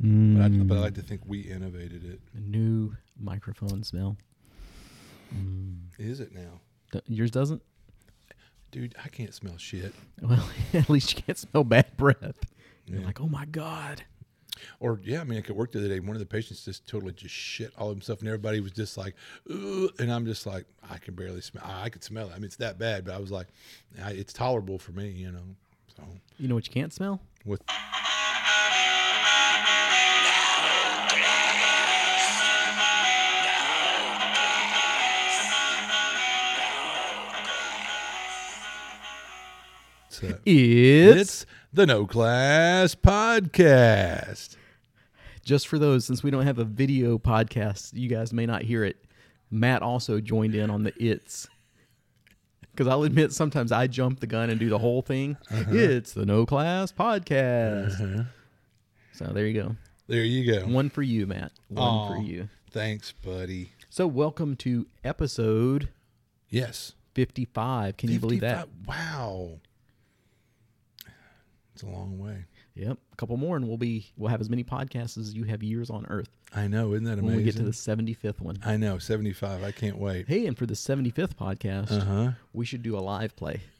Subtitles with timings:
[0.00, 0.66] But, I, Mm.
[0.66, 2.20] but I like to think we innovated it.
[2.34, 4.16] A new microphone smell.
[5.98, 6.60] Is it now?
[6.92, 7.62] D- Yours doesn't?
[8.70, 9.92] Dude, I can't smell shit.
[10.22, 12.36] Well, at least you can't smell bad breath.
[12.86, 13.06] You're Yeah.
[13.06, 14.04] like, oh my God.
[14.78, 16.00] Or yeah, I mean, I could work the other day.
[16.00, 18.96] One of the patients just totally just shit all of himself, and everybody was just
[18.98, 19.14] like,
[19.50, 21.64] Ugh, and I'm just like, I can barely smell.
[21.66, 22.32] I could smell it.
[22.32, 23.48] I mean, it's that bad, but I was like,
[24.02, 25.44] I, it's tolerable for me, you know.
[25.96, 26.02] So
[26.38, 27.20] You know what you can't smell?
[27.44, 27.62] with
[40.20, 44.56] So, It's, it's the No Class Podcast.
[45.44, 48.84] just for those, since we don't have a video podcast, you guys may not hear
[48.84, 48.96] it.
[49.50, 51.48] Matt also joined in on the it's.
[52.72, 55.36] Because I'll admit, sometimes I jump the gun and do the whole thing.
[55.50, 55.64] Uh-huh.
[55.74, 58.26] It's the No Class Podcast.
[59.12, 59.76] So there you go.
[60.06, 60.66] There you go.
[60.66, 61.52] One for you, Matt.
[61.68, 62.08] One Aw.
[62.08, 62.48] for you.
[62.70, 63.72] Thanks, buddy.
[63.88, 65.88] So, welcome to episode
[66.48, 66.92] Yes.
[67.14, 67.96] 55.
[67.96, 68.68] Can you believe that?
[68.86, 69.60] Wow.
[71.82, 72.44] It's a long way.
[72.74, 72.98] Yep.
[73.12, 75.88] A couple more, and we'll be we'll have as many podcasts as you have years
[75.88, 77.26] on Earth I know, isn't that amazing?
[77.26, 78.58] when we get to the 75th one.
[78.64, 79.62] I know, 75.
[79.62, 80.28] I can't wait.
[80.28, 82.32] Hey, and for the 75th podcast, Uh-huh.
[82.52, 83.60] we should do a live play.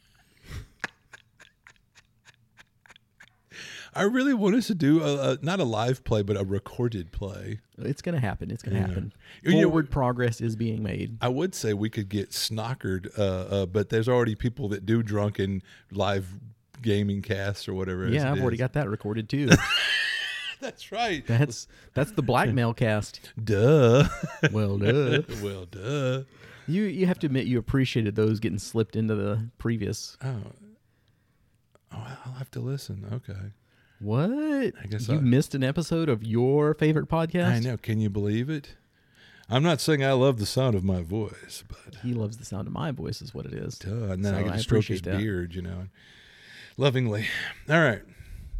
[3.93, 7.11] I really want us to do a, a not a live play, but a recorded
[7.11, 7.59] play.
[7.77, 8.49] It's going to happen.
[8.49, 8.87] It's going to Yeah.
[8.87, 9.13] happen.
[9.43, 11.17] You know- Forward progress is being made.
[11.21, 15.03] I would say we could get snockered, uh, uh, but there's already people that do
[15.03, 16.39] drunken live
[16.81, 18.07] gaming casts or whatever.
[18.07, 18.59] Yeah, I've already is.
[18.59, 19.49] got that recorded too.
[20.59, 21.25] That's right.
[21.25, 23.19] That's that's the blackmail cast.
[23.43, 24.07] Duh.
[24.51, 25.21] Well, duh.
[25.41, 26.21] well, duh.
[26.67, 30.17] You you have to admit you appreciated those getting slipped into the previous.
[30.23, 30.37] Oh.
[31.91, 33.05] Oh, I'll have to listen.
[33.11, 33.51] Okay.
[33.99, 34.29] What?
[34.29, 37.51] I guess you I- missed an episode of your favorite podcast.
[37.51, 37.77] I know.
[37.77, 38.75] Can you believe it?
[39.49, 42.67] I'm not saying I love the sound of my voice, but He loves the sound
[42.67, 43.77] of my voice, is what it is.
[43.79, 43.89] duh.
[44.11, 45.17] And then So I get I stroke his that.
[45.17, 45.87] beard, you know,
[46.81, 47.27] lovingly.
[47.69, 48.01] All right.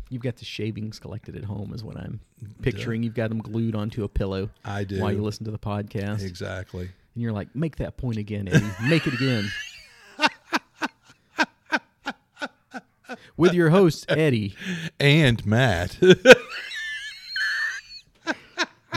[0.09, 2.20] You've got the shavings collected at home, is what I'm
[2.62, 3.02] picturing.
[3.04, 5.00] You've got them glued onto a pillow I do.
[5.02, 6.84] while you listen to the podcast, Exactly.
[7.16, 8.66] and you're like, "Make that point again, Eddie.
[8.90, 9.50] Make it again."
[13.38, 14.56] With your host Eddie.
[15.00, 15.98] And Matt.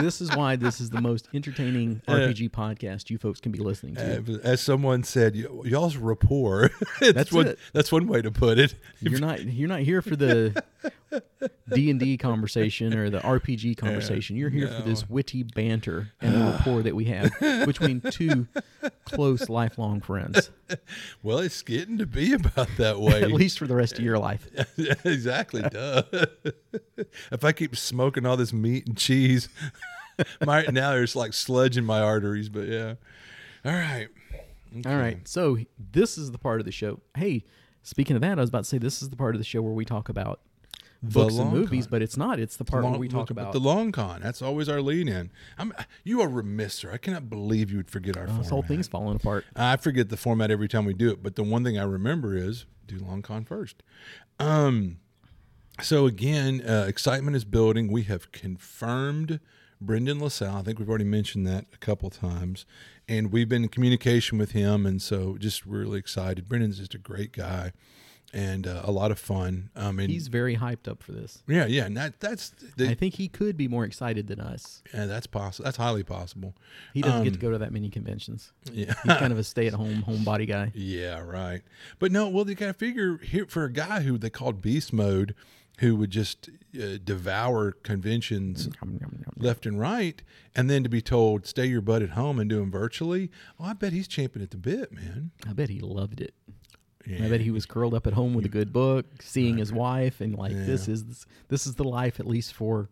[0.00, 3.94] This is why this is the most entertaining RPG podcast you folks can be listening
[3.97, 4.41] to.
[4.43, 6.71] As someone said, y- y'all's rapport.
[7.00, 7.47] that's, That's one.
[7.49, 7.59] it.
[7.72, 8.75] That's one way to put it.
[9.00, 10.62] You're not you're not here for the
[11.72, 14.37] D and D conversation or the RPG conversation.
[14.37, 17.31] You're here for this witty banter and the rapport that we have
[17.66, 18.47] between two
[19.04, 20.50] close lifelong friends.
[21.22, 23.22] Well, it's getting to be about that way.
[23.22, 24.48] At least for the rest of your life.
[25.04, 25.62] exactly.
[25.62, 26.03] Duh.
[27.31, 29.48] if I keep smoking all this meat and cheese,
[30.44, 32.48] my now there's like sludge in my arteries.
[32.48, 32.94] But yeah.
[33.65, 34.09] All right.
[34.87, 35.26] All right.
[35.28, 37.00] So this is the part of the show.
[37.16, 37.44] Hey,
[37.82, 39.62] speaking of that, I was about to say this is the part of the show
[39.62, 40.41] where we talk about
[41.12, 41.91] books and movies, con.
[41.91, 42.38] but it's not.
[42.41, 44.20] It's the part where Long- we talk about the long con.
[44.22, 45.31] That's always our lead in.
[45.59, 45.72] I'm,
[46.03, 46.91] you are remiss, sir.
[46.92, 49.44] I cannot believe you would forget our Oh, this whole thing's falling apart.
[49.54, 52.37] I forget the format every time we do it, but the one thing I remember
[52.37, 53.82] is do long con first.
[54.38, 54.98] Um,
[55.82, 57.91] so again, uh, excitement is building.
[57.91, 59.41] We have confirmed
[59.81, 60.56] Brendan LaSalle.
[60.59, 62.65] I think we've already mentioned that a couple times,
[63.09, 66.48] and we've been in communication with him, and so just really excited.
[66.48, 67.72] Brendan's just a great guy,
[68.34, 69.71] and uh, a lot of fun.
[69.77, 71.43] Um, and He's very hyped up for this.
[71.47, 74.83] yeah, yeah, and that, that's the, I think he could be more excited than us.
[74.93, 75.65] yeah, that's possible.
[75.65, 76.55] That's highly possible.
[76.93, 78.53] He doesn't get to Um, go to that many conventions.
[78.72, 78.93] Yeah.
[79.05, 80.72] He's kind of a stay-at-home homebody guy.
[80.75, 81.62] Yeah, right.
[81.99, 84.93] But no, well, they got to figure here for a guy who they called beast
[84.93, 85.34] mode,
[85.78, 88.69] who would just uh, devour conventions
[89.37, 90.22] left and right,
[90.55, 93.31] and then to be told stay your butt at home and do them virtually.
[93.59, 95.31] Oh, I bet he's champing at the bit, man.
[95.49, 96.34] I bet he loved it.
[97.06, 97.26] Yeah.
[97.26, 100.20] I bet he was curled up at home with a good book, seeing his wife,
[100.20, 102.88] and like this is this is the life at least for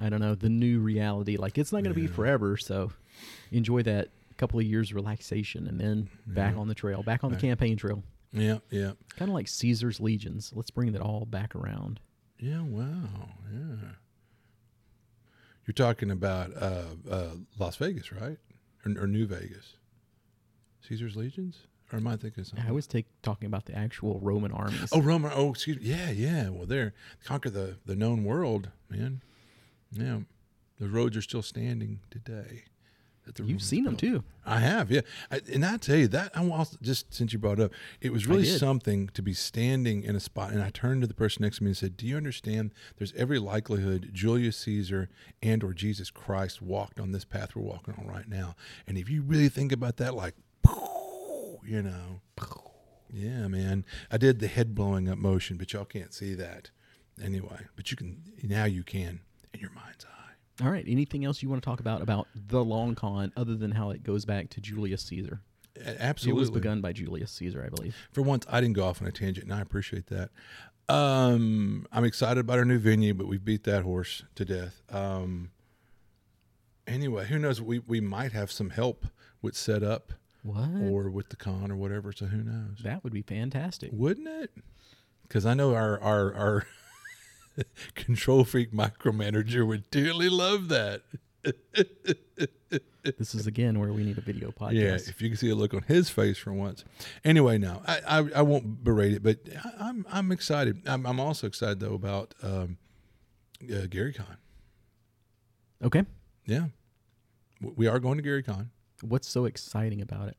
[0.00, 1.36] I don't know the new reality.
[1.36, 2.92] Like it's not going to be forever, so
[3.50, 7.38] enjoy that couple of years relaxation, and then back on the trail, back on the
[7.38, 8.02] campaign trail.
[8.32, 10.52] Yeah, yeah, Kind of like Caesar's legions.
[10.54, 12.00] Let's bring that all back around.
[12.38, 12.60] yeah.
[12.60, 13.88] Wow, yeah.
[15.66, 18.38] You're talking about uh, uh, Las Vegas, right,
[18.84, 19.74] or, or New Vegas?
[20.86, 22.68] Caesar's legions, or am I thinking of something?
[22.68, 24.90] I was take, talking about the actual Roman armies.
[24.92, 25.30] Oh, Roma.
[25.34, 25.84] Oh, excuse me.
[25.84, 26.48] Yeah, yeah.
[26.48, 26.94] Well, there,
[27.24, 29.22] conquer the the known world, man.
[29.92, 30.20] Yeah,
[30.78, 32.64] the roads are still standing today.
[33.26, 34.22] You've Romans seen them too.
[34.44, 35.00] I have, yeah.
[35.32, 38.12] I, and I tell you that I also, just since you brought it up, it
[38.12, 40.52] was really something to be standing in a spot.
[40.52, 42.72] And I turned to the person next to me and said, "Do you understand?
[42.98, 45.08] There's every likelihood Julius Caesar
[45.42, 48.54] and or Jesus Christ walked on this path we're walking on right now.
[48.86, 50.36] And if you really think about that, like,
[51.66, 52.20] you know,
[53.12, 53.84] yeah, man.
[54.10, 56.70] I did the head blowing up motion, but y'all can't see that
[57.22, 57.66] anyway.
[57.76, 58.64] But you can now.
[58.64, 59.20] You can
[59.52, 60.84] in your mind's eye." All right.
[60.86, 64.02] Anything else you want to talk about about the long con other than how it
[64.02, 65.40] goes back to Julius Caesar?
[65.84, 66.38] Absolutely.
[66.38, 67.94] It was begun by Julius Caesar, I believe.
[68.10, 70.30] for once I didn't go off on a tangent, and I appreciate that.
[70.88, 74.82] Um, I'm excited about our new venue, but we beat that horse to death.
[74.88, 75.50] Um,
[76.86, 77.60] anyway, who knows?
[77.60, 79.06] We we might have some help
[79.42, 80.12] with setup
[80.46, 80.88] What?
[80.90, 82.12] or with the con or whatever.
[82.12, 82.78] So who knows?
[82.82, 83.90] that would be fantastic.
[83.92, 84.50] Wouldn't it?
[85.22, 86.66] Because I know our our our
[87.94, 91.02] control freak micromanager would dearly love that.
[93.18, 94.72] this is again where we need a video podcast.
[94.72, 96.84] Yeah, if you can see a look on his face for once.
[97.24, 100.82] Anyway, now I I, I won't berate it, but I, I'm I'm excited.
[100.86, 102.78] I'm, I'm also excited though about um,
[103.62, 104.36] uh, Gary Con.
[105.82, 106.04] Okay.
[106.46, 106.66] Yeah,
[107.60, 108.70] we are going to Gary Con.
[109.02, 110.36] What's so exciting about it?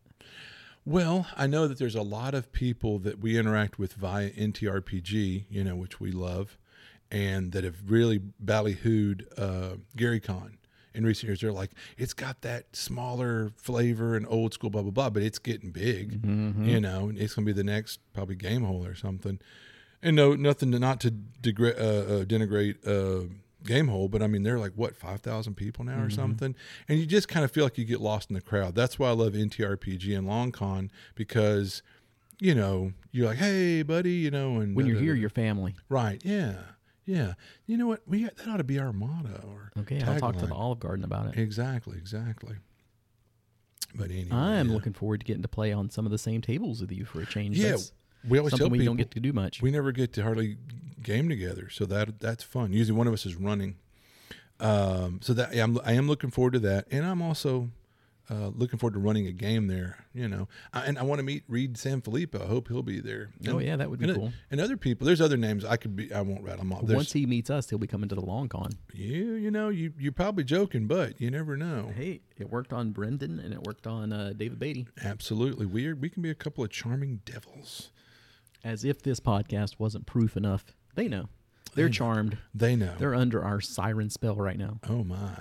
[0.85, 5.45] Well, I know that there's a lot of people that we interact with via NTRPG,
[5.49, 6.57] you know, which we love,
[7.11, 10.57] and that have really ballyhooed uh, Gary Con
[10.93, 11.41] in recent years.
[11.41, 15.39] They're like, it's got that smaller flavor and old school, blah blah blah, but it's
[15.39, 16.25] getting big,
[16.65, 19.39] you know, and it's going to be the next probably Gamehole or something.
[20.01, 23.27] And no, nothing to not to degra- uh, uh, denigrate uh,
[23.67, 26.09] Gamehole, but I mean they're like what five thousand people now or mm-hmm.
[26.11, 26.55] something,
[26.87, 28.75] and you just kind of feel like you get lost in the crowd.
[28.75, 31.81] That's why I love NTRPG and Long Con because
[32.39, 35.29] you know you're like, hey buddy, you know, and When you're da- here, da- your
[35.29, 35.75] family.
[35.89, 36.55] right, yeah,
[37.05, 37.33] yeah.
[37.65, 38.01] You know what?
[38.07, 40.53] We that ought to be our motto or Okay, I'll talk to the.
[40.53, 41.39] Olive Garden about it.
[41.39, 42.55] Exactly, exactly.
[43.95, 44.73] But anyway, I'm yeah.
[44.73, 47.21] looking forward to getting to play on some of the same tables with you for
[47.21, 47.57] a change.
[47.57, 47.91] Yeah, That's
[48.27, 49.61] we always tell something we people don't get to do much.
[49.61, 50.57] we never get to hardly
[51.01, 52.73] game together, so that that's fun.
[52.73, 53.77] Usually, one of us is running.
[54.59, 57.69] Um, so that yeah, I'm, I am looking forward to that, and I'm also
[58.29, 60.05] uh, looking forward to running a game there.
[60.13, 62.43] You know, I, and I want to meet Reid San Filippo.
[62.43, 63.29] I hope he'll be there.
[63.47, 64.33] oh yeah, that would be and, cool.
[64.51, 65.05] and other people.
[65.05, 66.11] There's other names I could be.
[66.11, 66.85] I won't rattle them off.
[66.85, 68.71] There's, Once he meets us, he'll be coming to the long con.
[68.93, 71.91] you you know you you're probably joking, but you never know.
[71.95, 74.87] Hey, it worked on Brendan and it worked on uh, David Beatty.
[75.03, 77.91] Absolutely, we are, we can be a couple of charming devils.
[78.67, 80.65] As if this podcast wasn't proof enough.
[80.95, 81.29] They know.
[81.73, 82.37] They're charmed.
[82.53, 82.95] They know.
[82.97, 84.79] They're under our siren spell right now.
[84.89, 85.37] oh my,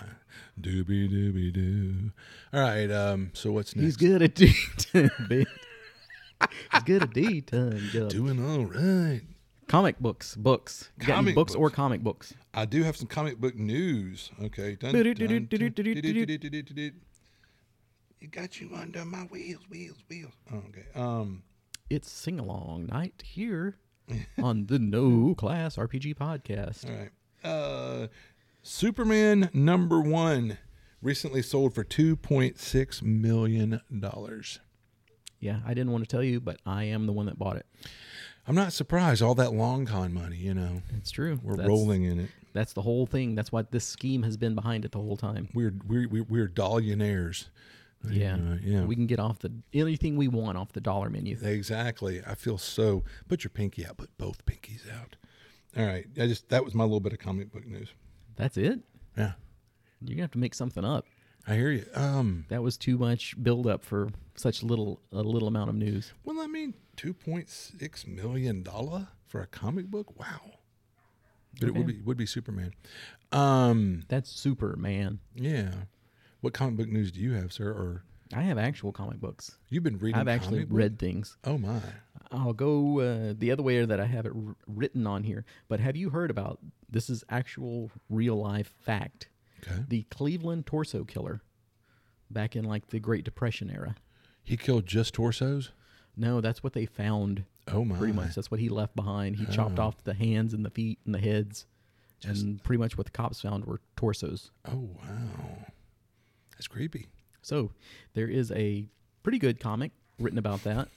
[0.61, 2.12] doobie doobie doo.
[2.52, 2.88] All right.
[2.88, 3.32] Um.
[3.34, 3.84] So what's next?
[3.84, 4.46] He's good at D
[4.93, 7.40] He's good at D.
[7.40, 9.23] Doing all right.
[9.67, 10.90] Comic books, books.
[11.00, 12.32] You Comic books, or comic books.
[12.55, 14.31] I do have some comic book news.
[14.40, 14.76] Okay.
[14.76, 15.49] Dun, dun, dun.
[18.20, 20.32] It got you under my wheels, wheels, wheels.
[20.52, 20.84] Oh, okay.
[20.94, 21.43] Um.
[21.88, 23.77] It's sing along night here
[24.43, 26.88] on the No Class RPG podcast.
[26.88, 27.11] All right.
[27.44, 28.06] Uh,
[28.62, 30.59] Superman number one
[31.00, 34.59] recently sold for two point six million dollars.
[35.38, 37.67] Yeah, I didn't want to tell you, but I am the one that bought it.
[38.49, 39.23] I'm not surprised.
[39.23, 41.38] All that long con money, you know, It's true.
[41.43, 42.31] we're That's- rolling in it.
[42.53, 43.35] That's the whole thing.
[43.35, 45.49] That's what this scheme has been behind it the whole time.
[45.53, 47.49] We're we're we're, we're dollionaires.
[48.08, 48.56] Yeah.
[48.62, 48.84] Yeah.
[48.84, 51.37] We can get off the anything we want off the dollar menu.
[51.43, 52.22] Exactly.
[52.26, 53.04] I feel so.
[53.28, 53.96] Put your pinky out.
[53.96, 55.16] Put both pinkies out.
[55.76, 56.06] All right.
[56.19, 57.88] I just that was my little bit of comic book news.
[58.37, 58.81] That's it.
[59.16, 59.32] Yeah.
[60.02, 61.04] You're gonna have to make something up.
[61.49, 61.87] I hear you.
[61.94, 62.44] Um.
[62.49, 66.12] That was too much build up for such little a little amount of news.
[66.25, 70.18] Well, I mean, two point six million dollar for a comic book.
[70.18, 70.59] Wow.
[71.59, 72.73] But it would be would be Superman.
[73.32, 74.02] Um.
[74.09, 75.21] That's Superman.
[75.35, 75.71] Yeah.
[76.47, 77.71] What comic book news do you have, sir?
[77.71, 79.57] Or I have actual comic books.
[79.69, 80.21] you've been reading?
[80.21, 81.37] I've actually read things.
[81.43, 81.81] Oh my.
[82.31, 85.45] I'll go uh, the other way that I have it r- written on here.
[85.67, 87.11] But have you heard about this?
[87.11, 89.29] Is actual real life fact.
[89.61, 89.83] Okay.
[89.88, 91.43] The Cleveland torso killer,
[92.31, 93.97] back in like the Great Depression era.
[94.45, 95.73] He killed just torsos.
[96.17, 97.43] No, that's what they found.
[97.67, 97.99] Oh my.
[97.99, 99.35] Pretty much, that's what he left behind.
[99.35, 101.67] He chopped off the hands and the feet and the heads,
[102.25, 104.53] and pretty much what the cops found were torsos.
[104.65, 105.67] Oh wow.
[106.56, 107.06] That's creepy.
[107.42, 107.70] So
[108.14, 108.88] there is a
[109.22, 110.88] pretty good comic written about that.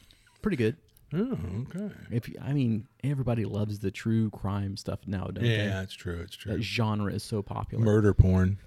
[0.41, 0.77] Pretty good.
[1.13, 1.37] Oh
[1.75, 1.93] okay.
[2.11, 5.57] If you, I mean, everybody loves the true crime stuff now, don't they?
[5.57, 6.19] Yeah, it's true.
[6.21, 6.53] It's true.
[6.53, 7.83] That genre is so popular.
[7.83, 8.59] Murder porn.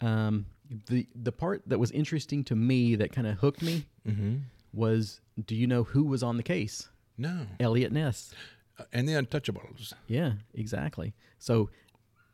[0.00, 0.46] Um,
[0.86, 4.36] the the part that was interesting to me that kind of hooked me Mm-hmm.
[4.74, 6.88] was, do you know who was on the case?
[7.16, 7.46] No.
[7.60, 8.34] Eliot Ness.
[8.78, 9.92] Uh, and the Untouchables.
[10.08, 11.14] Yeah, exactly.
[11.38, 11.70] So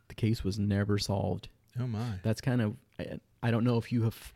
[0.09, 1.49] the case was never solved.
[1.79, 2.15] Oh my.
[2.25, 2.77] That's kind of
[3.43, 4.33] I, don't know if you have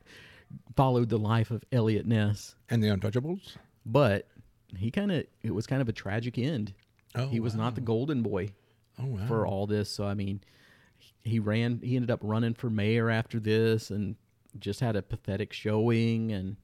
[0.76, 3.56] followed the life of Eliot Ness, And the Untouchables.
[3.86, 4.28] but
[4.76, 6.72] he kind of it was kind of a tragic end.
[7.14, 8.50] Oh, he was not the golden boy
[8.98, 9.26] Oh wow.
[9.26, 9.88] for all this.
[9.90, 10.40] So I mean,
[11.22, 11.80] he ran.
[11.82, 14.16] He ended up running for mayor after this, and
[14.58, 16.32] just had a pathetic showing.
[16.32, 16.56] And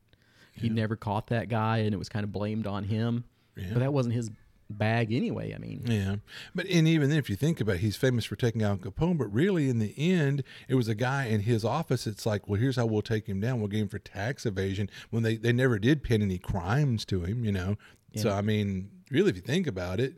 [0.52, 3.25] he never caught that guy, and it was kind of blamed on him.
[3.56, 3.68] Yeah.
[3.73, 4.30] But that wasn't his
[4.70, 5.52] bag anyway.
[5.54, 6.16] I mean, Yeah,
[6.54, 9.18] but and even then, if you think about, it, he's famous for taking out Capone,
[9.18, 12.06] but really, in the end, it was a guy in his office.
[12.06, 13.58] It's like, well, here's how we'll take him down.
[13.60, 17.22] We'll get him for tax evasion when they they never did pin any crimes to
[17.24, 17.76] him, you know.
[18.16, 20.14] So I mean, really, if you think about it,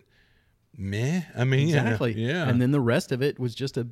[0.77, 1.23] meh.
[1.37, 2.13] I mean, yeah, exactly.
[2.15, 3.87] yeah, And then the rest of it was just a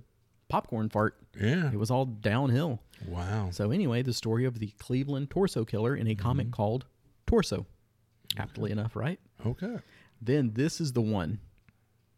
[0.48, 1.16] popcorn fart.
[1.40, 1.70] yeah.
[1.70, 2.80] It was all downhill.
[3.06, 3.50] Wow.
[3.52, 6.52] So anyway, the story of the Cleveland torso killer in a comic Mm-hmm.
[6.54, 6.86] called
[7.26, 7.66] Torso.
[8.36, 9.18] Aptly enough, right?
[9.44, 9.76] Okay.
[10.20, 11.40] Then this is the one.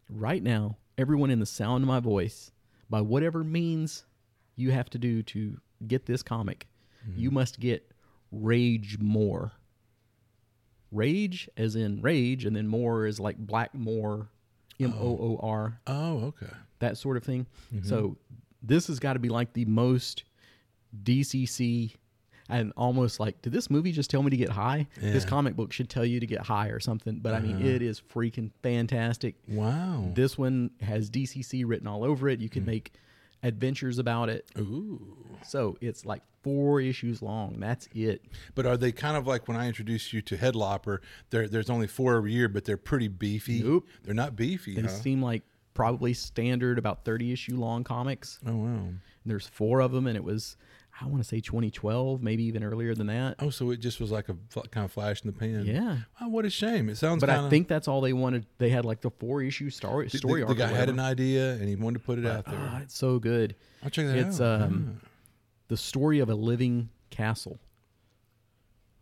[0.09, 2.51] Right now, everyone in the sound of my voice,
[2.89, 4.05] by whatever means
[4.55, 5.57] you have to do to
[5.87, 6.67] get this comic,
[7.07, 7.19] mm-hmm.
[7.19, 7.91] you must get
[8.33, 9.51] Ragemoor.
[10.91, 14.27] Rage, as in rage, and then more is like Blackmoor,
[14.79, 16.53] M O O R, oh, oh, okay.
[16.79, 17.47] that sort of thing.
[17.73, 17.87] Mm-hmm.
[17.87, 18.17] So
[18.61, 20.23] this has got to be like the most
[21.03, 21.95] DCC
[22.49, 24.87] and almost like, did this movie just tell me to get high?
[24.99, 27.19] This comic book should tell you to get high or something.
[27.19, 27.67] But I mean, uh-huh.
[27.67, 29.35] it is freaking fantastic.
[29.47, 30.11] Wow.
[30.13, 32.39] This one has DCC written all over it.
[32.39, 32.71] You can hmm.
[32.71, 32.93] make
[33.43, 34.45] adventures about it.
[34.57, 35.17] Ooh.
[35.45, 37.59] So it's like four issues long.
[37.59, 38.23] That's it.
[38.55, 40.99] But are they kind of like when I introduced you to Headlopper?
[41.29, 43.61] There's only four every year, but they're pretty beefy.
[43.63, 43.87] Nope.
[44.03, 44.75] They're not beefy.
[44.75, 44.87] They Huh?
[44.87, 48.39] seem like probably standard about 30 issue long comics.
[48.45, 48.87] oh wow.
[49.25, 50.57] There's four of them, and it was,
[51.03, 53.35] I want to say 2012, maybe even earlier than that.
[53.39, 54.35] Oh, so it just was like a
[54.69, 55.65] kind of flash in the pan.
[55.65, 55.97] Yeah.
[56.21, 56.87] Oh, what a shame.
[56.87, 57.19] It sounds.
[57.19, 58.45] But kinda, I think that's all they wanted.
[58.57, 61.67] They had like the four issue story the, story the, guy had an idea and
[61.67, 62.57] he wanted to put it out there.
[62.57, 63.55] Ah, it's so good.
[63.83, 64.61] I'll check that It's out.
[64.61, 65.01] um,
[65.67, 67.59] the story of a living castle.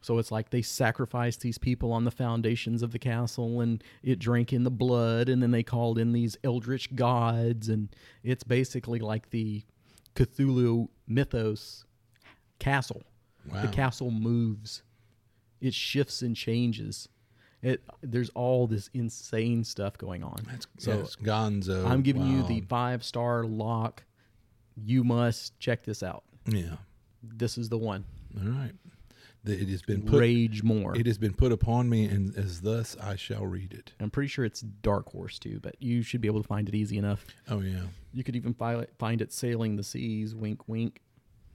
[0.04, 4.18] So it's like they sacrificed these people on the foundations of the castle, and it
[4.18, 7.90] drank in the blood, and then they called in these eldritch gods, and
[8.24, 9.64] it's basically like the
[10.16, 11.86] Cthulhu mythos
[12.62, 13.04] castle.
[13.52, 13.62] Wow.
[13.64, 14.84] The castle moves,
[15.60, 17.10] it shifts and changes.
[17.62, 20.38] It there's all this insane stuff going on.
[20.50, 21.86] That's, so that's Gonzo.
[21.86, 24.04] I'm giving you the five star lock.
[24.76, 26.24] You must check this out.
[26.46, 26.78] Yeah.
[27.24, 28.06] This is the one.
[28.38, 28.72] All right.
[29.44, 30.22] It has been put.
[30.22, 31.00] Ragemoor.
[31.00, 33.92] It has been put upon me, and as thus I shall read it.
[34.00, 36.76] I'm pretty sure it's Dark Horse too, but you should be able to find it
[36.76, 37.26] easy enough.
[37.50, 37.82] Oh yeah.
[38.14, 40.36] You could even fi- find it sailing the seas.
[40.36, 41.02] Wink, wink.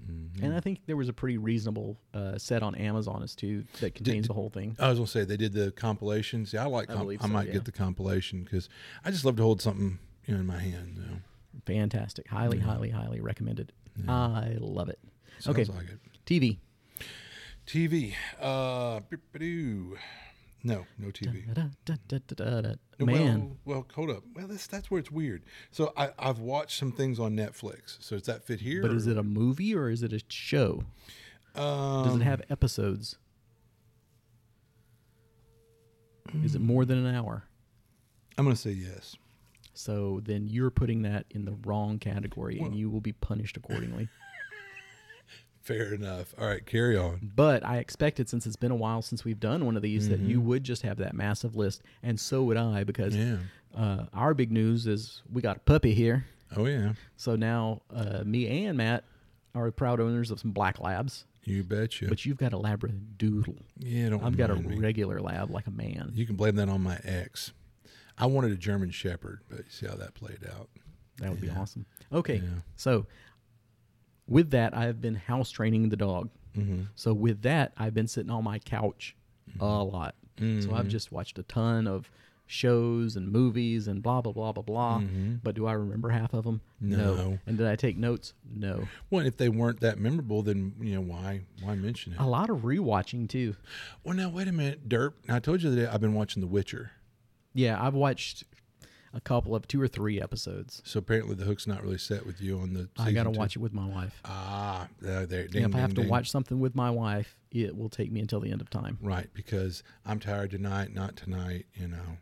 [0.05, 0.45] Mm-hmm.
[0.45, 3.95] And I think there was a pretty reasonable uh, set on Amazon as too that
[3.95, 4.77] contains did- the whole thing.
[4.79, 6.53] I was gonna say they did the compilations.
[6.53, 6.91] Yeah, I like.
[6.91, 7.55] I Comp- I, so, might yeah.
[7.55, 8.69] get the compilation because
[9.05, 10.95] I just love to hold something you know, in my hand.
[10.97, 11.19] You know.
[11.67, 12.29] Fantastic.
[12.29, 13.73] Highly, highly, highly recommended.
[14.07, 14.99] I love it.
[15.39, 15.73] Sounds okay.
[15.73, 15.99] like it.
[16.27, 16.59] TV.
[17.67, 18.15] TV.
[18.41, 19.01] Uh.
[20.67, 21.45] No, no TV.
[21.55, 22.75] Da-da-da-da-da-da.
[22.99, 23.57] No, Man.
[23.65, 24.25] Well, well, hold up.
[24.35, 25.43] Well, that's that's where it's weird.
[25.71, 27.97] So I, I've watched some things on Netflix.
[28.01, 28.83] So does that fit here?
[28.83, 30.83] But is it a movie or is it a show?
[31.55, 33.17] Um, Does it have episodes?
[36.45, 37.45] Is it more than an hour?
[38.37, 39.17] I'm gonna say yes.
[39.73, 43.57] So then you're putting that in the wrong category Well- and you will be punished
[43.57, 44.09] accordingly.
[45.67, 46.33] Fair enough.
[46.39, 47.33] All right, carry on.
[47.35, 50.21] but I expected since it's been a while since we've done one of these that
[50.21, 50.31] Mm-hmm.
[50.31, 53.39] you would just have that massive list and so would I because Yeah.
[53.77, 56.27] uh, our big news is we got a puppy here.
[56.57, 56.93] Oh yeah.
[57.17, 59.03] So now uh, me and Matt
[59.57, 62.07] are proud owners of some black labs, You betcha.
[62.09, 63.59] but you've got a labradoodle.
[63.81, 64.23] yeah, don't.
[64.23, 64.79] I've got a me.
[64.79, 66.13] regular lab like a man.
[66.15, 67.53] You can blame that on my ex.
[68.17, 70.69] I wanted a German Shepherd, but you see how that played out.
[71.19, 71.87] That would be awesome.
[72.13, 72.61] Okay, Yeah.
[72.77, 73.07] so
[74.29, 76.31] with that, I have been house training the dog.
[76.57, 76.83] Mm-hmm.
[76.95, 79.15] So with that, I've been sitting on my couch
[79.61, 80.15] a lot.
[80.39, 80.75] So Mm-hmm.
[80.75, 82.11] I've just watched a ton of
[82.49, 85.03] shows and movies and blah blah blah blah blah.
[85.43, 86.61] But do I remember half of them?
[86.83, 86.97] Mm-hmm.
[86.97, 87.39] No.
[87.47, 88.35] And did I take notes?
[88.55, 88.87] No.
[89.11, 92.21] Well, if they weren't that memorable, then you know why why mention it?
[92.21, 93.57] A lot of rewatching too.
[94.05, 95.15] Well, now wait a minute, Derp.
[95.27, 96.91] Now I told you day I've been watching The Witcher,
[97.55, 98.45] Yeah, I've watched
[99.17, 100.83] a couple of two or three episodes.
[100.85, 102.89] so apparently the hook's not really set with you on the.
[102.99, 103.39] I got to two.
[103.39, 104.21] watch it with my wife.
[104.27, 105.21] Ah, there.
[105.23, 108.13] And Ding, if I have ding, to watch something with my wife, it will take
[108.13, 108.99] me until the end of time.
[109.01, 111.65] right because I'm tired tonight, not tonight.
[111.75, 112.19] You know,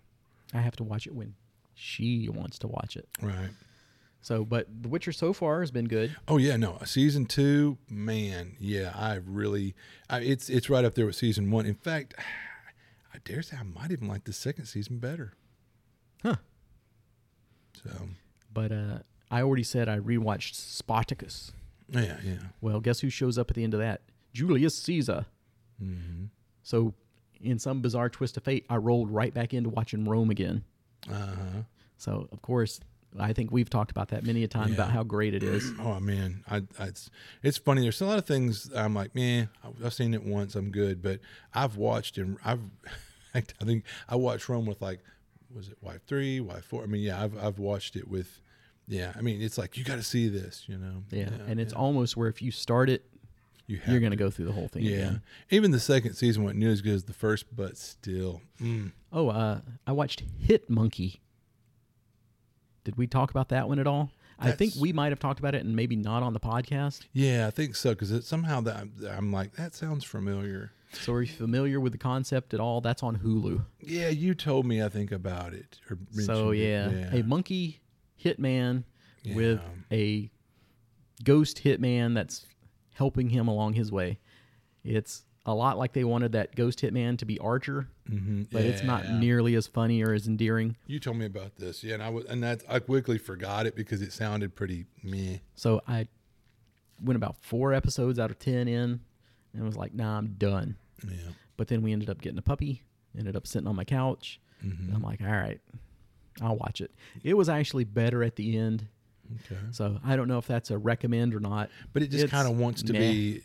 [0.55, 1.35] I have to watch it when
[1.75, 3.09] she wants to watch it.
[3.21, 3.51] right?
[4.23, 6.17] So, but The Witcher so far has been good.
[6.29, 9.75] Oh yeah, no, season two, man, yeah, I really,
[10.09, 11.67] I, it's it's right up there with season one.
[11.67, 12.15] In fact,
[13.13, 15.33] I dare say I might even like the second season better.
[17.83, 17.91] So
[18.53, 18.99] But uh,
[19.31, 21.53] I already said I rewatched Spartacus.
[21.89, 22.35] yeah, yeah.
[22.61, 24.03] Well, guess who shows up at the end of that?
[24.33, 25.27] Julius Caesar.
[25.83, 26.25] Mm-hmm.
[26.63, 26.95] So,
[27.41, 30.65] in some bizarre twist of fate, I rolled right back into watching Rome again.
[31.11, 31.63] Uh huh.
[31.99, 32.81] So, of course,
[33.19, 34.75] I think we've talked about that many a time Yeah.
[34.75, 35.71] about how great it is.
[35.81, 37.11] Oh man, I, I it's
[37.43, 37.83] it's funny.
[37.83, 39.51] There's a lot of things I'm like, man,
[39.85, 41.03] I've seen it once, I'm good.
[41.03, 41.21] But
[41.53, 42.61] I've watched and I've,
[43.35, 45.01] I think I watched Rome with like,
[45.55, 46.83] was it wife three, wife four?
[46.83, 48.41] I mean, yeah, I've I've watched it with,
[48.89, 49.13] yeah.
[49.17, 51.03] I mean, it's like you got to see this, you know.
[51.11, 53.05] Yeah, and it's almost where if you start it,
[53.67, 55.23] you have you're going to go through the whole thing Yeah, again.
[55.51, 58.93] even the second season wasn't near as good as the first, but still, mm.
[59.13, 61.21] Oh, uh, I watched Hit Monkey.
[62.85, 64.11] Did we talk about that one at all?
[64.39, 67.03] I think we might have talked about it and maybe not on the podcast.
[67.13, 70.73] yeah, I think so because it somehow that I'm like that sounds familiar.
[70.97, 72.81] So are you familiar with the concept at all?
[72.81, 73.65] That's on Hulu.
[73.81, 75.79] Yeah, you told me I think about it.
[75.91, 77.13] Or So mentioned it.
[77.13, 77.81] yeah, a monkey
[78.23, 78.85] hitman
[79.35, 79.61] with
[79.93, 80.31] a
[81.25, 82.47] ghost hitman that's
[82.95, 84.19] helping him along his way.
[84.85, 88.47] It's a lot like they wanted that ghost hitman to be Archer, Mhm.
[88.51, 90.77] but it's not nearly as funny or as endearing.
[90.87, 93.75] You told me about this, yeah, and I was, and that I quickly forgot it
[93.77, 95.39] because it sounded pretty meh.
[95.55, 96.09] So I
[97.03, 99.01] went about four episodes out of ten in,
[99.53, 101.17] and was like, "Nah, I'm done." Yeah,
[101.57, 102.83] But then we ended up getting a puppy.
[103.19, 104.41] Ended up sitting on my couch.
[104.65, 104.95] Mm-hmm.
[104.95, 105.61] I'm like, "All right,
[106.41, 106.91] I'll watch it."
[107.23, 108.87] It was actually better at the end.
[109.45, 111.71] okay, So I don't know if that's a recommend or not.
[111.93, 112.99] but it just kind of wants to meh.
[112.99, 113.43] be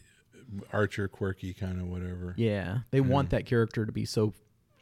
[0.74, 2.34] Archer quirky, kind of whatever.
[2.38, 4.34] Yeah, they want that character to be so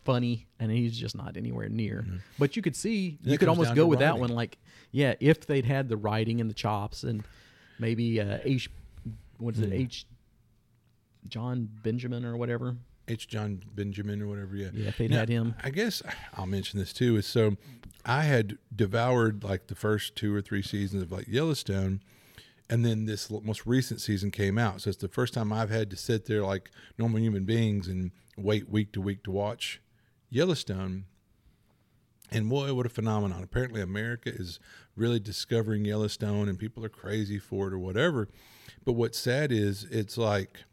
[0.06, 2.06] funny, and he's just not anywhere near.
[2.40, 4.30] But you could see, And you could almost go with that one.
[4.30, 4.58] Like,
[4.92, 7.24] yeah, if they'd had the writing and the chops, and
[7.78, 8.70] maybe uh, H,
[9.38, 9.74] what is it.
[9.74, 10.06] H,
[11.30, 12.78] Jon Benjamin or whatever.
[13.08, 13.28] H.
[13.28, 14.56] Jon Benjamin or whatever.
[14.56, 15.56] Yeah, Yeah, if they'd Now, had him.
[15.64, 16.04] I guess
[16.34, 17.16] I'll mention this too.
[17.16, 17.56] Is so
[18.06, 22.02] I had devoured like the first two or three seasons of like Yellowstone,
[22.70, 24.82] and then this most recent season came out.
[24.82, 28.12] So it's the first time I've had to sit there like normal human beings and
[28.38, 29.82] wait week to week to watch
[30.30, 31.06] Yellowstone.
[32.30, 33.42] And boy, what a phenomenon!
[33.42, 34.60] Apparently, America is
[34.98, 38.28] really discovering Yellowstone, and people are crazy for it or whatever.
[38.84, 40.64] But what's sad is it's like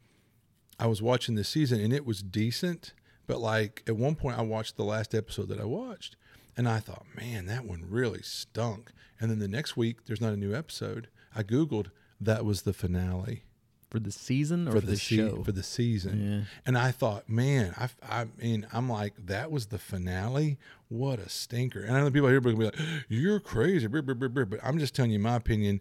[0.78, 2.92] I was watching this season and it was decent,
[3.26, 6.16] but like at one point I watched the last episode that I watched
[6.56, 8.92] and I thought, man, that one really stunk.
[9.20, 11.08] And then the next week there's not a new episode.
[11.34, 11.86] I googled
[12.20, 13.42] that was the finale
[13.90, 15.42] For the season or for for, the, the, se- show?
[15.42, 16.30] for the season.
[16.32, 16.58] Yeah.
[16.66, 20.58] And I thought, man, I, I mean, I'm like, that was the finale.
[20.88, 21.82] What a stinker!
[21.82, 25.18] And I know people here will be like, "You're crazy," but I'm just telling you
[25.18, 25.80] my opinion.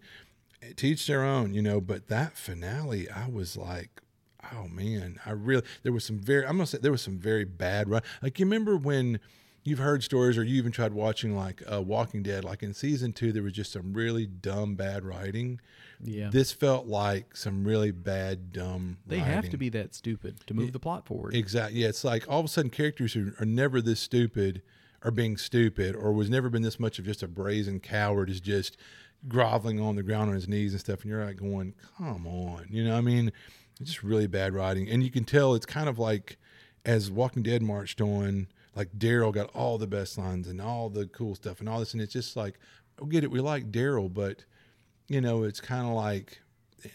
[0.76, 1.80] Teach their own, you know.
[1.82, 4.02] But that finale, I was like,
[4.56, 7.46] oh man, I really there was some very I'm gonna say there was some very
[7.46, 9.20] bad ri- like you remember when
[9.64, 13.14] you've heard stories or you even tried watching like uh, Walking Dead like in season
[13.14, 15.60] two there was just some really dumb bad writing.
[16.04, 16.30] yeah.
[16.30, 18.98] This felt like some really bad dumb.
[19.08, 21.34] they have to be that stupid to move the plot forward.
[21.34, 21.82] exactly.
[21.82, 24.62] Yeah, it's like all of a sudden characters who are never this stupid
[25.02, 28.40] are being stupid or was never been this much of just a brazen coward is
[28.42, 28.78] just
[29.28, 32.66] groveling on the ground on his knees and stuff and you're like going come on
[32.70, 33.32] you know i mean
[33.80, 36.38] it's just really bad writing and you can tell it's kind of like
[36.86, 41.06] as walking dead marched on like daryl got all the best lines and all the
[41.08, 41.94] cool stuff and all this.
[41.94, 42.60] And it's just like
[43.00, 44.44] we get it we like daryl but
[45.08, 46.40] you know it's kind of like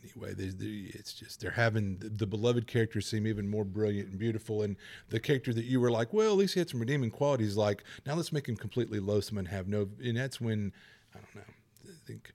[0.05, 4.11] anyway they, they, it's just they're having the, the beloved characters seem even more brilliant
[4.11, 4.63] and beautiful.
[4.63, 4.77] And
[5.09, 7.83] the character that you were like well at least he had some redeeming qualities like
[8.07, 10.73] now let's make him completely loathsome and have no and that's when
[11.15, 11.53] i don't know
[11.89, 12.33] i think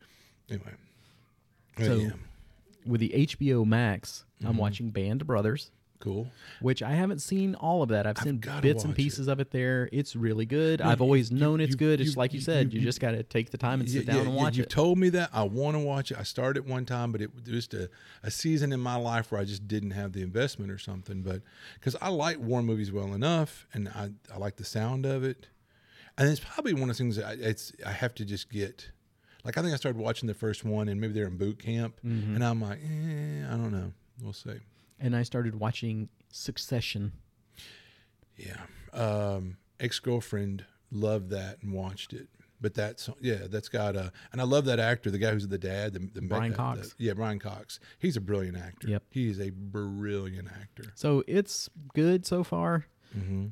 [0.49, 0.71] anyway.
[1.79, 2.11] So- yeah.
[2.85, 4.51] With the HBO Max, Mm-hmm.
[4.51, 5.71] I'm watching Band Brothers.
[5.99, 6.27] cool
[6.59, 8.05] which I haven't seen all of that.
[8.05, 9.87] I've seen gotta bits and pieces of it there.
[9.93, 10.81] It's really good.
[10.81, 12.01] I've always you- known it's you- good.
[12.01, 14.35] It's like you said, you, just got to take the time and sit down and
[14.35, 14.65] watch you it.
[14.65, 17.33] You told me that i want to watch it i started one time but it
[17.33, 17.89] was just a,
[18.21, 21.41] a season in my life where i just didn't have the investment or something but
[21.75, 25.47] because i like war movies well enough and I, I like the sound of it
[26.17, 28.89] and it's probably one of the things that I, it's i have to just get
[29.45, 31.99] like i think i started watching the first one and maybe they're in boot camp
[32.05, 32.35] Mm-hmm.
[32.35, 34.59] and i'm like eh, i don't know we'll see
[34.99, 37.11] and I started watching Succession.
[38.37, 38.61] yeah
[38.93, 42.27] um ex-girlfriend loved that and watched it
[42.61, 45.57] but that's yeah that's got a and i love that actor the guy who's the
[45.57, 46.93] dad the, the Brian the- Cox.
[46.93, 49.03] the- yeah brian cox he's a brilliant actor Yep.
[49.09, 52.85] he is a brilliant actor So it's good so far,
[53.17, 53.47] mm-hmm.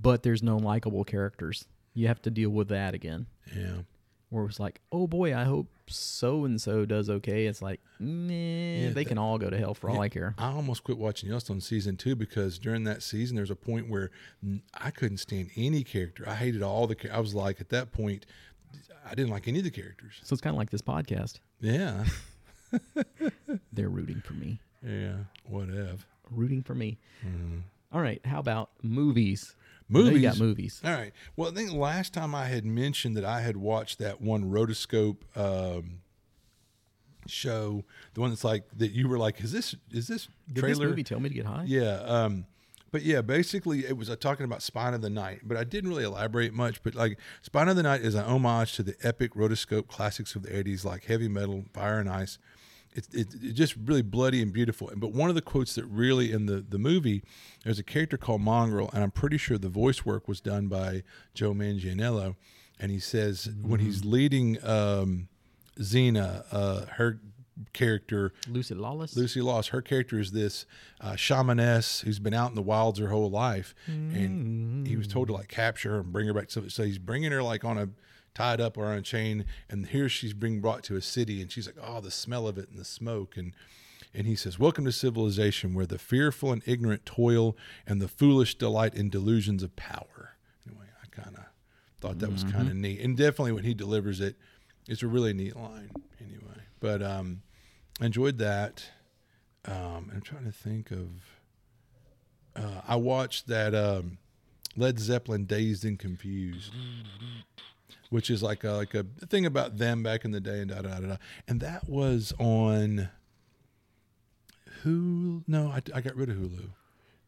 [0.00, 1.66] but there's no likable characters.
[1.94, 3.26] You have to deal with that again.
[3.54, 3.78] yeah
[4.30, 7.46] Where it's like, oh boy, I hope so and so does okay.
[7.46, 10.34] It's like, nah, Yeah, they that- can all go to hell for all I care.
[10.36, 14.10] I almost quit watching Yellowstone season two because during that season, there's a point where
[14.74, 16.24] I couldn't stand any character.
[16.28, 16.96] I hated all the.
[17.12, 18.26] I was like, at that point,
[19.08, 20.14] I didn't like any of the characters.
[20.24, 21.38] So it's kind of like this podcast.
[21.60, 22.04] Yeah,
[23.72, 24.58] They're rooting for me.
[24.84, 25.96] yeah, whatever.
[26.30, 26.98] rooting for me.
[27.24, 27.58] Mm-hmm.
[27.92, 29.54] All right, how about movies?
[29.88, 30.22] I know Movies.
[30.22, 30.80] You got movies.
[30.84, 31.12] All right.
[31.36, 35.18] Well, I think last time I had mentioned that I had watched that one rotoscope
[35.36, 36.00] um,
[37.26, 40.74] show, the one that's like that you were like, is this is this Did trailer?
[40.74, 41.64] this movie tell me to get high?
[41.66, 42.00] Yeah.
[42.04, 42.46] Um,
[42.92, 45.90] but yeah, basically it was uh, talking about Spine of the Night, but I didn't
[45.90, 46.82] really elaborate much.
[46.82, 50.42] But like Spine of the Night is an homage to the epic rotoscope classics of
[50.42, 52.38] the 80s, like Heavy Metal, Fire and Ice.
[52.96, 54.90] It's it, it's just really bloody and beautiful.
[54.96, 57.22] But one of the quotes that really in the, the movie,
[57.62, 61.02] there's a character called Mongrel, and I'm pretty sure the voice work was done by
[61.34, 62.36] Joe Manganiello.
[62.80, 65.28] And he says when he's leading um,
[65.78, 67.20] Xena, uh, her
[67.72, 69.16] character Lucy Lawless.
[69.16, 69.68] Lucy Lawless.
[69.68, 70.66] her character is this
[71.00, 75.28] uh, shamaness who's been out in the wilds her whole life, and he was told
[75.28, 76.50] to like capture her and bring her back.
[76.50, 77.88] So, so he's bringing her like on a
[78.36, 81.50] tied up or on a chain, and here she's being brought to a city, and
[81.50, 83.54] she's like, oh, the smell of it and the smoke, and
[84.12, 88.56] and he says, "Welcome to civilization, where the fearful and ignorant toil, and the foolish
[88.56, 91.44] delight in delusions of power." Anyway, I kind of
[92.00, 94.36] thought that was kind of neat, and definitely when he delivers it,
[94.86, 95.90] it's a really neat line.
[96.20, 97.42] Anyway, but um,
[98.00, 98.84] I enjoyed that.
[99.64, 101.08] Um, I'm trying to think of.
[102.54, 104.18] Uh, I watched that um,
[104.76, 106.72] Led Zeppelin "Dazed and Confused,"
[108.10, 110.82] which is like a, like a thing about them back in the day, and da
[110.82, 111.16] da da da.
[111.48, 113.08] And that was on
[114.84, 115.44] Hulu.
[115.46, 116.70] No, I, I got rid of Hulu.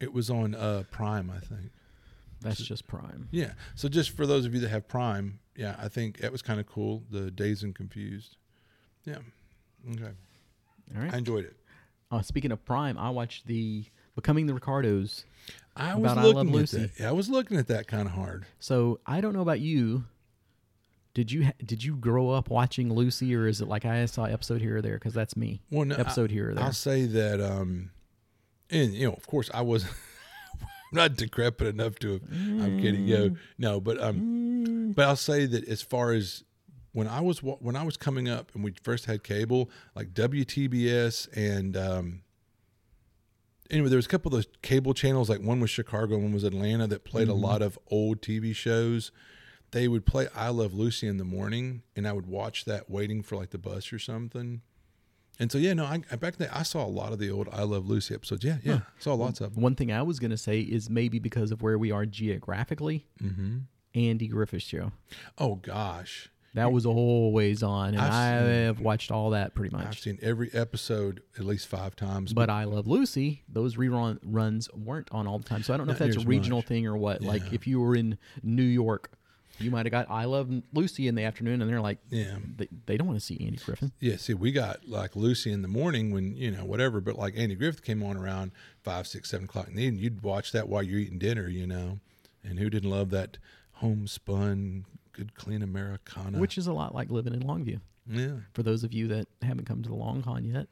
[0.01, 1.71] It was on uh, Prime, I think.
[2.41, 3.29] That's just Prime.
[3.33, 3.53] Yeah.
[3.75, 6.61] So just for those of you that have Prime, yeah, I think that was kind
[6.61, 7.03] of cool.
[7.11, 8.37] The Dazed and Confused.
[9.05, 9.19] Yeah.
[9.91, 10.13] Okay.
[10.95, 11.13] All right.
[11.13, 11.57] I enjoyed it.
[12.11, 15.25] Uh, speaking of Prime, I watched the Becoming the Ricardos.
[15.77, 16.83] I was About I Love looking Lucy.
[16.83, 17.03] at that.
[17.03, 18.47] Yeah, I was looking at that kind of hard.
[18.61, 20.05] So I don't know about you.
[21.19, 24.61] Did you did you grow up watching Lucy, or is it like I saw episode
[24.61, 24.95] here or there?
[24.95, 25.61] Because that's me.
[25.69, 26.63] Well, no, episode here or there.
[26.63, 27.91] I'll say that, um,
[28.71, 29.85] and you know, of course, I was
[30.93, 32.13] not decrepit enough to.
[32.13, 36.45] Have, I'm kidding, yo, no, but um, but I'll say that as far as
[36.93, 41.37] when I was when I was coming up and we first had cable, like WTBS
[41.37, 42.23] and um,
[43.73, 46.45] anyway, there was a couple of those cable channels, like one was Chicago, one was
[46.45, 49.11] Atlanta, that played a lot of old TV shows.
[49.73, 53.23] They would play I Love Lucy in the morning, and I would watch that waiting
[53.23, 54.63] for like the bus or something.
[55.41, 57.63] And so yeah, no, I, back then I saw a lot of the old I
[57.63, 58.45] Love Lucy episodes.
[58.45, 59.63] Yeah, yeah, saw lots of them.
[59.63, 63.07] One thing I was going to say is maybe because of where we are geographically,
[63.23, 63.59] Mm-hmm.
[63.95, 64.93] Andy Griffith Show.
[65.39, 69.75] Oh gosh, That was always on, and I've I seen- have watched all that pretty
[69.77, 69.87] much.
[69.87, 72.33] I've seen every episode at least five times.
[72.33, 75.63] But I Love Lucy, those rerun runs weren't on all the time.
[75.63, 76.67] So I don't know if that's a regional much.
[76.67, 77.23] thing or what.
[77.23, 79.11] Like if you were in New York,
[79.59, 82.69] you might have got I Love Lucy in the afternoon, and they're like, yeah, they,
[82.87, 83.91] they don't want to see Andy Griffith.
[84.01, 84.17] yeah.
[84.17, 87.55] See, we got like Lucy in the morning when you know whatever, but like Andy
[87.55, 90.03] Griffith came on around five, six, seven o'clock in the evening.
[90.03, 91.99] You'd watch that while you're eating dinner, you know.
[92.45, 93.37] And who didn't love that
[93.73, 96.39] homespun, good, clean Americana?
[96.39, 97.81] which is a lot like living in Longview.
[98.07, 100.69] yeah, For those of you that haven't come to the Long Con yet,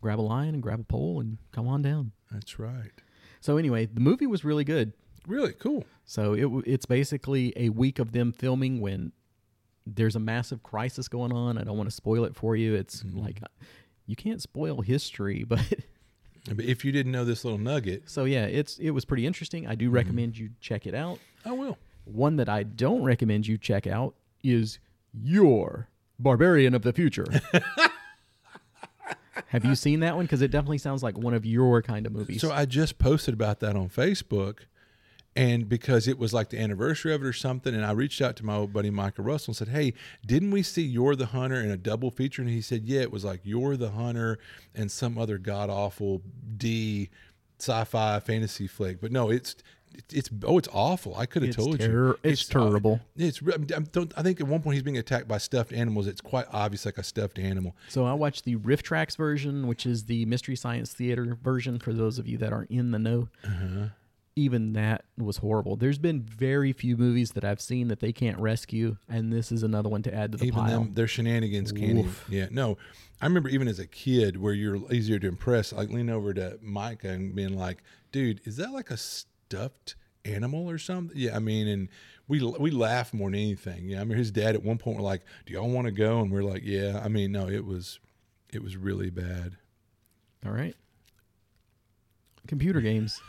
[0.00, 2.12] grab a line and grab a pole and come on down.
[2.30, 2.92] that's right.
[3.40, 4.92] So anyway, the movie was really good.
[5.26, 5.84] Really cool.
[6.04, 9.12] So it it's basically a week of them filming when
[9.86, 11.58] there's a massive crisis going on.
[11.58, 12.74] I don't want to spoil it for you.
[12.74, 13.18] It's mm-hmm.
[13.18, 13.48] like uh,
[14.06, 15.60] you can't spoil history, but
[16.54, 19.66] But if you didn't know this little nugget, so yeah, it's it was pretty interesting.
[19.66, 19.94] I do mm-hmm.
[19.94, 21.18] recommend you check it out.
[21.44, 21.76] I will.
[22.04, 24.78] One that I don't recommend you check out is
[25.12, 27.26] Yor Barbarian of the Future.
[29.48, 30.24] Have you seen that one?
[30.24, 32.40] Because it definitely sounds like one of your kind of movies.
[32.40, 34.60] So I just posted about that on Facebook,
[35.36, 38.36] and because it was like the anniversary of it or something, and I reached out
[38.36, 39.92] to my old buddy Michael Russell and said, "Hey,
[40.24, 43.12] didn't we see Yor the Hunter in a double feature?" And he said, "Yeah, it
[43.12, 44.38] was like Yor the Hunter
[44.74, 46.22] and some other god awful
[46.56, 47.10] D
[47.58, 49.56] sci-fi fantasy flick." But no, it's
[50.12, 51.14] it's oh, it's awful.
[51.16, 53.00] I could have told you, it's uh, terrible.
[53.16, 54.12] it's re- I don't.
[54.16, 56.06] I think at one point he's being attacked by stuffed animals.
[56.06, 57.76] It's quite obvious, like a stuffed animal.
[57.88, 61.92] So I watched the Riff Tracks version, which is the Mystery Science Theater version for
[61.92, 63.28] those of you that aren't in the know.
[63.44, 63.88] Uh-huh.
[64.38, 65.76] Even that was horrible.
[65.76, 69.62] There's been very few movies that I've seen that they can't rescue, and this is
[69.62, 70.80] another one to add to the even pile.
[70.84, 72.76] them their shenanigans can't even, yeah no
[73.22, 76.58] i remember even as a kid where you're easier to impress like lean over to
[76.60, 79.94] micah and being like dude is that like a stuffed
[80.26, 81.88] animal or something yeah i mean and
[82.28, 85.02] we we laugh more than anything yeah i mean his dad at one point were
[85.02, 88.00] like do y'all want to go and we're like yeah i mean no it was
[88.52, 89.56] it was really bad
[90.44, 90.76] All right.
[92.46, 93.20] Computer games.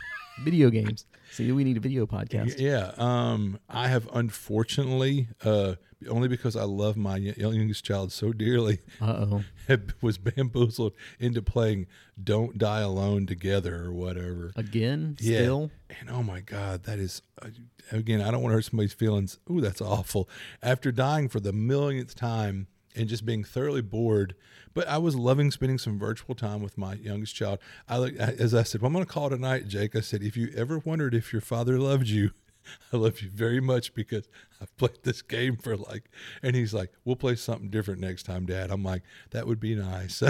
[0.44, 1.06] Video games.
[1.30, 2.58] See, we need a video podcast.
[2.58, 2.92] Yeah.
[2.96, 5.74] Um, I have unfortunately, uh,
[6.08, 9.44] only because I love my youngest child so dearly, Uh oh.
[9.68, 11.86] have, was bamboozled into playing
[12.22, 14.52] "Don't Die Alone" together or whatever.
[14.56, 15.38] Again, Yeah.
[15.38, 15.70] still.
[16.00, 17.48] And oh my God, that is uh,
[17.92, 18.20] again.
[18.20, 19.38] I don't want to hurt somebody's feelings.
[19.50, 20.28] Ooh, that's awful.
[20.62, 24.34] After dying for the millionth time and just being thoroughly bored,
[24.74, 27.58] but I was loving spending some virtual time with my youngest child.
[27.88, 29.96] I look as I said, well, I'm going to call tonight, Jake.
[29.96, 32.30] I said, if you ever wondered if your father loved you.
[32.92, 34.28] I love you very much because
[34.60, 36.10] I've played this game for like,
[36.42, 38.70] and he's like, we'll play something different next time, Dad.
[38.70, 40.22] I'm like, that would be nice.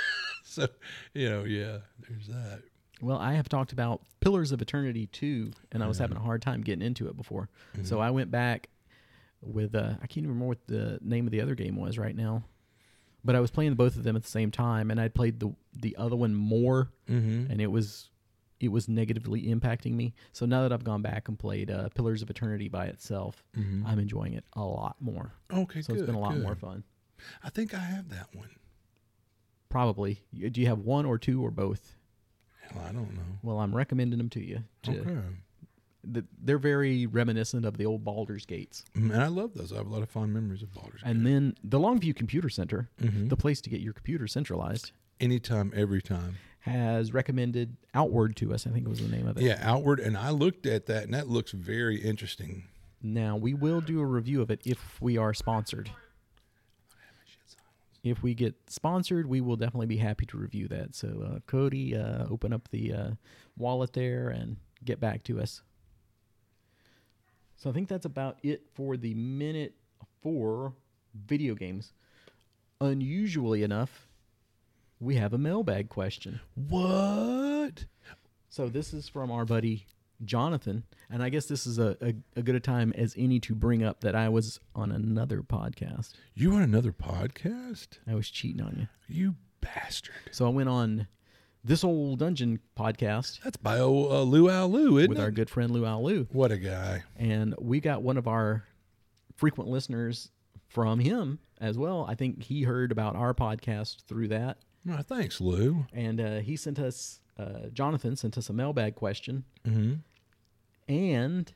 [0.44, 0.66] so,
[1.12, 2.62] you know, yeah, there's that.
[3.02, 6.40] Well, I have talked about Pillars of Eternity too, and I was having a hard
[6.40, 7.48] time getting into it before.
[7.82, 8.04] So mm-hmm.
[8.04, 8.68] I went back
[9.42, 12.14] with, uh, I can't even remember what the name of the other game was right
[12.16, 12.44] now.
[13.24, 15.54] But I was playing both of them at the same time, and I'd played the
[15.74, 17.50] the other one more, Mm-hmm.
[17.52, 18.08] and it was
[18.60, 20.14] it was negatively impacting me.
[20.32, 23.86] So now that I've gone back and played uh, Pillars of Eternity by itself, Mm-hmm.
[23.86, 25.32] I'm enjoying it a lot more.
[25.52, 26.00] Okay, So good.
[26.00, 26.42] it's been a lot good.
[26.42, 26.84] more fun.
[27.44, 28.50] I think I have that one.
[29.68, 30.20] Probably.
[30.34, 31.96] Do you have one or two or both?
[32.60, 33.22] Hell, I don't know.
[33.42, 34.64] Well, I'm recommending them to you.
[34.82, 35.18] to- Okay.
[36.10, 38.84] Th- they're very reminiscent of the old Baldur's Gates.
[38.94, 39.72] Mm, And I love those.
[39.72, 42.88] I have a lot of fond memories of Baldur's And then the Longview Computer Center.
[43.00, 43.28] Mhm.
[43.28, 46.36] the place to get your computer centralized, anytime, every time.
[46.60, 48.66] has recommended Outward to us.
[48.66, 49.42] I think was the name of it.
[49.42, 49.98] Yeah, outward.
[49.98, 52.64] And I looked at that, and that looks very interesting.
[53.02, 55.90] Now we will do a review of it if we are sponsored.
[58.04, 60.94] If we get sponsored, we will definitely be happy to review that.
[60.96, 63.10] So uh, Cody, uh, open up the uh,
[63.56, 65.62] wallet there and get back to us.
[67.62, 69.76] So I think that's about it for the minute
[70.20, 70.72] for
[71.14, 71.92] video games.
[72.80, 74.08] Unusually enough,
[74.98, 76.40] we have a mailbag question.
[76.56, 77.84] What?
[78.48, 79.86] So this is from our buddy
[80.24, 83.54] Jonathan, and I guess this is a, a, a good a time as any to
[83.54, 86.14] bring up that I was on another podcast.
[86.34, 87.98] You on another podcast?
[88.08, 88.88] I was cheating on you.
[89.06, 90.14] You bastard.
[90.32, 91.06] So I went on
[91.64, 95.22] this old dungeon podcast That's by uh, Lou Al Lou, isn't with it?
[95.22, 97.02] our good friend Lou Al Lou, what a guy.
[97.16, 98.64] and we got one of our
[99.36, 100.30] frequent listeners
[100.68, 102.04] from him as well.
[102.08, 104.58] I think he heard about our podcast through that,
[104.90, 105.86] Oh, thanks, Lou.
[105.92, 107.20] and uh, he sent us.
[107.38, 109.94] Uh, Jonathan sent us a mailbag question, Mm-hmm.
[110.92, 111.52] and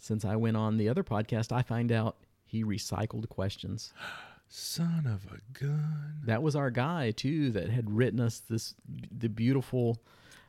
[0.00, 3.92] since I went on the other podcast, I find out he recycled questions.
[4.48, 6.14] Son of a gun.
[6.24, 8.74] That was our guy too that had written us this
[9.16, 9.98] the beautiful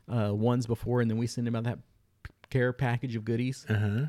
[0.08, 1.78] uh, ones before, and then we sent him out that
[2.50, 3.66] care package of goodies.
[3.68, 4.06] Uh huh.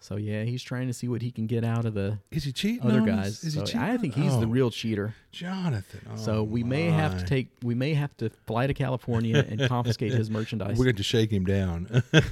[0.00, 2.52] So yeah, he's trying to see what he can get out of the Is he
[2.52, 2.82] cheating?
[2.82, 3.42] other guys.
[3.42, 3.80] Is So he cheating?
[3.80, 5.14] I think he's oh, the real cheater.
[5.32, 6.00] Jonathan.
[6.12, 9.60] Oh, so we may have to take we may have to fly to California and
[9.68, 10.78] confiscate his merchandise.
[10.78, 12.02] We're going to shake him down.
[12.12, 12.22] I'm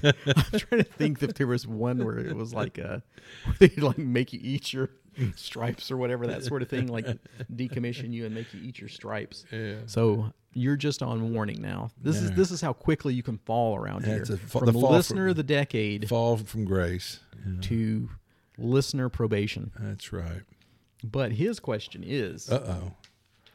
[0.59, 2.99] trying to think if there was one where it was like uh
[3.45, 4.89] where they'd like make you eat your
[5.37, 7.07] stripes or whatever that sort of thing, like
[7.55, 9.45] decommission you and make you eat your stripes.
[9.53, 9.77] yeah.
[9.87, 11.91] So you're just on warning now.
[12.03, 14.23] This is this is how quickly you can fall around Yeah, here.
[14.23, 17.21] a from listener from- of the decade Fall from grace.
[17.47, 18.09] Yeah, to
[18.59, 19.71] listener probation.
[19.79, 20.43] that's right.
[21.05, 22.93] But his question is, Uh oh.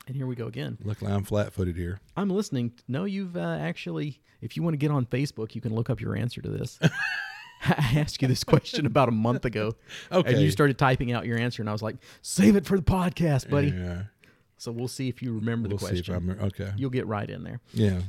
[0.07, 0.77] and here we go again.
[0.83, 1.99] Luckily, I'm flat footed here.
[2.15, 2.73] I'm listening.
[2.87, 5.99] No, you've uh, actually, if you want to get on Facebook, you can look up
[5.99, 6.79] your answer to this.
[7.65, 9.75] I asked you this question about a month ago.
[10.11, 10.29] Okay.
[10.33, 12.83] And you started typing out your answer, and I was like, save it for the
[12.83, 13.69] podcast, buddy.
[13.69, 14.03] Yeah.
[14.57, 16.37] So we'll see if you remember We'll the see if question.
[16.41, 16.71] Okay.
[16.77, 17.59] You'll get right in there.
[17.73, 18.01] Yeah.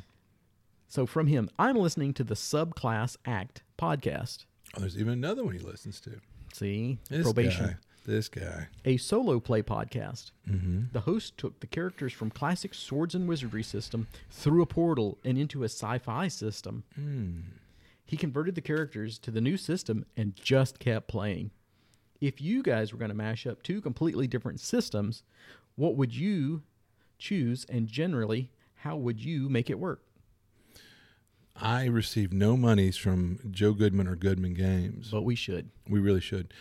[0.88, 4.44] So from him, I'm listening to the Subclass Act podcast.
[4.76, 6.20] Oh, there's even another one he listens to.
[6.52, 7.66] See, This probation.
[7.66, 7.76] guy.
[8.04, 8.66] This guy.
[8.84, 10.32] A solo play podcast.
[10.50, 10.86] Mm-hmm.
[10.92, 15.38] The host took the characters from classic swords and wizardry system through a portal and
[15.38, 16.82] into a sci-fi system.
[17.00, 17.42] Mm.
[18.04, 21.50] He converted the characters to the new system and just kept playing.
[22.20, 25.22] If you guys were going to mash up two completely different systems,
[25.76, 26.62] what would you
[27.18, 30.02] choose and generally how would you make it work?
[31.54, 35.10] I receive no monies from Joe Goodman or Goodman Games.
[35.10, 35.70] But we should.
[35.88, 36.52] We really should.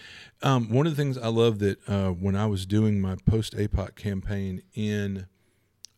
[0.43, 3.55] Um, one of the things I love that uh, when I was doing my post
[3.55, 5.27] APOC campaign in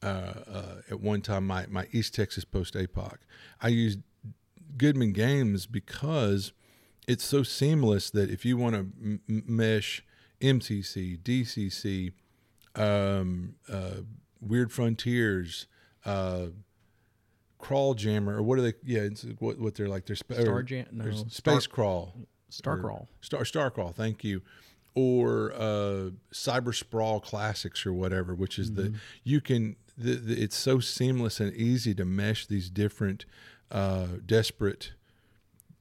[0.01, 3.17] uh, uh, at one time my, my East Texas post APOC,
[3.62, 3.99] I used
[4.77, 6.53] Goodman Games because
[7.07, 10.03] it's so seamless that if you want to m- mesh
[10.41, 12.12] MCC, DCC,
[12.75, 14.01] um, uh,
[14.41, 15.67] Weird Frontiers,
[16.05, 16.47] uh,
[17.59, 18.73] Crawljammer, or what are they?
[18.83, 20.05] Yeah, it's what what they're like.
[20.05, 22.13] They're spa- Star Jam- no, or Star- Space Crawl.
[22.51, 23.07] Starcrawl.
[23.21, 24.41] Star Starcrawl, thank you.
[24.95, 29.75] Or uh, Cyber Sprawl Classics or whatever, which is the you can.
[29.97, 33.25] The, the, it's so seamless and easy to mesh these different
[33.73, 34.93] uh, desperate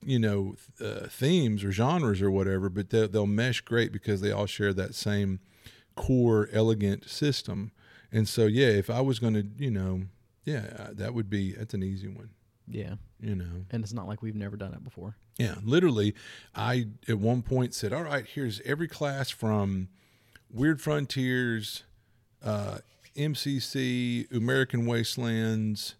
[0.04, 4.32] you know uh, themes or genres or whatever, but they'll, they'll mesh great because they
[4.32, 5.38] all share that same
[5.94, 7.70] core elegant system.
[8.10, 10.02] And so, yeah, if I was going to, you know,
[10.44, 12.30] yeah, that would be that's an easy one.
[12.66, 15.16] Yeah, You know, and it's not like we've never done it before.
[15.38, 16.14] yeah, literally,
[16.54, 19.88] I at one point said, "All right, here's every class from
[20.50, 21.84] Weird Frontiers,
[22.42, 22.78] uh,
[23.16, 25.94] MCC, American Wastelands,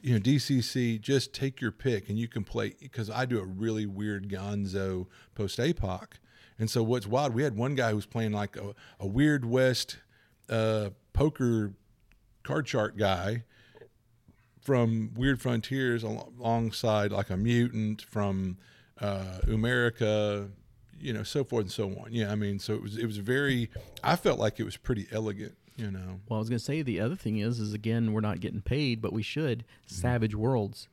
[0.00, 1.00] you know, DCC.
[1.00, 5.06] Just take your pick, and you can play." Because I do a really weird Gonzo
[5.34, 6.12] post apoc,
[6.58, 7.34] and so what's wild?
[7.34, 9.98] We had one guy who was playing like a, a Weird West
[10.48, 11.74] uh, poker
[12.42, 13.44] card chart guy
[14.62, 18.58] from Weird Frontiers al- alongside like a mutant from
[19.00, 20.50] uh, Umerica,
[21.00, 22.08] you know, so forth and so on.
[22.10, 23.70] Yeah, I mean, so it was it was very.
[24.02, 26.20] I felt like it was pretty elegant, you know.
[26.28, 28.60] Well, I was going to say the other thing is, is again, we're not getting
[28.60, 29.60] paid, but we should.
[29.60, 29.94] Mm-hmm.
[29.94, 30.88] Savage Worlds.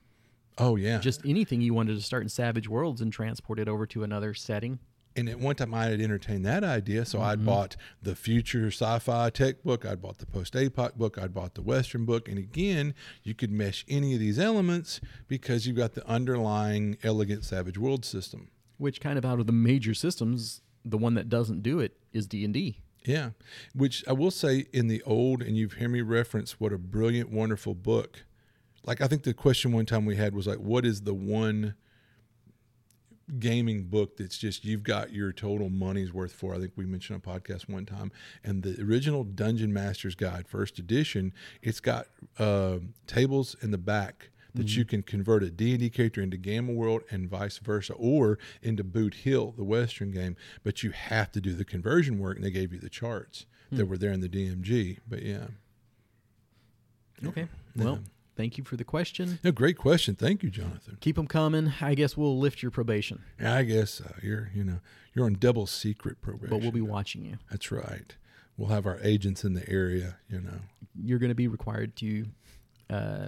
[0.57, 3.85] Oh yeah, Just anything you wanted to start in Savage Worlds and transport it over
[3.87, 4.79] to another setting.
[5.17, 7.47] and at one time I had entertained that idea, so I'd mm-hmm.
[7.47, 12.05] bought the future sci-fi tech book, I'd bought the post-apoc book, I'd bought the western
[12.05, 12.93] book, and again,
[13.23, 18.05] you could mesh any of these elements because you've got the underlying elegant Savage World
[18.05, 18.49] system.
[18.77, 22.27] Which kind of out of the major systems, the one that doesn't do it is
[22.27, 22.79] D and D.
[23.05, 23.31] Yeah,
[23.73, 27.29] which I will say in the old, and you've heard me reference what a brilliant,
[27.31, 28.23] wonderful book.
[28.83, 31.75] Like I think the question one time we had was like, what is the one
[33.39, 36.55] gaming book that's just you've got your total money's worth for?
[36.55, 38.11] I think we mentioned on a podcast one time,
[38.43, 42.07] and the original Dungeon Master's Guide, first edition, it's got
[42.39, 47.03] uh, tables in the back that you can convert a D&D character into Gamma World
[47.11, 50.35] and vice versa, or into Boot Hill, the Western game.
[50.63, 53.85] But you have to do the conversion work, and they gave you the charts that
[53.87, 54.99] were there in the DMG.
[55.07, 55.47] But yeah,
[57.25, 57.47] Okay.
[57.75, 57.99] Well,
[58.35, 59.39] thank you for the question.
[59.43, 60.15] no, great question.
[60.15, 60.97] Thank you, Jonathan.
[61.01, 61.73] Keep them coming.
[61.81, 64.79] I guess we'll lift your probation, Yeah, I guess uh, you're you know
[65.13, 66.49] you're on double secret probation.
[66.49, 67.37] but we'll be watching you.
[67.49, 68.15] That's right.
[68.57, 70.17] We'll have our agents in the area.
[70.29, 70.59] You know.
[71.03, 72.25] You're going to be required to
[72.89, 73.27] uh,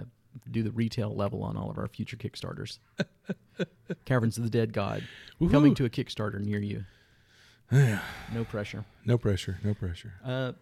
[0.50, 2.78] do the retail level on all of our future Kickstarters.
[4.04, 5.02] Caverns of the Dead God
[5.50, 6.84] coming to a Kickstarter near you.
[7.70, 8.84] No pressure.
[9.04, 9.58] No pressure.
[9.62, 10.14] No pressure.
[10.24, 10.52] Uh,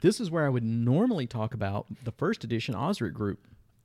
[0.00, 3.38] this is where I would normally talk about the first edition Osric group,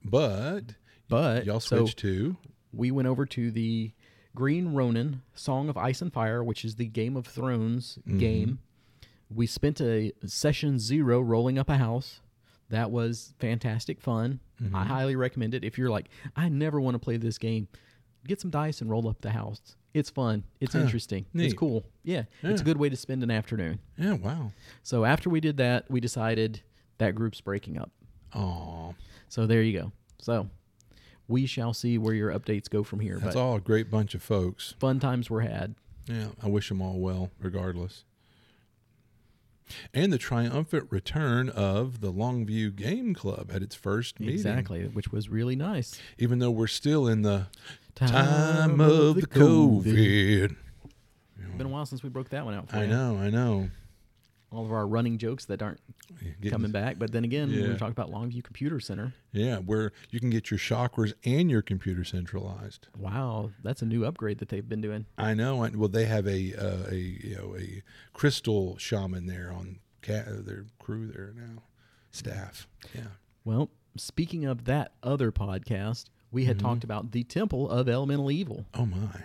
[0.03, 0.75] But
[1.07, 2.37] but y'all so switched to
[2.73, 3.91] we went over to the
[4.33, 8.59] Green Ronin Song of Ice and Fire, which is the Game of Thrones game.
[9.29, 12.21] We spent a session zero rolling up a house.
[12.69, 14.39] That was fantastic fun.
[14.61, 14.75] I mm-hmm.
[14.75, 15.63] highly recommend it.
[15.63, 17.67] If you're like, I never want to play this game,
[18.27, 19.75] get some dice and roll up the house.
[19.93, 20.43] It's fun.
[20.59, 21.25] It's interesting.
[21.33, 21.83] It's cool.
[22.03, 23.79] Yeah, it's a good way to spend an afternoon.
[23.97, 24.13] yeah.
[24.13, 24.51] Wow.
[24.83, 26.61] So after we did that, we decided
[26.99, 27.91] that group's breaking up.
[28.33, 28.93] Oh,
[29.27, 29.91] So there you go.
[30.19, 30.47] So
[31.27, 33.19] we shall see where your updates go from here.
[33.19, 34.75] that's all a great bunch of folks.
[34.79, 35.75] fun times were had.
[36.07, 38.03] Yeah, I wish them all well, regardless.
[39.93, 44.35] And the triumphant return of the Longview Game Club at its first meeting.
[44.35, 45.99] Exactly, which was really nice.
[46.17, 47.47] Even though we're still in the
[47.95, 49.83] time, of the COVID.
[49.83, 50.55] COVID.
[51.39, 52.69] It's been a while since we broke that one out.
[52.69, 52.87] For I you.
[52.87, 53.69] know, I know.
[54.51, 55.79] All of our running jokes that aren't
[56.19, 56.99] Getting- coming back.
[56.99, 57.69] But then again, we Yeah.
[57.69, 59.13] were talking about Longview Computer Center.
[59.31, 62.87] Yeah, where you can get your chakras and your computer centralized.
[62.97, 65.05] Wow, that's a new upgrade that they've been doing.
[65.17, 65.65] I know.
[65.75, 67.81] Well, they have a uh, a you know a
[68.13, 71.63] crystal shaman there on ca- their crew there now,
[72.11, 72.67] staff.
[72.93, 73.07] Yeah.
[73.45, 78.65] Well, speaking of that other podcast, we had talked about the Temple of Elemental Evil.
[78.73, 79.23] Oh my.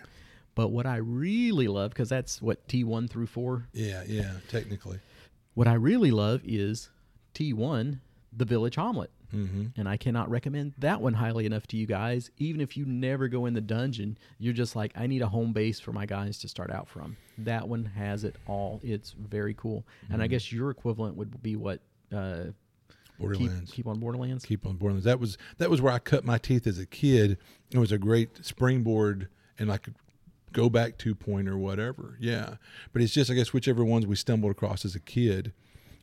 [0.54, 4.36] But what I really love, because that's what T1 through 4, Yeah, yeah.
[4.48, 4.98] Technically.
[5.56, 6.90] What I really love is
[7.32, 8.00] T1,
[8.36, 9.08] The Village Hommlet.
[9.34, 9.68] Mm-hmm.
[9.74, 12.30] And I cannot recommend that one highly enough to you guys.
[12.36, 15.54] Even if you never go in the dungeon, you're just like, I need a home
[15.54, 17.16] base for my guys to start out from.
[17.38, 18.82] That one has it all.
[18.84, 19.86] It's very cool.
[20.10, 21.80] And I guess your equivalent would be what?
[22.12, 22.44] Uh,
[23.18, 23.70] Borderlands.
[23.70, 24.44] keep on Borderlands?
[24.44, 25.06] keep on Borderlands.
[25.06, 27.38] That was that was where I cut my teeth as a kid.
[27.70, 29.94] It was a great springboard, and I could
[30.56, 32.16] go back two point or whatever.
[32.18, 32.54] Yeah,
[32.92, 35.52] but it's just I guess whichever ones we stumbled across as a kid.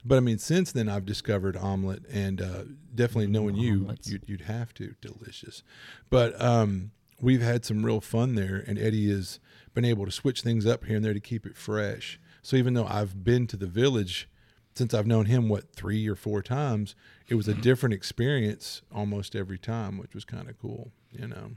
[0.05, 2.63] But I mean, since then I've discovered Hommlet, and uh,
[2.93, 5.63] definitely knowing you, you'd, you'd have to delicious.
[6.09, 9.39] But um, we've had some real fun there, and Eddie has
[9.73, 12.19] been able to switch things up here and there to keep it fresh.
[12.41, 14.29] So even though I've been to the village
[14.75, 16.95] since I've known him, what three or four times,
[17.27, 20.91] it was a different experience almost every time, which was kind of cool.
[21.11, 21.51] You know,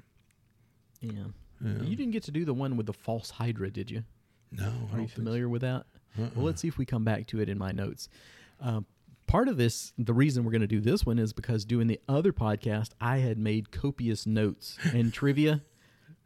[1.00, 1.24] Yeah.
[1.60, 1.82] Yeah.
[1.82, 4.04] You didn't get to do the one with the false Hydra, did you?
[4.52, 5.14] no, I Are you think so.
[5.16, 5.84] familiar with that?
[6.18, 6.28] Uh-uh.
[6.34, 8.08] Well, let's see if we come back to it in my notes.
[8.60, 8.80] Uh,
[9.26, 12.00] part of this, the reason we're going to do this one is because doing the
[12.08, 15.62] other podcast, I had made copious notes and trivia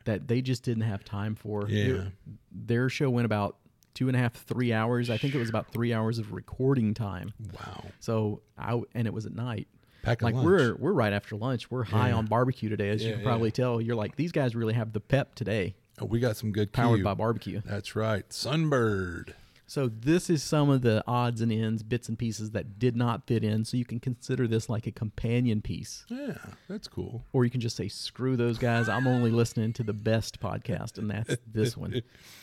[0.05, 1.67] that they just didn't have time for.
[1.69, 2.05] Yeah.
[2.53, 3.57] their show went about
[3.95, 5.11] two and a half, three hours.
[5.11, 7.33] I think it was about three hours of recording time.
[7.55, 7.85] Wow.
[8.01, 9.67] So I and it was at night.
[10.03, 10.45] Pack Like lunch.
[10.47, 11.71] we're we're right after lunch.
[11.71, 12.17] We're high Yeah.
[12.17, 13.29] on barbecue today, as you Yeah, can yeah.
[13.29, 13.81] probably tell.
[13.81, 16.99] You're like these guys really have the pep today, Oh, we got some good powered
[16.99, 17.05] cue.
[17.05, 17.61] by barbecue.
[17.65, 18.29] That's right.
[18.31, 19.35] Sunbird.
[19.67, 23.29] So this is some of the odds and ends, bits and pieces that did not
[23.29, 23.65] fit in.
[23.65, 26.39] So you can consider this like a companion piece, Yeah,
[26.69, 27.25] that's cool.
[27.33, 28.89] or you can just say, "Screw those guys!
[28.89, 32.03] I'm only listening to the best podcast, and that's this one."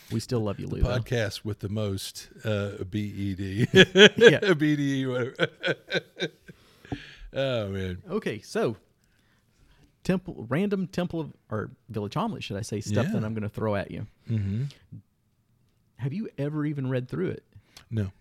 [0.09, 0.81] We still love you, Lou.
[0.83, 3.67] Podcast with the most uh, BED.
[3.73, 4.39] Yeah.
[4.55, 5.49] BDE, whatever.
[7.33, 8.01] Oh, man.
[8.09, 8.77] Okay, so
[10.03, 12.79] temple, random temple of or village Hommlet, should I say?
[12.81, 13.13] Stuff Yeah.
[13.13, 14.07] that I'm going to throw at you.
[14.29, 14.63] Mm-hmm.
[15.97, 17.43] Have you ever even read through it?
[17.89, 18.11] No,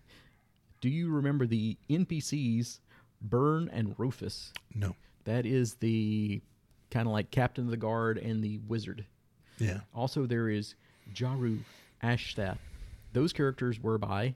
[0.81, 2.79] Do you remember the NPCs,
[3.21, 4.53] Burne and Rufus?
[4.73, 4.95] no.
[5.25, 6.41] That is the
[6.89, 9.05] kind of like captain of the guard and the wizard.
[9.57, 9.81] Yeah.
[9.93, 10.75] Also, there is
[11.13, 11.59] Jaroo
[12.01, 12.59] Ashstaff.
[13.11, 14.35] Those characters were by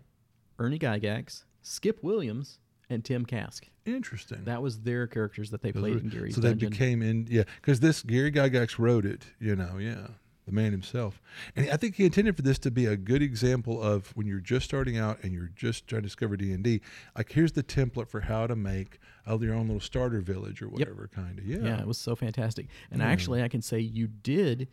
[0.59, 2.59] Ernie Gygax, Skip Williams,
[2.91, 3.65] and Tim Kask.
[3.85, 4.43] Interesting.
[4.43, 6.69] That was their characters that they played in Gary's so they Dungeon.
[6.69, 10.07] became in, yeah, because this Gary Gygax wrote it, you know, yeah,
[10.45, 11.21] the man himself.
[11.55, 14.39] And I think he intended for this to be a good example of when you're
[14.39, 16.81] just starting out and you're just trying to discover D&D,
[17.17, 20.67] like here's the template for how to make uh, your own little starter village or
[20.69, 21.45] whatever kind of.
[21.45, 21.59] Yeah.
[21.63, 22.67] yeah, it was so fantastic.
[22.91, 23.07] And Yeah.
[23.07, 24.67] actually, I can say you did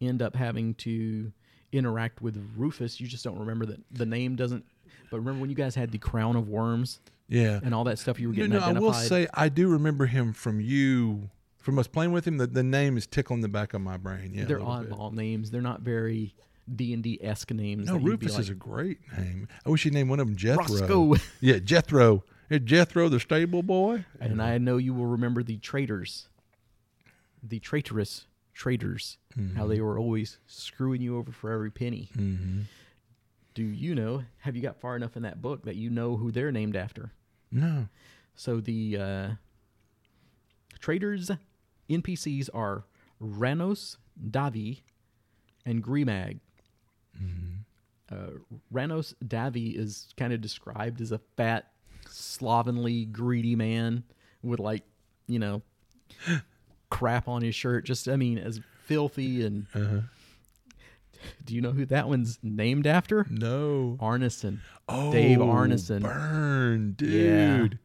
[0.00, 1.32] end up having to
[1.72, 3.00] interact with Rufus.
[3.00, 4.64] You just don't remember that the name doesn't.
[5.10, 7.60] But remember when you guys had the crown of worms Yeah.
[7.62, 8.82] and all that stuff you were getting no, I identified?
[8.82, 12.38] will say I do remember him from you, from us playing with him.
[12.38, 14.32] The, the name is tickling the back of my brain.
[14.34, 14.66] Yeah, they're bit.
[14.66, 15.50] oddball names.
[15.50, 16.34] They're not very
[16.74, 17.86] D and D esque names.
[17.88, 19.48] No, you'd Rufus is a great name.
[19.66, 20.64] I wish you named one of them Jethro.
[20.64, 21.16] Roscoe.
[21.40, 22.24] Yeah, Jethro.
[22.64, 24.04] Jethro, the stable boy.
[24.20, 26.28] And I know you will remember the traitors,
[27.42, 29.16] the traitorous traitors,
[29.56, 32.10] how they were always screwing you over for every penny.
[32.16, 32.60] Mm-hmm.
[33.54, 34.24] Do you know?
[34.38, 37.12] Have you got far enough in that book that you know who they're named after?
[37.50, 37.88] No.
[38.34, 39.28] So the uh,
[40.80, 41.30] traders
[41.90, 42.84] NPCs are
[43.20, 43.98] Rannos,
[44.30, 44.80] Davl,
[45.66, 46.40] and Gremag.
[48.10, 48.30] Uh,
[48.72, 51.70] Rannos Davl is kind of described as a fat,
[52.08, 54.04] slovenly, greedy man
[54.42, 54.82] with like,
[55.26, 55.62] you know,
[56.90, 57.84] crap on his shirt.
[57.84, 59.66] Just, I mean, as filthy and.
[59.74, 60.00] Uh-huh.
[61.44, 63.26] Do you know who that one's named after?
[63.30, 63.96] No.
[64.00, 64.58] Arneson.
[64.88, 66.02] Oh, Dave Arneson.
[66.02, 67.56] Burn, Yeah.
[67.56, 67.78] dude.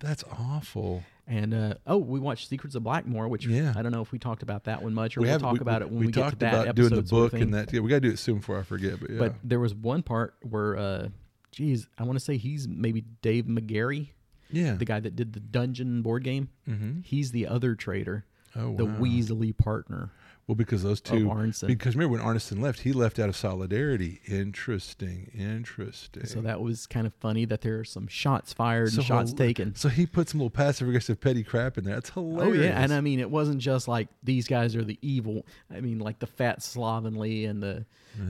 [0.00, 1.02] That's awful.
[1.26, 3.72] And uh, oh, we watched Secrets of Blackmoor, which Yeah.
[3.74, 5.52] I don't know if we talked about that one much, or we we will talk
[5.54, 6.88] we, about it when we, get to talked that about episode.
[6.90, 7.72] doing the sort of book and that.
[7.72, 9.00] Yeah, we got to do it soon before I forget.
[9.00, 9.18] But yeah.
[9.18, 11.08] But there was one part where, uh,
[11.52, 14.08] geez, I want to say he's maybe Dave Megarry,
[14.50, 14.74] yeah.
[14.74, 16.50] the guy that did the Dungeon board game.
[16.68, 17.00] mm-hmm.
[17.02, 18.98] He's the other trader, Oh, the wow.
[18.98, 20.10] Weasley partner.
[20.46, 21.26] Well, because those two.
[21.26, 21.68] Arneson.
[21.68, 24.20] Because remember when Arneson left, he left out of solidarity.
[24.26, 25.30] Interesting.
[25.34, 26.26] Interesting.
[26.26, 29.32] So that was kind of funny that there are some shots fired So and shots
[29.32, 29.74] taken.
[29.74, 31.94] So he put some little passive aggressive petty crap in there.
[31.94, 32.58] That's hilarious.
[32.58, 35.46] Oh yeah, and I mean it wasn't just like these guys are the evil.
[35.74, 37.86] I mean like the fat slovenly and the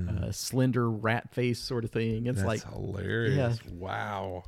[0.08, 2.26] uh, slender rat face sort of thing.
[2.26, 3.58] It's That's like hilarious.
[3.64, 4.44] Wow.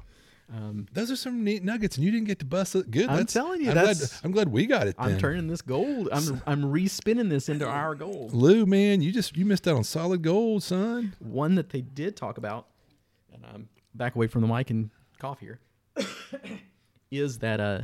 [0.52, 2.90] Um, Those are some neat nuggets, and you didn't get to bust it.
[2.90, 3.08] Good.
[3.08, 4.94] I'm that's, telling you, I'm glad, I'm glad we got it.
[4.98, 6.08] I'm turning this gold.
[6.12, 8.32] I'm I'm respinning this into our gold.
[8.32, 11.14] Lou, man, you just you missed out on solid gold, son.
[11.18, 12.68] One that they did talk about,
[13.32, 15.58] and I'm back away from the mic and cough here,
[17.10, 17.80] is that uh.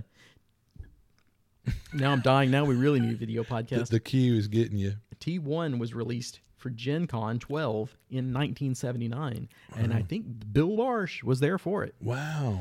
[1.92, 2.50] Now I'm dying.
[2.50, 3.88] Now we really need a video The, podcast.
[3.88, 4.94] the cue is getting you.
[5.20, 11.40] T1 was released for Gen Con 12 in 1979, and I think Bill Larsh was
[11.40, 11.94] there for it.
[12.00, 12.60] Wow.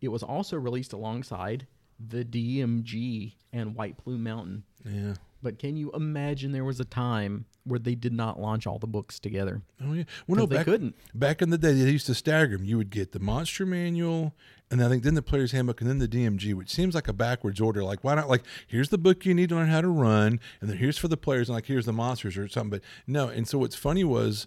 [0.00, 1.66] It was also released alongside
[2.00, 4.64] the DMG and White Plume Mountain.
[4.84, 5.14] Yeah.
[5.40, 8.88] But can you imagine there was a time where they did not launch all the
[8.88, 9.62] books together?
[9.80, 10.04] Oh yeah.
[10.26, 10.96] Well, no, they back, couldn't.
[11.14, 12.64] Back in the day, they used to stagger them.
[12.64, 14.34] You would get the monster manual,
[14.70, 17.12] and I think then the player's handbook, and then the DMG, which seems like a
[17.12, 17.82] backwards order.
[17.82, 18.28] Like, why not?
[18.28, 21.08] Like, here's the book you need to learn how to run, and then here's for
[21.08, 22.70] the players, and like here's the monsters or something.
[22.70, 23.28] But no.
[23.28, 24.46] And so what's funny was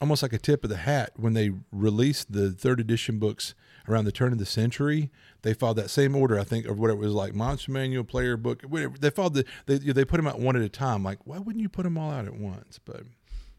[0.00, 3.54] almost like a tip of the hat when they released the third edition books
[3.88, 5.10] around the turn of the century.
[5.42, 8.36] They followed that same order, I think, of what it was like monster manual, player
[8.36, 8.98] book, whatever.
[8.98, 11.02] They followed the they they put them out one at a time.
[11.02, 12.78] Like, why wouldn't you put them all out at once?
[12.84, 13.04] But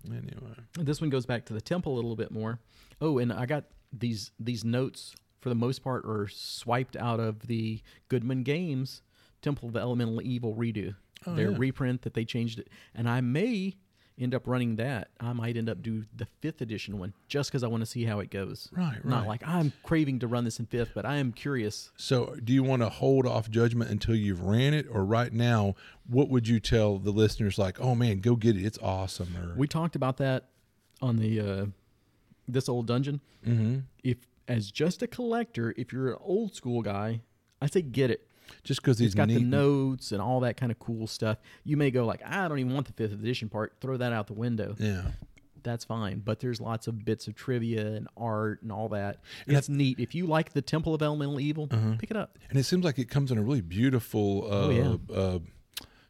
[0.06, 0.54] anyway.
[0.78, 2.60] This one goes back to the temple a little bit more.
[3.02, 7.48] Oh, and I got these these notes for the most part are swiped out of
[7.48, 9.02] the Goodman Games
[9.42, 10.96] Temple of Elemental Evil redo.
[11.28, 11.58] Oh, Their yeah.
[11.60, 13.76] reprint that they changed it, and I may
[14.20, 17.64] end up running that, I might end up do the fifth edition one just because
[17.64, 18.70] I want to see how it goes.
[18.72, 19.06] Right, right.
[19.06, 21.92] Not like I'm craving to run this in fifth, but I am curious.
[21.98, 25.76] So, do you want to hold off judgment until you've ran it, or right now,
[26.08, 27.58] what would you tell the listeners?
[27.58, 29.36] Like, oh man, go get it; it's awesome.
[29.38, 30.50] Or We talked about that
[31.02, 31.66] on the uh,
[32.48, 33.20] this old dungeon.
[33.46, 33.80] mm-hmm.
[34.04, 34.18] If
[34.48, 37.22] as just a collector, if you're an old school guy,
[37.62, 38.28] I say get it.
[38.64, 39.36] just because It's he's got neat.
[39.36, 41.38] the notes and all that kind of cool stuff.
[41.64, 43.76] You may go like, I don't even want the fifth edition part.
[43.82, 44.76] Throw that out the window.
[44.80, 45.04] yeah,
[45.64, 46.20] That's fine.
[46.20, 49.20] But there's lots of bits of trivia and art and all that.
[49.48, 49.98] And It's neat.
[50.00, 51.68] If you like the Temple of Elemental Evil,
[52.00, 52.38] pick it up.
[52.50, 54.70] and it seems like it comes in a really beautiful uh, Oh,
[55.10, 55.16] yeah.
[55.16, 55.40] uh,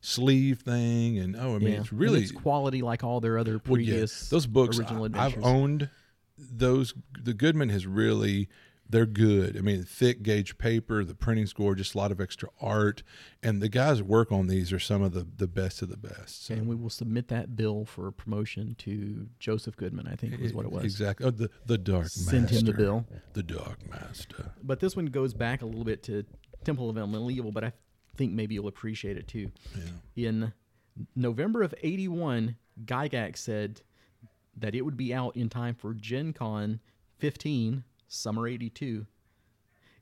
[0.02, 1.80] sleeve thing, and oh, I mean, Yeah.
[1.80, 4.78] it's really it's quality like all their other Well, yeah, previous those books.
[4.80, 5.90] original I, have owned
[6.38, 6.94] those.
[7.22, 8.50] The Goodman has really.
[8.90, 9.58] They're good.
[9.58, 13.02] I mean, thick gauge paper, the printing's gorgeous, a lot of extra art,
[13.42, 15.98] and the guys that work on these are some of the the best of the
[15.98, 16.46] best.
[16.46, 16.54] So.
[16.54, 20.08] and we will submit that bill for promotion to Joseph Goodman.
[20.08, 20.84] I think was what it was.
[20.84, 21.26] Exactly.
[21.26, 22.58] Oh, the the Dark Send Master.
[22.60, 23.06] him the bill.
[23.34, 24.52] The Dark Master.
[24.62, 26.24] But this one goes back a little bit to
[26.64, 27.72] Temple of Elemental Evil, but I
[28.16, 29.50] think maybe you'll appreciate it too.
[30.16, 30.28] Yeah.
[30.28, 30.54] In
[31.16, 33.82] November of 81, Gygax said
[34.58, 36.80] that it would be out in time for Gen Con
[37.20, 39.06] 15, summer 82.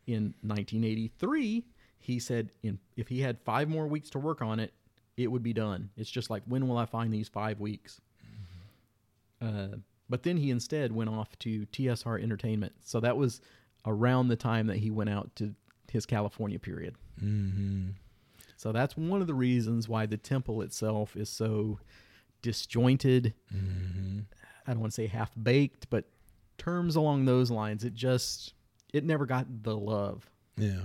[0.08, 1.64] In 1983,
[2.00, 4.74] he said in, if he had five more weeks to work on it,
[5.16, 5.90] it would be done.
[5.96, 8.02] It's just like, when will I find these five weeks?
[9.42, 9.78] Uh,
[10.10, 12.74] but then he instead went off to TSR Entertainment.
[12.84, 13.42] So that was
[13.86, 15.56] around the time that he went out to
[15.92, 16.96] his California period.
[17.24, 17.90] Mm-hmm.
[18.58, 21.80] So that's one of the reasons why the temple itself is so
[22.42, 23.34] disjointed.
[23.54, 24.20] Mm-hmm.
[24.72, 26.06] I don't want to say half baked, but
[26.58, 27.84] terms along those lines.
[27.84, 28.54] It just
[28.94, 30.30] it never got the love.
[30.58, 30.84] Yeah.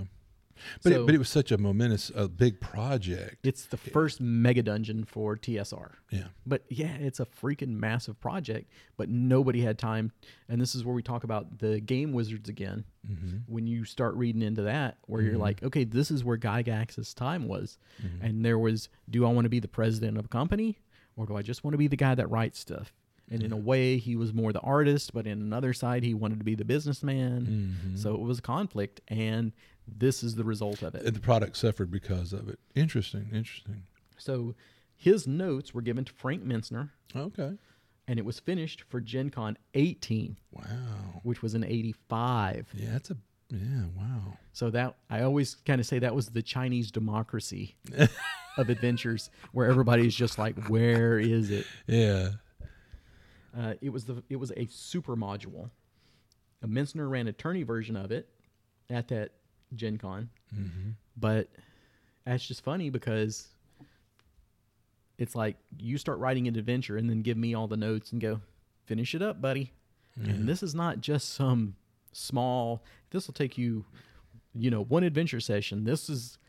[0.83, 3.45] But So- it, but it was such a momentous, a big project.
[3.45, 5.91] It's the first mega dungeon for TSR.
[6.09, 6.29] yeah.
[6.47, 10.11] But yeah, it's a freaking massive project, but nobody had time.
[10.49, 12.85] And this is where we talk about the game wizards again.
[13.07, 13.37] Mm-hmm.
[13.45, 17.47] When you start reading into that, where you're like, okay, this is where Gygax's time
[17.47, 17.77] was.
[18.21, 20.79] And there was, do I want to be the president of a company
[21.15, 22.93] or do I just want to be the guy that writes stuff?
[23.29, 26.39] And in a way, he was more the artist, but in another side, he wanted
[26.39, 27.45] to be the businessman.
[27.85, 27.95] Mm-hmm.
[27.97, 29.01] So it was a conflict.
[29.09, 29.51] And
[29.87, 31.03] this is the result of it.
[31.03, 32.57] And the product suffered because of it.
[32.75, 33.29] Interesting.
[33.33, 33.83] Interesting.
[34.17, 34.55] So
[34.95, 36.89] his notes were given to Frank Mentzer.
[37.15, 37.57] Okay.
[38.07, 40.63] and it was finished for Gen Con 18, Wow.
[41.23, 42.67] which was in 85.
[42.73, 43.17] Yeah, that's a
[43.49, 43.83] yeah.
[43.97, 44.37] Wow.
[44.53, 47.75] So that I always kind of say that was the Chinese democracy
[48.57, 52.31] of adventures, where everybody's just like, "Where is it?" Yeah.
[53.57, 55.69] Uh, it was the it was a super module.
[56.61, 58.27] A Mentzer ran a tourney version of it
[58.89, 59.31] at that
[59.75, 60.91] Gen Con, Mm-hmm.
[61.17, 61.47] but
[62.25, 63.47] that's just funny because
[65.17, 68.21] it's like you start writing an adventure and then give me all the notes and
[68.21, 68.39] go
[68.85, 69.71] finish it up, buddy.
[70.23, 71.75] And this is not just some
[72.11, 72.83] small.
[73.11, 73.85] This will take you,
[74.55, 75.83] you know, one adventure session.
[75.83, 76.39] This is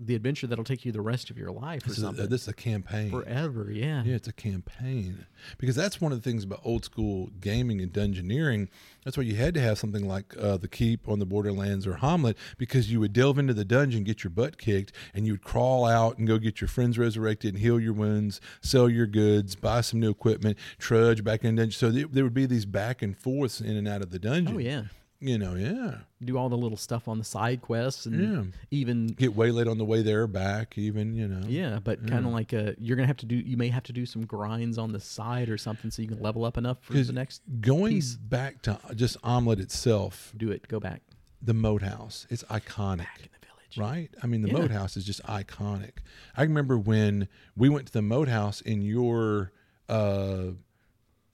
[0.00, 2.42] the adventure that'll take you the rest of your life or This is, a, this
[2.42, 3.10] is a campaign.
[3.10, 4.04] Forever, yeah.
[4.04, 5.26] Yeah, it's a campaign.
[5.58, 8.68] Because that's one of the things about old school gaming and dungeoneering.
[9.04, 11.94] That's why you had to have something like uh, The Keep on the Borderlands or
[11.94, 15.42] Hommlet, because you would delve into the dungeon, get your butt kicked, and you would
[15.42, 19.56] crawl out and go get your friends resurrected and heal your wounds, sell your goods,
[19.56, 21.72] buy some new equipment, trudge back in dungeon.
[21.72, 24.54] So there, there would be these back and forths in and out of the dungeon.
[24.54, 24.82] Oh yeah.
[25.20, 25.96] You know, yeah.
[26.22, 28.42] Do all the little stuff on the side quests and Yeah.
[28.70, 31.44] even Get waylaid on the way there, back, even, you know.
[31.48, 33.34] yeah, but kind of like uh you're gonna have to do.
[33.34, 36.20] You may have to do some grinds on the side or something so you can
[36.22, 37.42] level up enough for the next.
[37.60, 38.14] Going piece.
[38.14, 40.68] back to just Hommlet itself, Do it.
[40.68, 41.02] Go back.
[41.42, 42.98] the Moat House, it's iconic.
[42.98, 43.76] Back in the village.
[43.78, 44.10] right?
[44.22, 44.58] I mean, the Yeah.
[44.58, 45.94] Moat House is just iconic.
[46.36, 49.50] I remember when we went to the Moat House in your
[49.88, 50.50] uh,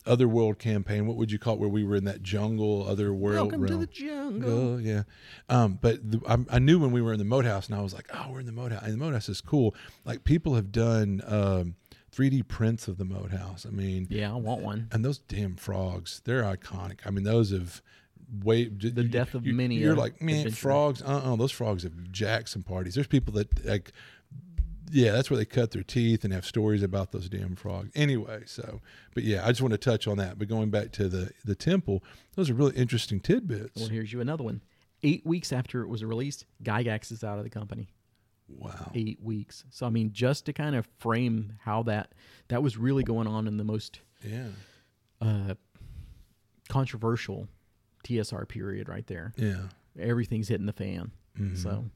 [0.06, 1.06] Otherworld campaign.
[1.06, 1.60] What would you call it?
[1.60, 4.74] Where we were in that jungle, Otherworld Welcome to the jungle.
[4.74, 5.04] Oh, yeah.
[5.48, 7.80] Um, but the, I, I knew when we were in the Moat House, and I
[7.80, 9.74] was like, "Oh, we're in the Moat House." And the Moat House is cool.
[10.04, 11.76] Like people have done um,
[12.14, 13.66] 3D prints of the Moat House.
[13.66, 14.88] I mean, Yeah, I want one.
[14.92, 16.98] and those damn frogs, they're iconic.
[17.06, 17.82] I mean, those have
[18.42, 21.02] way the death of many You're like, man, adventurer." frogs.
[21.02, 22.94] Uh, uh those frogs have jacked some parties.
[22.94, 23.92] There's people that like,
[24.90, 27.90] yeah, that's where they cut their teeth and have stories about those damn frogs.
[27.94, 28.80] Anyway, so,
[29.14, 30.38] but yeah, I just want to touch on that.
[30.38, 32.02] But going back to the the temple,
[32.36, 33.80] those are really interesting tidbits.
[33.80, 34.60] Well, here's you another one.
[35.02, 37.88] Eight weeks after it was released, Gygax is out of the company.
[38.48, 38.90] Wow.
[38.94, 39.64] Eight weeks.
[39.70, 42.12] So I mean, just to kind of frame how that
[42.48, 44.48] that was really going on in the most Yeah.
[45.20, 45.54] uh,
[46.68, 47.48] controversial
[48.04, 49.32] TSR period, right there.
[49.36, 49.68] Yeah.
[49.98, 51.10] Everything's hitting the fan.
[51.38, 51.56] Mhm.
[51.56, 51.90] So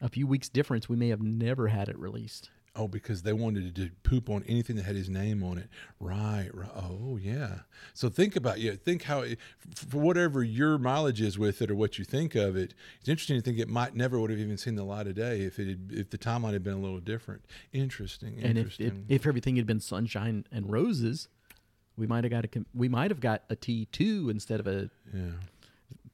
[0.00, 2.50] a few weeks difference, we may have never had it released.
[2.76, 5.68] Oh, because they wanted to poop on anything that had his name on it.
[5.98, 6.48] Right.
[6.52, 6.70] right.
[6.76, 7.60] Oh, yeah.
[7.92, 8.72] So think about yeah.
[8.72, 9.38] Think how it,
[9.74, 12.74] for whatever your mileage is with it or what you think of it.
[13.00, 15.40] It's interesting to think it might never would have even seen the light of day
[15.40, 17.44] if it had, if the timeline had been a little different.
[17.72, 18.34] Interesting.
[18.40, 19.06] And if, interesting.
[19.08, 21.26] if if everything had been sunshine and roses,
[21.96, 24.88] we might have got a we might have got a T two instead of a
[25.12, 25.30] yeah.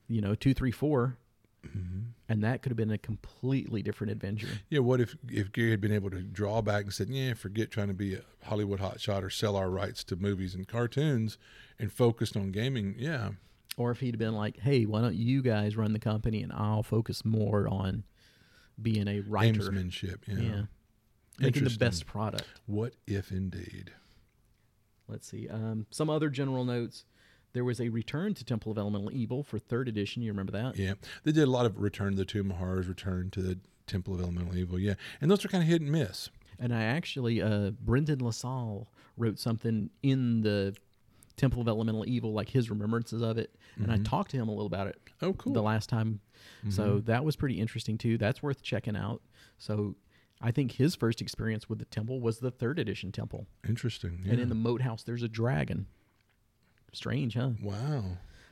[0.08, 1.18] you know two three four,
[1.64, 2.00] Mm-hmm.
[2.28, 4.48] and that could have been a completely different adventure.
[4.70, 7.70] Yeah, what if if Gary had been able to draw back and said, "Yeah, forget
[7.70, 11.38] trying to be a Hollywood hotshot or sell our rights to movies and cartoons,
[11.78, 12.94] and focused on gaming"?
[12.98, 13.32] Yeah,
[13.76, 16.82] Or if he'd been like, "Hey, why don't you guys run the company and I'll
[16.82, 18.04] focus more on
[18.80, 20.18] being a writer, gamesmanship.
[20.26, 20.38] Yeah.
[20.38, 20.62] yeah,
[21.38, 23.92] making the best product." What if indeed?
[25.06, 25.48] Let's see.
[25.48, 27.04] Um, some other general notes.
[27.54, 30.22] There was a return to Temple of Elemental Evil for third edition.
[30.22, 30.76] You remember that?
[30.76, 33.58] Yeah, they did a lot of Return to the Tomb of Horrors, Return to the
[33.86, 34.78] Temple of Elemental Evil.
[34.78, 36.28] Yeah, and those are kind of hit and miss.
[36.58, 40.76] And I actually, uh, Brendan LaSalle wrote something in the
[41.36, 43.54] Temple of Elemental Evil, like his remembrances of it.
[43.76, 45.52] And I talked to him a little about it Oh, cool.
[45.52, 46.20] the last time.
[46.68, 48.18] So that was pretty interesting too.
[48.18, 49.20] That's worth checking out.
[49.58, 49.96] So
[50.40, 53.46] I think his first experience with the temple was the third edition temple.
[53.68, 54.20] Interesting.
[54.24, 54.32] Yeah.
[54.32, 55.86] And in the moat house, there's a dragon.
[56.94, 57.50] Strange, huh?
[57.62, 58.04] wow.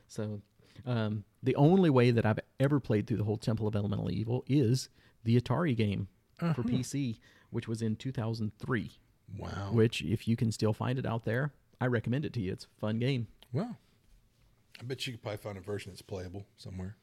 [0.07, 0.41] So,
[0.85, 4.43] um, the only way that I've ever played through the whole Temple of Elemental Evil
[4.47, 4.89] is
[5.23, 6.63] the Atari game for Uh-huh.
[6.63, 7.19] PC,
[7.51, 8.91] which was in 2003.
[9.37, 9.69] Wow.
[9.71, 12.51] Which, if you can still find it out there, I recommend it to you.
[12.51, 13.27] It's a fun game.
[13.51, 13.77] Wow.
[14.79, 16.95] I bet you could probably find a version that's playable somewhere.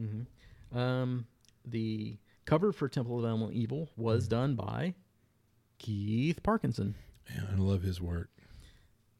[0.00, 0.78] Mm-hmm.
[0.78, 1.26] Um,
[1.64, 4.30] the cover for Temple of Elemental Evil was Mm-hmm.
[4.36, 4.94] done by
[5.78, 6.94] Keith Parkinson.
[7.34, 8.30] Yeah, I love his work.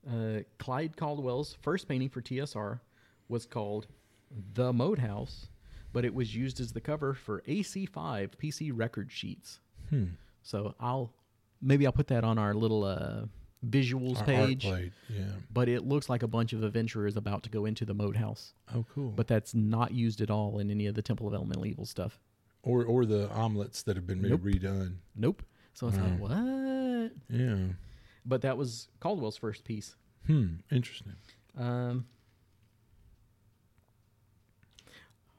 [0.08, 2.80] Uh, Clyde Caldwell's first painting for TSR
[3.28, 3.86] was called
[4.54, 5.48] The Moat House,
[5.92, 9.60] but it was used as the cover for AC5 PC record sheets.
[9.90, 10.04] Hmm.
[10.42, 11.12] So I'll
[11.60, 13.24] maybe I'll put that on our little uh,
[13.68, 14.62] visuals Our page.
[14.62, 14.92] plate.
[15.10, 15.24] Yeah.
[15.52, 18.54] But it looks like a bunch of adventurers about to go into the Moat House.
[18.74, 19.10] Oh, cool.
[19.10, 22.18] But that's not used at all in any of the Temple of Elemental Evil stuff.
[22.62, 24.40] or or the Hommlets that have been Nope.
[24.42, 24.94] redone.
[25.16, 25.42] Nope.
[25.74, 27.12] So it's like, what?
[27.30, 27.56] Yeah.
[28.28, 29.96] But that was Caldwell's first piece.
[30.26, 30.56] Hmm.
[30.70, 31.14] Interesting.
[31.58, 32.04] Um,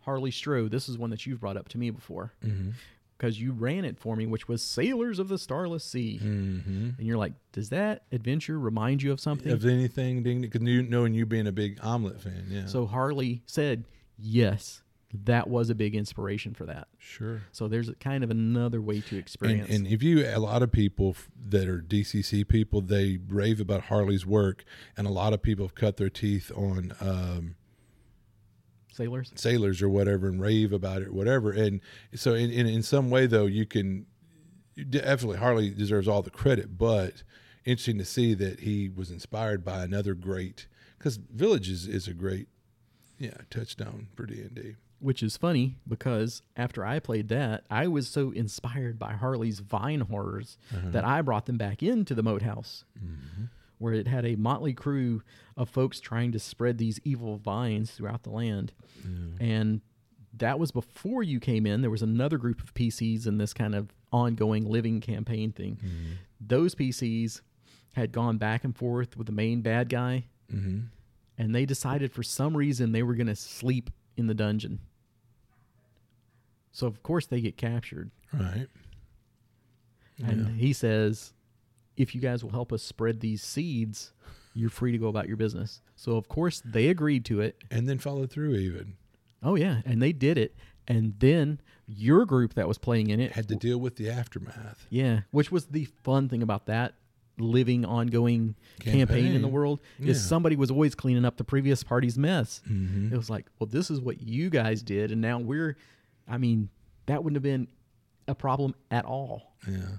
[0.02, 0.70] Harley Stroh.
[0.70, 2.72] this is one that you've brought up to me before Mm-hmm.
[3.18, 6.20] because you ran it for me, which was Sailors of the Starless Sea.
[6.24, 6.90] Mm-hmm.
[6.98, 9.52] And you're like, does that adventure remind you of something?
[9.52, 12.66] Of anything, because you knowing you being a big Hommlet fan, yeah.
[12.66, 13.84] So Harley said,
[14.18, 14.82] yes,
[15.12, 16.88] that was a big inspiration for that.
[17.00, 17.42] sure.
[17.52, 19.70] So there's a kind of another way to And, experience.
[19.70, 23.86] and if you, a lot of people f- that are DCC people, they rave about
[23.86, 24.64] Harley's work,
[24.96, 27.56] and a lot of people have cut their teeth on um,
[28.92, 29.32] Sailors?
[29.36, 31.52] sailors or whatever and rave about it, whatever.
[31.52, 31.80] And
[32.14, 34.06] so, in, in, in some way, though, you can
[34.90, 37.24] definitely Harley deserves all the credit, but
[37.66, 42.14] interesting to see that he was inspired by another great because Village is, is a
[42.14, 42.48] great
[43.18, 44.76] yeah touchstone for D and D.
[45.00, 50.02] Which is funny because after I played that, I was so inspired by Harley's Vine
[50.02, 50.90] horrors uh-huh.
[50.92, 53.46] that I brought them back into the Moat House, mm-hmm.
[53.78, 55.22] where it had a motley crew
[55.56, 58.74] of folks trying to spread these evil vines throughout the land.
[59.40, 59.82] And
[60.38, 61.82] that was before you came in.
[61.82, 65.78] There was another group of PCs in this kind of ongoing living campaign thing.
[65.78, 66.12] Mm-hmm.
[66.42, 67.42] Those PCs
[67.94, 70.80] had gone back and forth with the main bad guy, Mm-hmm.
[71.38, 74.80] and they decided for some reason they were going to sleep in the dungeon.
[76.80, 78.68] So of course they get captured, Right.
[80.24, 81.34] and he says,
[81.98, 84.14] "If you guys will help us spread these seeds,
[84.54, 87.58] you're free to go about your business." So of course they agreed to it.
[87.72, 88.56] And then followed through.
[88.56, 88.94] Even
[89.42, 90.56] Oh yeah, and they did it.
[90.88, 94.86] And then your group that was playing in it had to deal with the aftermath.
[94.90, 96.96] Yeah, which was the fun thing about that
[97.38, 100.12] living ongoing campaign, in the world Yeah.
[100.12, 102.62] is somebody was always cleaning up the previous party's mess.
[102.70, 103.14] Mm-hmm.
[103.14, 105.76] It was like, well, this is what you guys did, and now we're.
[106.30, 106.70] I mean,
[107.08, 107.68] that wouldn't have been
[108.28, 109.98] a problem at all, Yeah.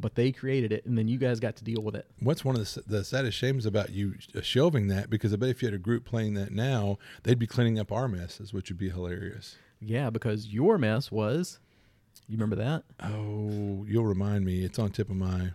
[0.00, 2.10] but they created it, and then you guys got to deal with it.
[2.18, 5.08] What's one of the, the saddest shames about you uh, shelving that?
[5.08, 7.92] Because I bet if you had a group playing that now, they'd be cleaning up
[7.92, 9.56] our messes, which would be hilarious.
[9.80, 11.60] Yeah, because your mess was.
[12.26, 12.82] You remember that?
[13.00, 14.64] Oh, you'll remind me.
[14.64, 15.50] It's on tip of my.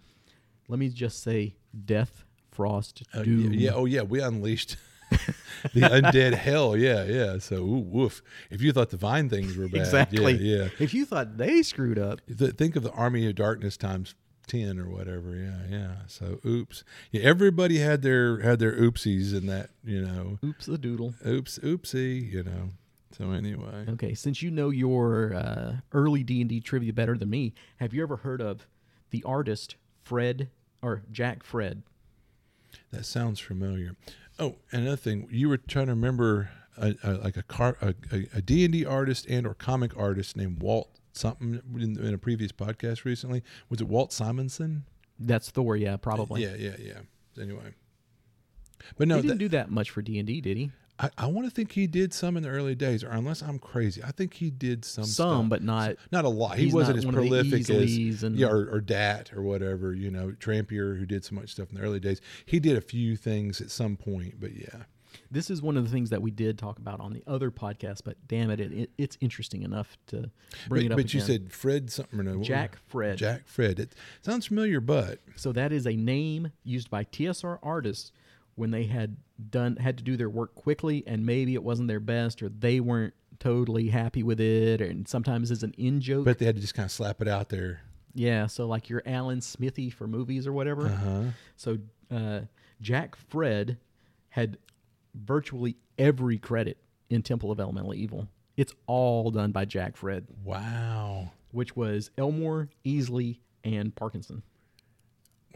[0.69, 1.55] Let me just say,
[1.85, 3.53] death, frost, Uh, doom.
[3.53, 4.77] yeah, oh yeah, we unleashed
[5.73, 6.75] the undead hell.
[6.75, 7.37] Yeah, yeah.
[7.39, 8.21] So ooh, woof.
[8.49, 10.33] If you thought the vine things were bad, exactly.
[10.33, 10.69] Yeah, yeah.
[10.79, 14.15] If you thought they screwed up, Th- Think of the army of darkness times
[14.47, 15.35] ten or whatever.
[15.35, 15.91] Yeah, yeah.
[16.07, 16.83] So oops.
[17.11, 19.69] Yeah, everybody had their had their oopsies in that.
[19.83, 21.15] You know, oops, a doodle.
[21.25, 22.31] oops, oopsie.
[22.31, 22.69] You know.
[23.17, 27.29] So anyway, Okay, since you know your uh, early D and D trivia better than
[27.29, 28.67] me, have you ever heard of
[29.11, 30.49] the artist Fred
[30.81, 31.83] or Jack Fred.
[32.91, 33.95] That sounds familiar.
[34.39, 38.27] Oh, another thing, you were trying to remember a, a, like a car a, a,
[38.35, 43.05] a D&D artist and or comic artist named Walt something in, in a previous podcast
[43.05, 43.43] recently.
[43.69, 44.83] Was it Walt Simonson?
[45.17, 46.43] That's Thor, yeah, probably.
[46.43, 47.41] Yeah, yeah, yeah.
[47.41, 47.73] Anyway.
[48.97, 50.71] But no, he didn't that- do that much for D and D, did he?
[50.97, 53.59] I, I want to think he did some in the early days, or unless I'm
[53.59, 55.03] crazy, I think he did some.
[55.03, 55.49] Some, stuff.
[55.49, 55.95] but not.
[56.11, 56.57] not a lot.
[56.57, 59.93] He wasn't as one of the prolific as and- yeah, or, or Dat or whatever.
[59.93, 62.21] You know, Trampier, who did so much stuff in the early days.
[62.45, 64.83] He did a few things at some point, but yeah,
[65.29, 68.01] This is one of the things that we did talk about on the other podcast,
[68.05, 70.29] but damn it, it, it it's interesting enough to
[70.69, 70.97] bring but, it up.
[70.97, 72.41] but you said Fred something or no?
[72.41, 72.77] Jack?
[72.87, 73.17] Fred.
[73.17, 73.79] Jack Fred.
[73.79, 78.13] It sounds familiar, but So that is a name used by TSR artists
[78.55, 79.17] when they had
[79.49, 82.79] done had to do their work quickly and maybe it wasn't their best or they
[82.79, 86.23] weren't totally happy with it and sometimes as an in joke.
[86.25, 87.81] but they had to just kind of slap it out there.
[88.13, 90.87] yeah, so like your Alan Smithee for movies or whatever.
[90.87, 91.23] Uh-huh.
[91.57, 91.77] So
[92.09, 92.41] uh,
[92.81, 93.77] Jack Fred
[94.29, 94.57] had
[95.13, 96.77] virtually every credit
[97.09, 98.27] in Temple of Elemental Evil.
[98.57, 101.31] It's all done by Jack Fred, Wow.
[101.51, 104.43] which was Elmore, Easley, and Parkinson.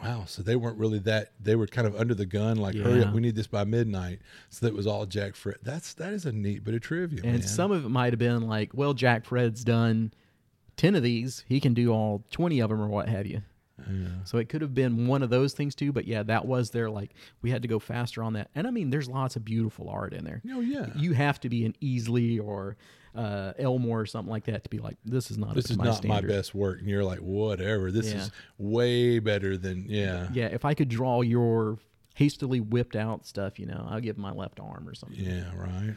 [0.01, 0.23] Wow.
[0.27, 1.31] So they weren't really that.
[1.39, 4.19] They were kind of under the gun, like, hurry up, we need this by midnight.
[4.49, 5.57] So that was all Jack Fred.
[5.63, 7.41] That's that is a neat bit of trivia, And man.
[7.41, 10.13] some of it might have been like, well, Jack Fred's done
[10.77, 11.43] 10 of these.
[11.47, 13.41] He can do all 20 of them or what have you.
[13.89, 14.07] Yeah.
[14.25, 15.91] So it could have been one of those things too.
[15.91, 18.49] But yeah, that was their like, we had to go faster on that.
[18.53, 20.41] And I mean, there's lots of beautiful art in there.
[20.51, 20.87] Oh yeah.
[20.95, 22.75] You have to be an Easley or
[23.15, 25.85] uh, Elmore or something like that to be like, this is not this is my
[25.85, 26.27] not standard.
[26.27, 27.91] my best work, and you're like, whatever.
[27.91, 28.21] This Yeah.
[28.21, 30.29] is way better than yeah.
[30.33, 31.79] Yeah, if I could draw your
[32.15, 35.19] hastily whipped out stuff, you know, I'll give my left arm or something.
[35.19, 35.49] Yeah.
[35.55, 35.95] Right.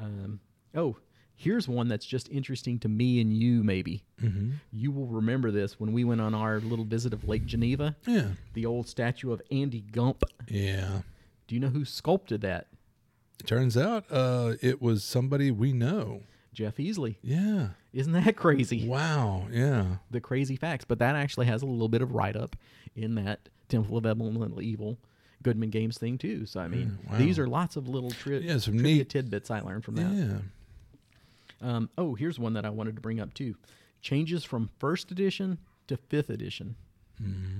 [0.00, 0.40] Um,
[0.74, 0.96] oh,
[1.34, 4.02] here's one that's just interesting to me and you, maybe.
[4.22, 4.52] Mm-hmm.
[4.72, 8.28] You will remember this when we went on our little visit of Lake Geneva, Yeah.
[8.54, 10.24] the old statue of Andy Gump.
[10.48, 11.02] Yeah.
[11.48, 12.68] Do you know who sculpted that?
[13.40, 16.22] It turns out uh, it was somebody we know.
[16.52, 17.16] Jeff Easley.
[17.22, 17.68] Yeah.
[17.92, 18.86] Isn't that crazy?
[18.86, 19.46] Wow.
[19.50, 19.96] Yeah.
[20.10, 20.84] The crazy facts.
[20.84, 22.56] But that actually has a little bit of write up
[22.94, 24.98] in that Temple of Elemental Evil
[25.42, 26.44] Goodman Games thing, too.
[26.46, 27.16] So, I mean, wow.
[27.18, 30.12] these are lots of little tri- Yeah, some trivia neat- tidbits I learned from that.
[30.12, 30.38] Yeah.
[31.60, 33.54] Um, oh, here's one that I wanted to bring up too.
[34.00, 36.74] Changes from first edition to fifth edition.
[37.22, 37.58] Mm-hmm.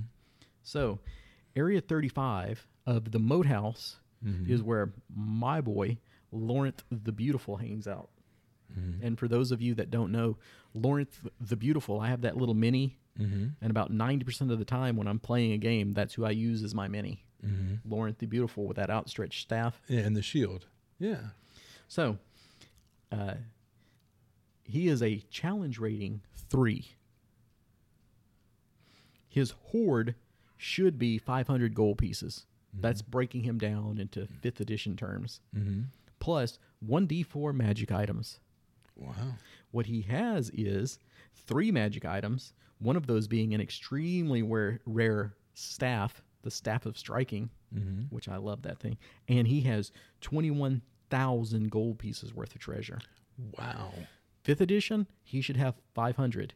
[0.63, 0.99] So,
[1.55, 4.53] Area 35 of the Moat House Mm-hmm.
[4.53, 5.97] is where my boy
[6.33, 8.07] Lareth the Beautiful hangs out.
[8.71, 9.05] Mm-hmm.
[9.05, 10.37] And for those of you that don't know,
[10.75, 13.45] Lareth the Beautiful, I have that little mini, Mm-hmm.
[13.61, 16.63] and about 90% of the time when I'm playing a game, that's who I use
[16.63, 17.23] as my mini.
[17.45, 17.93] Mm-hmm.
[17.93, 19.79] Lareth the Beautiful with that outstretched staff.
[19.87, 19.99] Yeah.
[19.99, 20.65] And the shield.
[20.97, 21.19] Yeah.
[21.87, 22.17] So,
[23.11, 23.35] uh,
[24.63, 26.95] he is a challenge rating three.
[29.29, 30.15] His hoard
[30.57, 32.45] should be 500 gold pieces.
[32.73, 35.39] That's breaking him down into fifth edition terms.
[35.55, 35.81] Mm-hmm.
[36.19, 36.57] Plus
[36.87, 38.39] 1d4 magic items.
[38.95, 39.35] Wow.
[39.71, 40.99] What he has is
[41.47, 46.97] three magic items, one of those being an extremely rare, rare staff, the Staff of
[46.97, 48.01] Striking, Mm-hmm.
[48.15, 48.97] which I love that thing.
[49.27, 49.91] And he has
[50.21, 52.99] 21,000 gold pieces worth of treasure.
[53.57, 53.93] Wow.
[54.43, 56.53] Fifth edition, he should have 500.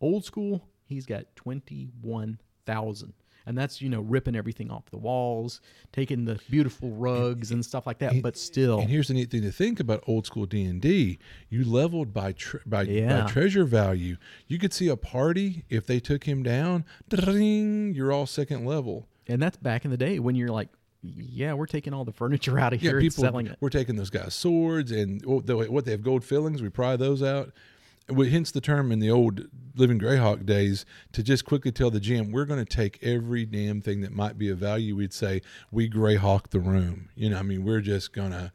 [0.00, 3.14] Old school, he's got 21,000.
[3.46, 5.60] And that's, you know, ripping everything off the walls,
[5.92, 8.80] taking the beautiful rugs and stuff like that, but still.
[8.80, 11.18] And here's the neat thing to think about old school D and D:
[11.48, 13.22] you leveled by tre- by, Yeah.
[13.22, 14.16] by treasure value.
[14.46, 16.84] You could see a party if they took him down.
[17.10, 19.06] You're all second level.
[19.26, 20.68] And that's back in the day when you're like,
[21.02, 23.24] yeah, we're taking all the furniture out of Yeah, here and people.
[23.24, 23.56] selling it.
[23.60, 26.60] We're taking those guys' swords and oh, what they have gold fillings.
[26.62, 27.52] We pry those out.
[28.10, 29.46] Hence the term in the old
[29.76, 33.80] Living Greyhawk days to just quickly tell the GM we're going to take every damn
[33.80, 34.96] thing that might be of value.
[34.96, 37.08] We'd say we Greyhawk the room.
[37.14, 38.52] You know, I mean, we're just gonna,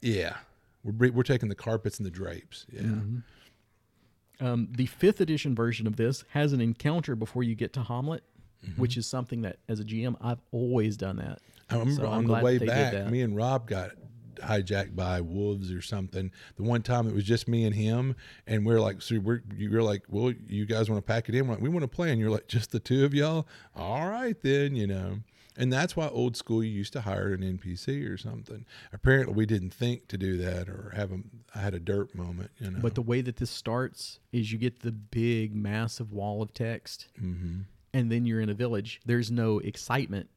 [0.00, 0.36] yeah,
[0.84, 2.66] we're we're taking the carpets and the drapes.
[2.72, 2.82] Yeah.
[2.82, 4.46] Mm-hmm.
[4.46, 8.20] Um, the fifth edition version of this has an encounter before you get to Hommlet,
[8.64, 8.80] Mm-hmm.
[8.80, 11.40] which is something that as a GM I've always done that.
[11.68, 13.90] I remember So I'm on the way back, me and Rob got
[14.36, 16.30] hijacked by wolves or something.
[16.56, 18.16] The one time it was just me and him,
[18.46, 21.46] and we're like, so we're you're like, well, you guys want to pack it in?
[21.46, 23.46] We're like, we want to play, and you're like, just the two of y'all.
[23.74, 25.18] All right, then, you know.
[25.58, 28.66] And that's why old school you used to hire an NPC or something.
[28.92, 31.20] Apparently, we didn't think to do that or have a.
[31.54, 32.78] I had a dirt moment, you know.
[32.80, 37.08] But the way that this starts is you get the big, massive wall of text,
[37.20, 37.60] mm-hmm.
[37.94, 39.00] and then you're in a village.
[39.06, 40.28] There's no excitement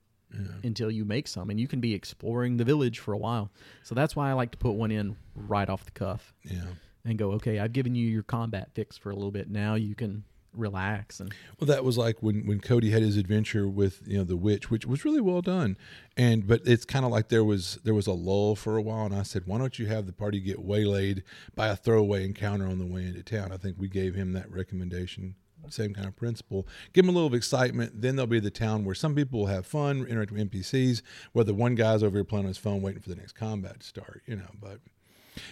[0.64, 3.52] until you make some, and you can be exploring the village for a while.
[3.84, 6.66] So that's why I like to put one in right off the cuff yeah,
[7.06, 9.50] and go, okay, I've given you your combat fix for a little bit.
[9.50, 10.24] Now you can
[10.54, 14.24] relax and Well, that was like when, when Cody had his adventure with you know
[14.24, 15.78] the witch, which was really well done,
[16.18, 19.06] and but it's kind of like there was there was a lull for a while,
[19.06, 21.24] and I said, why don't you have the party get waylaid
[21.56, 23.52] by a throwaway encounter on the way into town?
[23.52, 25.36] I think we gave him that recommendation.
[25.70, 26.68] Same kind of principle.
[26.94, 28.02] Give them a little of excitement.
[28.02, 31.02] Then there'll be the town where some people will have fun, interact with NPCs.
[31.34, 33.88] Whether one guy's over here playing on his phone, waiting for the next combat to
[33.88, 34.50] start, you know.
[34.60, 34.80] But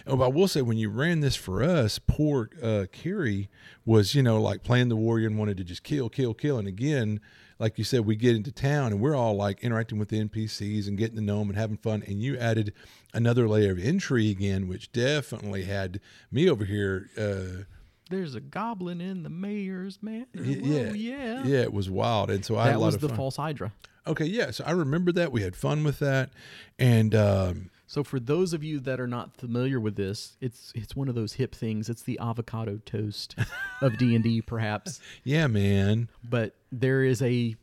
[0.06, 3.48] Oh, but I will say, when you ran this for us, poor uh, Carrie
[3.84, 6.58] was, you know, like playing the warrior and wanted to just kill, kill, kill.
[6.58, 7.20] And again,
[7.58, 10.86] like you said, we get into town and we're all like interacting with the NPCs
[10.86, 12.04] and getting to know them and having fun.
[12.06, 12.72] And you added
[13.12, 16.00] another layer of intrigue in, which definitely had
[16.30, 17.10] me over here.
[17.16, 17.64] Uh,
[18.08, 20.26] there's a goblin in the mayor's man.
[20.34, 21.44] Whoa, yeah, yeah.
[21.44, 22.30] yeah, it was wild.
[22.30, 23.16] And so I had a That lot was of the fun.
[23.16, 23.72] false hydra.
[24.06, 24.50] Okay, yeah.
[24.50, 26.30] So I remember that we had fun with that,
[26.78, 30.96] and um, So for those of you that are not familiar with this, it's it's
[30.96, 31.90] one of those hip things.
[31.90, 33.34] It's the avocado toast
[33.82, 35.00] of D and D, perhaps.
[35.24, 36.08] yeah, man.
[36.24, 37.54] But there is a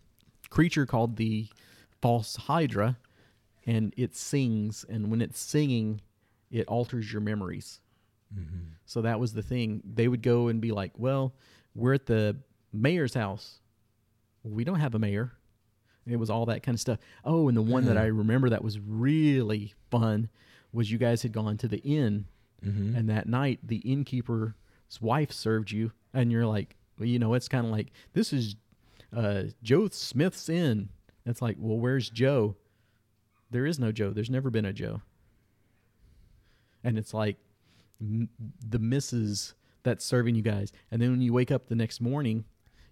[0.52, 1.48] creature called the
[2.02, 2.98] false hydra,
[3.66, 4.86] and it sings.
[4.88, 6.02] And when it's singing,
[6.52, 7.80] it alters your memories.
[8.86, 9.82] So that was the thing.
[9.84, 11.34] They would go and be like, "Well,
[11.74, 12.38] we're at the
[12.72, 13.60] mayor's house.
[14.44, 15.34] We don't have a mayor."
[16.08, 17.00] It was all that kind of stuff.
[17.24, 20.30] Oh, and the one that I remember that was really fun
[20.72, 22.26] was you guys had gone to the inn,
[22.96, 24.54] and that night the innkeeper's
[25.02, 28.56] wife served you, and you're like, well, you know, it's kind of like this is
[29.16, 30.90] uh, Joe Smith's inn.
[31.26, 32.56] It's like, well, where's Joe?
[33.50, 34.12] There is no Joe.
[34.12, 35.02] There's never been a Joe.
[36.84, 37.38] And it's like
[38.00, 42.46] the misses that's serving you guys, and then when you wake up the next morning,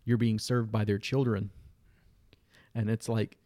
[0.05, 1.49] you're being served by their children.
[2.75, 3.37] And it's like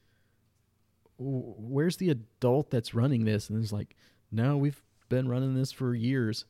[1.19, 3.49] where's the adult that's running this?
[3.49, 3.95] And it's like
[4.31, 6.45] no we've been running this for years.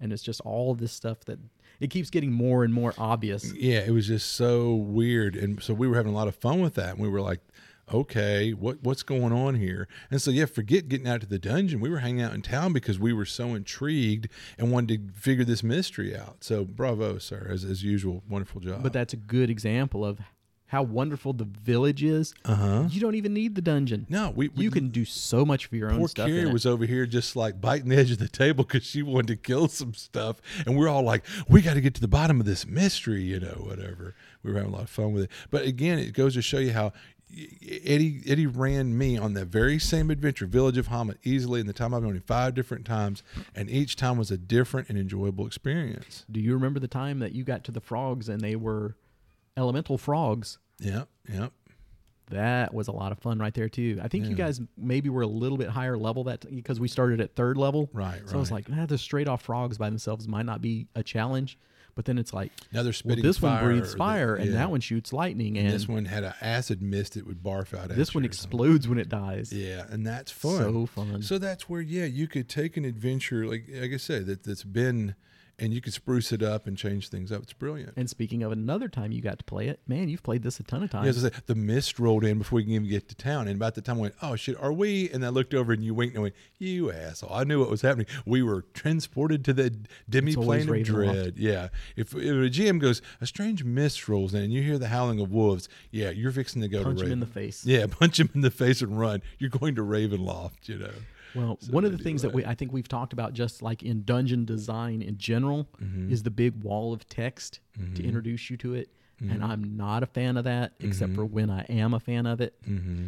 [0.00, 1.40] And it's just all this stuff that
[1.80, 3.52] it keeps getting more and more obvious.
[3.54, 6.60] Yeah, it was just so weird, and so we were having a lot of fun
[6.60, 6.90] with that.
[6.90, 7.40] And we were like,
[7.92, 11.80] "Okay, what what's going on here?" And so yeah, forget getting out to the dungeon.
[11.80, 14.28] We were hanging out in town because we were so intrigued
[14.58, 16.38] and wanted to figure this mystery out.
[16.44, 18.82] So bravo, sir, as as usual, wonderful job.
[18.82, 20.20] but that's a good example of
[20.66, 22.84] how wonderful the village is uh huh.
[22.90, 25.76] you don't even need the dungeon No, we, we you can do so much for
[25.76, 28.28] your own Poor stuff Carrie was over here just like biting the edge of the
[28.28, 31.80] table because she wanted to kill some stuff, and we're all like, "We got to
[31.80, 34.14] get to the bottom of this mystery," you know, whatever.
[34.42, 36.58] We were having a lot of fun with it, but again, it goes to show
[36.58, 36.92] you how
[37.30, 41.72] Eddie Eddie ran me on that very same adventure, Village of Hommlet, easily in the
[41.72, 43.22] time I've known him five different times,
[43.54, 46.24] and each time was a different and enjoyable experience.
[46.30, 48.96] do you remember the time that you got to the frogs and they were
[49.56, 51.52] elemental frogs Yep, yep.
[52.30, 53.98] That was a lot of fun right there too.
[54.02, 57.20] I think you guys maybe were a little bit higher level that because we started
[57.22, 57.88] at third level.
[57.92, 60.88] Right, So I was like, ah, the straight off frogs by themselves might not be
[60.94, 61.58] a challenge,
[61.98, 64.50] but then it's like, Now they're well, spitting this one breathes or the- fire, and
[64.50, 64.58] yeah.
[64.58, 67.88] that one shoots lightning, and this one had an acid mist that would barf out.
[67.88, 68.50] this one you or something.
[68.60, 69.52] explodes when it dies.
[69.52, 70.58] Yeah, and that's fun.
[70.58, 71.22] So fun.
[71.22, 74.62] So that's where, yeah, you could take an adventure, like like I said, that that's
[74.62, 75.16] been,
[75.58, 77.42] and you can spruce it up and change things up.
[77.42, 77.94] It's brilliant.
[77.96, 80.62] And speaking of another time you got to play it, man, you've played this a
[80.62, 81.24] ton of times.
[81.24, 83.80] I the mist rolled in before we can even get to town, and about the
[83.80, 86.20] time I went, "Oh shit, are we?" And I looked over and you winked and
[86.20, 88.06] I went, "You asshole!" I knew what was happening.
[88.24, 89.76] We were transported to the
[90.08, 91.34] demi plane of dread.
[91.36, 94.88] Yeah, if, if a GM goes, a strange mist rolls in, and you hear the
[94.88, 97.64] howling of wolves, yeah, you're fixing to go Punch to him in the face.
[97.64, 99.22] Yeah, punch him in the face and run.
[99.38, 100.90] You're going to Ravenloft, you know.
[101.34, 103.82] Well, So one of the things that we I think we've talked about just like
[103.82, 106.12] in dungeon design in general Mm-hmm.
[106.12, 107.60] is the big wall of text
[107.94, 108.88] to introduce you to it.
[109.22, 109.32] Mm-hmm.
[109.32, 112.40] And I'm not a fan of that, except for when I am a fan of
[112.40, 112.54] it.
[112.68, 113.06] Mm-hmm.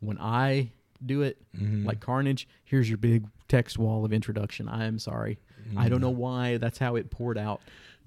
[0.00, 0.70] When I
[1.04, 1.38] do it,
[1.84, 4.68] like Carnage, here's your big text wall of introduction.
[4.68, 5.38] I am sorry.
[5.76, 7.60] I don't know why that's how it poured out.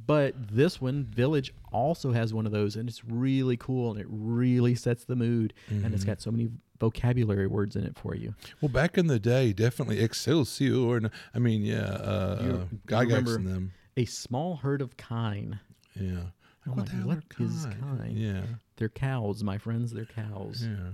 [0.08, 4.08] But this one, Village, also has one of those, and it's really cool, and it
[4.10, 8.36] really sets the mood, and it's got so many vocabulary words in it for you.
[8.62, 10.98] Well, back in the day, definitely Excelsior.
[10.98, 12.66] And I mean, yeah, uh, You- uh,
[13.04, 13.72] Gygax and them.
[13.98, 15.60] A small herd of kine.
[16.00, 16.26] Yeah.
[16.66, 17.98] I'm What like, what is kine?
[18.00, 18.14] kine?
[18.18, 18.42] Yeah.
[18.78, 19.92] They're cows, my friends.
[19.94, 20.66] They're cows.
[20.68, 20.90] Yeah.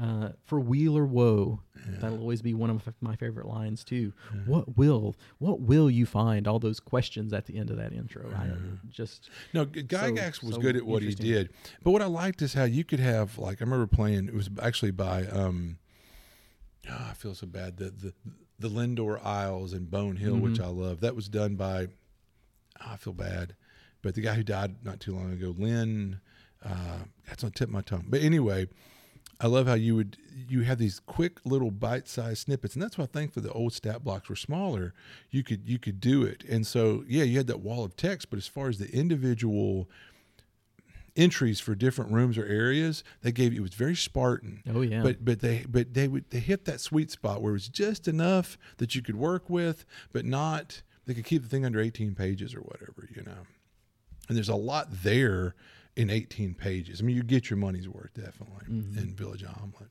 [0.00, 1.60] Uh, for weal or woe,
[2.00, 4.12] that'll always be one of my favorite lines too.
[4.46, 6.46] What will, what will you find?
[6.46, 8.30] All those questions at the end of that intro.
[8.32, 8.50] I
[8.88, 11.50] just No, Gygax was so good at what he did.
[11.82, 14.48] But what I liked is how you could have, like, I remember playing, it was
[14.62, 15.78] actually by, um,
[16.88, 18.14] oh, I feel so bad, the, the,
[18.60, 20.64] the Lendore Isles and Bone Hill, which Mm-hmm.
[20.64, 21.00] I love.
[21.00, 21.88] That was done by,
[22.80, 23.56] oh, I feel bad,
[24.02, 26.20] but the guy who died not too long ago, Lynn,
[26.64, 28.06] uh, that's on the tip of my tongue.
[28.08, 28.68] But anyway,
[29.40, 30.16] I love how you would
[30.48, 33.72] you have these quick little bite-sized snippets, and that's why I think for the old
[33.72, 34.94] stat blocks were smaller.
[35.30, 38.30] You could you could do it, and so yeah, you had that wall of text,
[38.30, 39.88] but as far as the individual
[41.16, 44.62] entries for different rooms or areas, they gave you it was very Spartan.
[44.72, 45.02] Oh yeah.
[45.02, 48.08] But but they but they would they hit that sweet spot where it was just
[48.08, 52.14] enough that you could work with, but not they could keep the thing under 18
[52.14, 53.46] pages or whatever, you know.
[54.28, 55.54] And there's a lot there
[55.98, 57.00] in 18 pages.
[57.00, 58.98] I mean, you get your money's worth definitely Mm-hmm.
[58.98, 59.88] in Village Hommlet.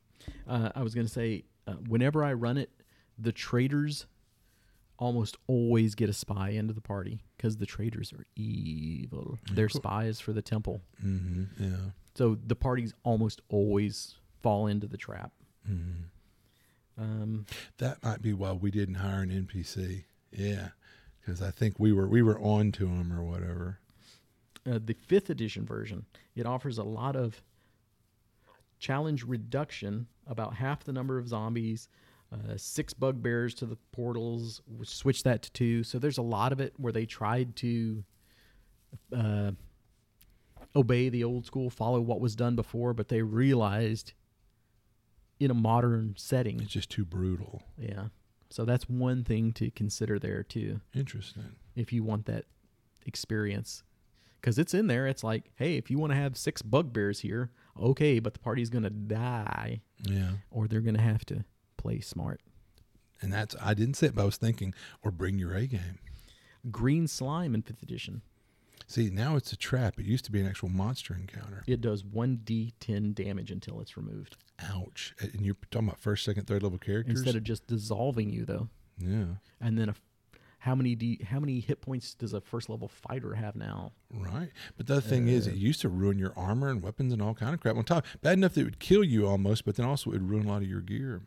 [0.48, 2.70] Uh, I was going to say, uh, whenever I run it,
[3.18, 4.06] the traders
[4.98, 9.38] almost always get a spy into the party because the traders are evil.
[9.52, 10.80] They're spies for the temple.
[11.00, 11.76] hmm Yeah.
[12.16, 15.32] So the parties almost always fall into the trap.
[15.66, 16.08] hmm
[16.96, 17.46] Um,
[17.78, 20.04] That might be why we didn't hire an NPC.
[20.32, 20.70] Yeah,
[21.20, 23.78] because I think we were we were on to them or whatever.
[24.70, 26.04] Uh, the fifth edition version,
[26.36, 27.42] it offers a lot of
[28.78, 31.88] challenge reduction, about half the number of zombies,
[32.32, 35.82] uh, six bugbears to the portals, which switch that to two.
[35.82, 38.04] So there's a lot of it where they tried to
[39.16, 39.50] uh,
[40.76, 44.12] obey the old school, follow what was done before, but they realized
[45.40, 47.62] in a modern setting, It's just too brutal.
[47.78, 48.08] yeah.
[48.50, 51.44] So that's one thing to consider there too Interesting.
[51.76, 52.44] if you want that
[53.06, 53.82] experience
[54.40, 57.50] because it's in there it's like hey if you want to have six bugbears here
[57.80, 60.32] okay but the party's gonna die Yeah.
[60.50, 61.44] or they're gonna have to
[61.76, 62.40] play smart
[63.22, 65.98] And that's I didn't say it, but I was thinking, or bring your A game.
[66.70, 68.22] green slime in fifth edition
[68.90, 70.00] See, now it's a trap.
[70.00, 71.62] It used to be an actual monster encounter.
[71.66, 75.14] it does 1d10 damage until it's removed Ouch!
[75.20, 77.18] And you're talking about first, second, third level characters.
[77.18, 78.68] instead of just dissolving you though
[79.00, 79.26] yeah,
[79.60, 79.94] and then a,
[80.58, 84.50] how many d how many hit points does a first level fighter have now right.
[84.76, 85.50] But the thing is, Uh.
[85.50, 87.76] it used to ruin your armor and weapons and all kind of crap.
[87.76, 90.28] On top, bad enough that it would kill you almost, but then also it would
[90.30, 91.22] ruin a lot of your gear.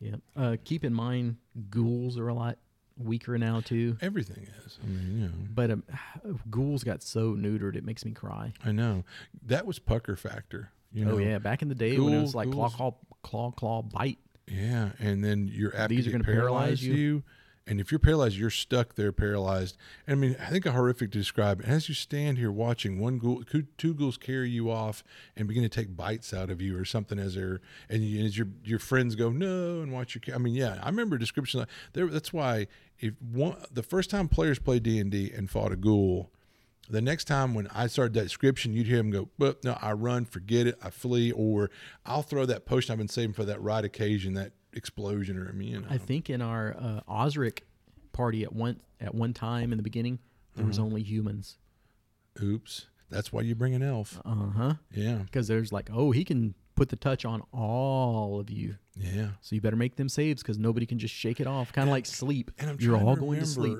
[0.00, 1.36] yeah uh, keep in mind
[1.70, 2.58] ghouls are a lot
[2.96, 4.78] weaker now too Everything is.
[4.82, 5.32] I mean, you know.
[5.54, 5.82] but um,
[6.50, 9.04] ghouls got so neutered it makes me cry I know
[9.46, 10.72] that was pucker factor.
[10.92, 12.94] You know, oh yeah, back in the day when it was like claw, ghouls- claw,
[13.22, 14.18] claw, claw, bite.
[14.46, 16.94] Yeah, and then you're apt These to are gonna paralyze paralyze you.
[16.94, 17.22] you.
[17.68, 19.76] And if you're paralyzed, you're stuck there paralyzed.
[20.06, 21.62] And I mean, I think a horrific to describe.
[21.64, 23.42] As you stand here watching, one ghoul,
[23.76, 25.04] two, ghouls carry you off
[25.36, 27.60] and begin to take bites out of you or something as they're
[27.90, 30.34] and you, as your your friends go no and watch your.
[30.34, 31.60] I mean, yeah, I remember a description.
[31.60, 35.50] Like, there, that's why if one the first time players played D and D and
[35.50, 36.30] fought a ghoul,
[36.88, 39.92] the next time when I started that description, you'd hear him go, well, no, I
[39.92, 41.70] run, forget it, I flee, or
[42.06, 45.52] I'll throw that potion I've been saving for that right occasion, that explosion, or I
[45.52, 45.86] mean, you know.
[45.90, 47.66] I think in our uh, Osric
[48.12, 50.18] party at one at one time in the beginning,
[50.56, 51.58] there was only humans.
[52.42, 52.86] Oops.
[53.10, 54.20] That's why you bring an elf.
[54.24, 54.74] Uh huh.
[54.92, 55.16] Yeah.
[55.24, 59.30] Because there's like, oh, he can put the touch on all of you, Yeah.
[59.40, 61.72] so you better make them saves because nobody can just shake it off.
[61.72, 62.52] Kind of like sleep.
[62.58, 63.76] And I'm You're all to going to sleep.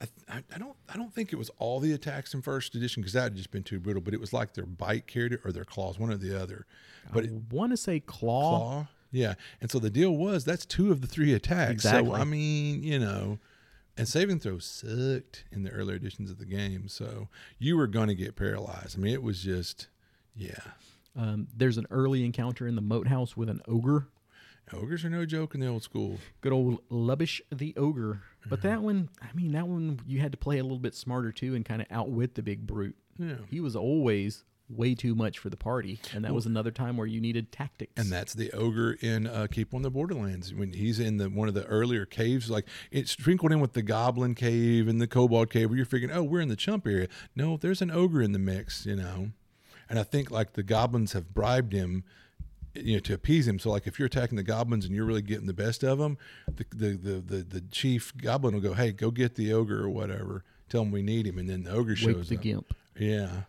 [0.00, 3.00] I, I, I don't I don't think it was all the attacks in first edition
[3.00, 4.02] because that had just been too brutal.
[4.02, 6.66] But it was like their bite carried it or their claws, one or the other.
[7.12, 8.58] But I want to say claw.
[8.58, 9.34] claw, yeah.
[9.60, 11.84] And so the deal was that's two of the three attacks.
[11.84, 13.38] So I mean, you know,
[13.96, 16.88] and saving throws sucked in the earlier editions of the game.
[16.88, 18.98] So you were going to get paralyzed.
[18.98, 19.88] I mean, it was just
[20.34, 20.58] yeah.
[21.16, 24.08] Um, there's an early encounter in the moat house with an ogre.
[24.72, 26.18] Ogres are no joke in the old school.
[26.40, 28.22] Good old Lubash the ogre.
[28.48, 31.30] But that one, I mean, that one you had to play a little bit smarter
[31.30, 32.96] too and kind of outwit the big brute.
[33.16, 33.36] Yeah.
[33.48, 37.06] He was always way too much for the party, and that was another time where
[37.06, 37.92] you needed tactics.
[37.96, 41.48] And that's the ogre in uh, Keep on the Borderlands when he's in the one
[41.48, 42.50] of the earlier caves.
[42.50, 46.14] Like it's sprinkled in with the Goblin Cave and the Kobold Cave, where you're figuring,
[46.16, 47.08] oh, we're in the chump area.
[47.36, 49.30] No, there's an ogre in the mix, you know.
[49.88, 52.04] And I think like the goblins have bribed him,
[52.74, 53.58] you know, to appease him.
[53.58, 56.16] So like if you're attacking the goblins and you're really getting the best of them,
[56.46, 59.90] the the the the, the chief goblin will go, hey, go get the ogre or
[59.90, 60.42] whatever.
[60.70, 62.42] Tell him we need him, and then the ogre Wake shows the up.
[62.42, 62.74] gimp.
[62.98, 63.42] Yeah,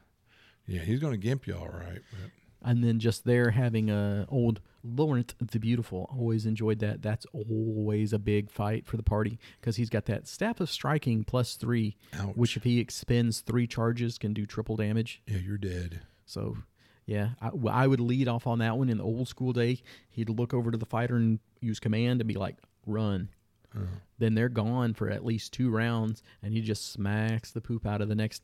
[0.68, 2.02] yeah, he's going to gimp you all right.
[2.12, 2.32] But.
[2.68, 6.10] And then just there having a old Lareth the Beautiful.
[6.12, 7.02] Always enjoyed that.
[7.02, 11.24] That's always a big fight for the party because he's got that staff of striking
[11.24, 12.36] plus three, Ouch.
[12.36, 15.22] which if he expends three charges can do triple damage.
[15.28, 16.02] Yeah, you're dead.
[16.26, 16.58] So,
[17.06, 17.30] yeah,
[17.70, 19.82] I would lead off on that one in the old school day.
[20.10, 22.58] He'd look over to the fighter and use command and be like,
[22.88, 23.30] "Run."
[23.76, 23.86] Uh-huh.
[24.18, 28.02] Then they're gone for at least two rounds, and he just smacks the poop out
[28.02, 28.42] of the next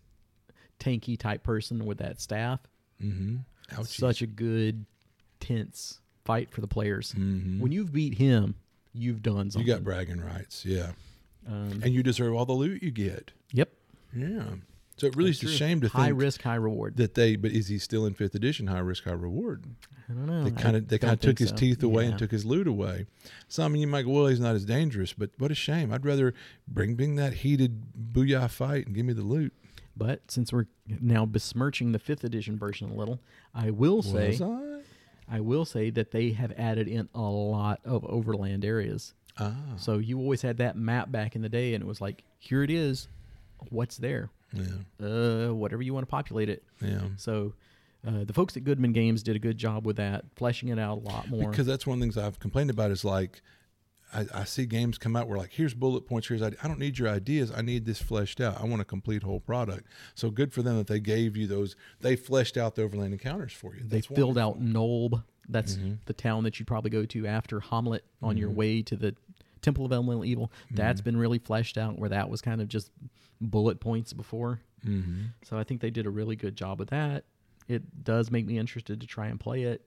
[0.82, 2.60] tanky type person with that staff.
[3.02, 3.38] Mm-hmm.
[3.84, 4.86] Such a good,
[5.40, 7.14] tense fight for the players.
[7.18, 7.60] Mhm.
[7.60, 8.56] When you've beat him,
[8.94, 9.68] you've done something.
[9.68, 10.92] You got bragging rights, yeah.
[11.48, 13.32] um, And you deserve all the loot you get.
[13.52, 13.72] yep.
[14.16, 14.44] Yeah.
[14.98, 16.98] So it really is a shame to high think risk, high reward.
[16.98, 17.36] that they.
[17.36, 18.68] But is he still in fifth edition?
[18.68, 19.64] High risk, high reward.
[20.10, 20.44] I don't know.
[20.44, 21.56] They kind of they kind of took his so.
[21.56, 23.06] teeth away and took his loot away.
[23.48, 25.92] Some you might go, well, he's not as dangerous, but what a shame.
[25.92, 26.34] I'd rather
[26.68, 27.82] bring bring that heated
[28.14, 29.54] booyah fight and give me the loot.
[29.98, 33.20] But since we're now besmirching the fifth edition version a little,
[33.54, 34.82] I will say Was I?
[35.30, 39.14] I will say that they have added in a lot of overland areas.
[39.40, 42.24] Ah, So you always had that map back in the day, and it was like,
[42.40, 43.08] here it is.
[43.70, 44.30] What's there?
[44.54, 44.64] yeah,
[45.50, 46.64] Uh, whatever you want to populate it.
[46.82, 47.02] yeah.
[47.16, 47.54] So
[48.06, 50.98] uh, the folks at Goodman Games did a good job with that, fleshing it out
[50.98, 51.50] a lot more.
[51.52, 53.42] Because that's one of the things I've complained about is like,
[54.14, 57.00] I, I see games come out where like, here's bullet points, here's I don't need
[57.00, 58.60] your ideas, I need this fleshed out.
[58.62, 59.88] I want a complete whole product.
[60.16, 61.76] So good for them that they gave you those.
[62.02, 63.84] They fleshed out the overland encounters for you.
[63.86, 64.42] they filled wonderful.
[64.42, 65.24] out Nulb.
[65.50, 65.94] That's Mm-hmm.
[66.06, 69.16] the town that you probably go to after Hommlet on your way to the
[69.62, 70.52] Temple of Elemental Evil.
[70.68, 70.76] Mm-hmm.
[70.76, 72.90] That's been really fleshed out, where that was kind of just
[73.42, 74.60] bullet points before.
[74.88, 75.30] Mhm.
[75.44, 77.26] So I think they did a really good job with that.
[77.68, 79.82] It does make me interested to try and play it.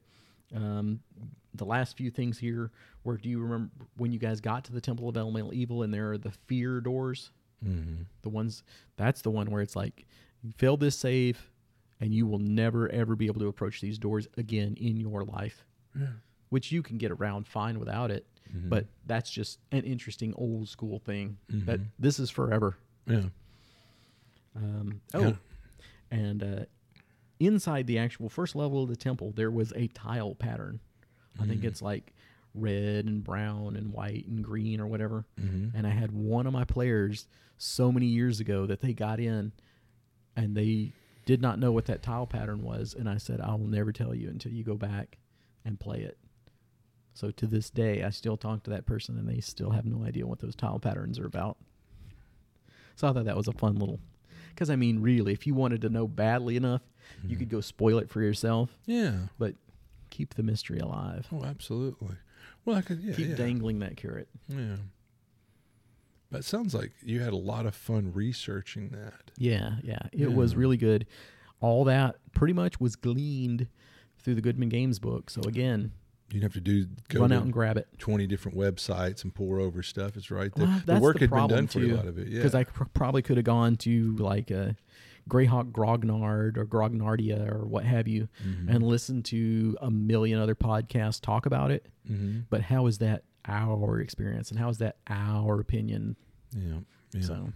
[0.55, 1.01] Um,
[1.55, 2.70] the last few things here,
[3.05, 5.92] where do you remember when you guys got to the Temple of Elemental Evil and
[5.95, 7.30] there are the fear doors?
[7.64, 8.07] Mhm.
[8.22, 8.62] The ones
[8.97, 10.07] that's the one where it's like,
[10.42, 11.51] you fail this save,
[12.01, 15.64] and you will never ever be able to approach these doors again in your life.
[16.51, 18.68] Which you can get around fine without it, Mm-hmm.
[18.68, 21.38] but that's just an interesting old school thing.
[21.49, 21.88] That Mm-hmm.
[21.99, 22.76] this is forever.
[23.07, 23.28] Yeah.
[24.57, 25.34] Um, oh, Yeah.
[26.11, 26.64] and uh,
[27.47, 30.80] inside the actual first level of the temple, there was a tile pattern.
[31.38, 31.49] I Mm.
[31.49, 32.12] think it's like
[32.55, 35.24] red and brown and white and green or whatever.
[35.40, 35.76] Mm-hmm.
[35.76, 37.26] And I had one of my players
[37.59, 39.53] so many years ago that they got in
[40.36, 40.92] and they
[41.26, 42.95] did not know what that tile pattern was.
[42.95, 45.18] And I said, I will never tell you until you go back
[45.64, 46.18] and play it.
[47.14, 50.05] So to this day, I still talk to that person and they still have no
[50.05, 51.57] idea what those tile patterns are about.
[52.97, 53.99] So I thought that was a fun little.
[54.55, 56.82] Because, I mean, really, if you wanted to know badly enough,
[57.26, 57.57] you could mm-hmm.
[57.57, 59.14] go spoil it for yourself, Yeah.
[59.38, 59.55] but
[60.11, 61.26] keep the mystery alive.
[61.32, 62.16] Oh, absolutely.
[62.64, 63.00] Well, I could.
[63.00, 63.14] Yeah.
[63.14, 63.34] keep yeah.
[63.34, 64.28] dangling that carrot.
[64.48, 64.76] Yeah.
[66.30, 69.30] But it sounds like you had a lot of fun researching that.
[69.38, 70.00] Yeah, yeah.
[70.12, 71.07] It was really good.
[71.61, 73.68] All that pretty much was gleaned
[74.18, 75.30] through the Goodman Games book.
[75.30, 75.92] So again,
[76.31, 77.87] You'd have to do go run to out and grab it.
[77.99, 80.16] twenty different websites and pour over stuff.
[80.16, 80.66] It's right there.
[80.66, 82.29] Well, the work the had been done for too, a lot of it.
[82.29, 82.39] Yeah.
[82.39, 84.75] Because I pr- probably could have gone to like a
[85.29, 88.68] Greyhawk Grognard or Grognardia or what have you Mm-hmm.
[88.68, 91.87] and listened to a million other podcasts talk about it.
[92.11, 92.41] mm-hmm.
[92.51, 96.16] But how is that our experience and how is that our opinion?
[96.57, 96.79] Yeah.
[97.12, 97.20] Yeah.
[97.22, 97.53] So,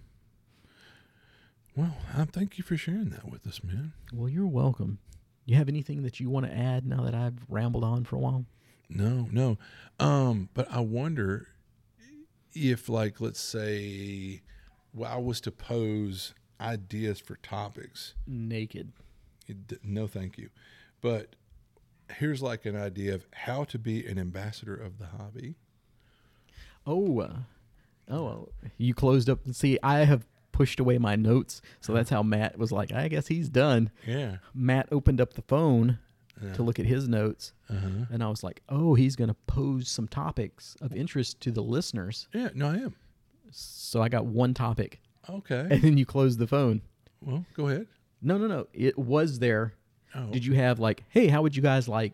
[1.77, 3.93] Well, I thank you for sharing that with us, man.
[4.13, 4.99] well, you're welcome.
[5.45, 8.19] You have anything that you want to add now that I've rambled on for a
[8.19, 8.45] while?
[8.89, 9.59] No, no.
[10.01, 11.49] Um, but I wonder
[12.55, 14.43] if, like, let's say,
[14.95, 18.15] well, I was to pose ideas for topics.
[18.27, 18.93] Naked.
[19.47, 20.51] It- no, thank you.
[21.01, 21.37] But
[22.17, 25.57] here's like an idea of how to be an ambassador of the hobby.
[26.87, 27.37] Oh, uh,
[28.09, 29.45] oh, well, you closed up.
[29.45, 33.09] And see, I have pushed away my notes, so that's how Matt was like, I
[33.09, 33.91] guess he's done.
[34.07, 34.39] Yeah.
[34.55, 35.99] Matt opened up the phone
[36.55, 38.07] To look at his notes, Uh-huh.
[38.13, 41.63] and I was like, oh, he's going to pose some topics of interest to the
[41.63, 42.29] listeners.
[42.33, 42.51] Yeah.
[42.55, 42.95] No, I am.
[43.51, 45.67] So I got one topic, Okay.
[45.71, 46.83] and then you closed the phone.
[47.21, 47.87] well, go ahead.
[48.23, 48.67] No, no, no.
[48.73, 49.75] It was there.
[50.15, 50.27] Oh.
[50.31, 52.13] Did you have like, hey, how would you guys like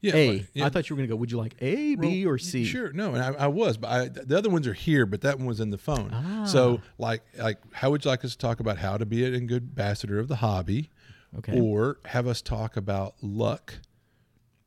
[0.00, 0.14] Yeah.
[0.14, 0.30] A?
[0.40, 0.68] I yeah.
[0.68, 2.64] thought you were going to go, would you like A, B, Well, or C?
[2.64, 5.38] Sure, no, and I, I was, but I, the other ones are here, but that
[5.38, 6.10] one was in the phone.
[6.12, 6.44] Ah.
[6.44, 9.40] So, like, like, how would you like us to talk about how to be a
[9.40, 10.90] good ambassador of the hobby,
[11.38, 11.58] Okay.
[11.60, 13.74] or have us talk about luck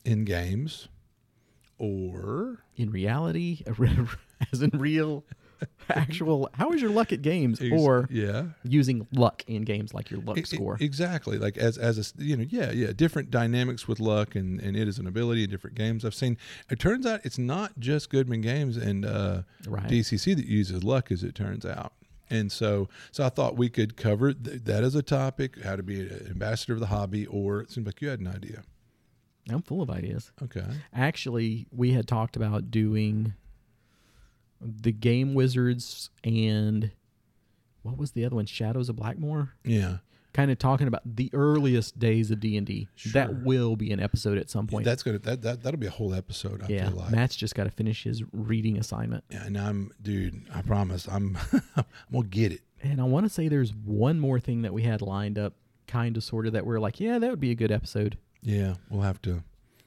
[0.03, 0.88] in games,
[1.78, 3.63] or in reality,
[4.51, 5.24] as in real,
[5.89, 7.61] actual, how is your luck at games?
[7.61, 10.78] ex- Or yeah, using luck in games like your luck e- score.
[10.80, 14.76] exactly, like as as a you know, yeah, yeah, different dynamics with luck and and
[14.76, 16.03] it is an ability in different games.
[16.05, 16.38] I've seen.
[16.70, 19.88] It turns out it's not just Goodman Games and uh, Right.
[19.88, 21.93] DCC that uses luck, as it turns out.
[22.30, 25.84] And so, so I thought we could cover th- that as a topic, how to
[25.84, 28.64] be an ambassador of the hobby, or it seems like you had an idea.
[29.49, 30.31] I'm full of ideas.
[30.41, 30.65] Okay.
[30.93, 33.34] Actually, we had talked about doing
[34.60, 36.91] the Game Wizards and
[37.84, 38.47] what was the other one?
[38.47, 39.49] Shadows of Blackmoor.
[39.64, 39.97] Yeah.
[40.36, 42.90] Kind of talking about the earliest days of D and D.
[43.14, 44.84] That will be an episode at some point.
[44.84, 46.62] That's gonna that, that that'll be a whole episode.
[46.62, 47.12] I yeah, feel like.
[47.12, 49.24] Matt's just got to finish his reading assignment.
[49.30, 50.41] Yeah, and I'm, dude.
[50.53, 51.38] I promise, I'm,
[51.78, 52.60] I'm gonna get it.
[52.84, 55.53] And I want to say there's one more thing that we had lined up,
[55.88, 58.18] kind of, sort of, that we're like, yeah, that would be a good episode.
[58.41, 59.41] Yeah, we'll have to.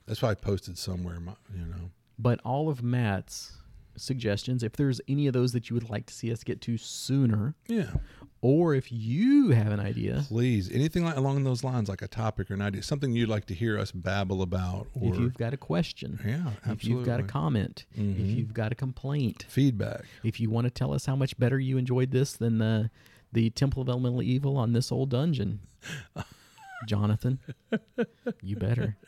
[0.07, 1.19] That's probably posted somewhere.
[1.19, 1.91] my- You know.
[2.17, 3.53] But all of Matt's
[3.99, 6.77] suggestions, if there's any of those that you would like to see us get to
[6.77, 7.93] sooner, Yeah.
[8.41, 12.49] or if you have an idea, Please, anything like along those lines, like a topic
[12.49, 15.53] or an idea, something you'd like to hear us babble about, or if you've got
[15.53, 18.35] a question, yeah, if you've got a comment, if Mhm.
[18.37, 20.05] you've got a complaint, feedback.
[20.23, 22.89] if you want to tell us how much better you enjoyed this than the
[23.31, 25.59] the Temple of Elemental Evil on this old dungeon,
[26.87, 27.37] Jonathan,
[28.41, 28.97] you better.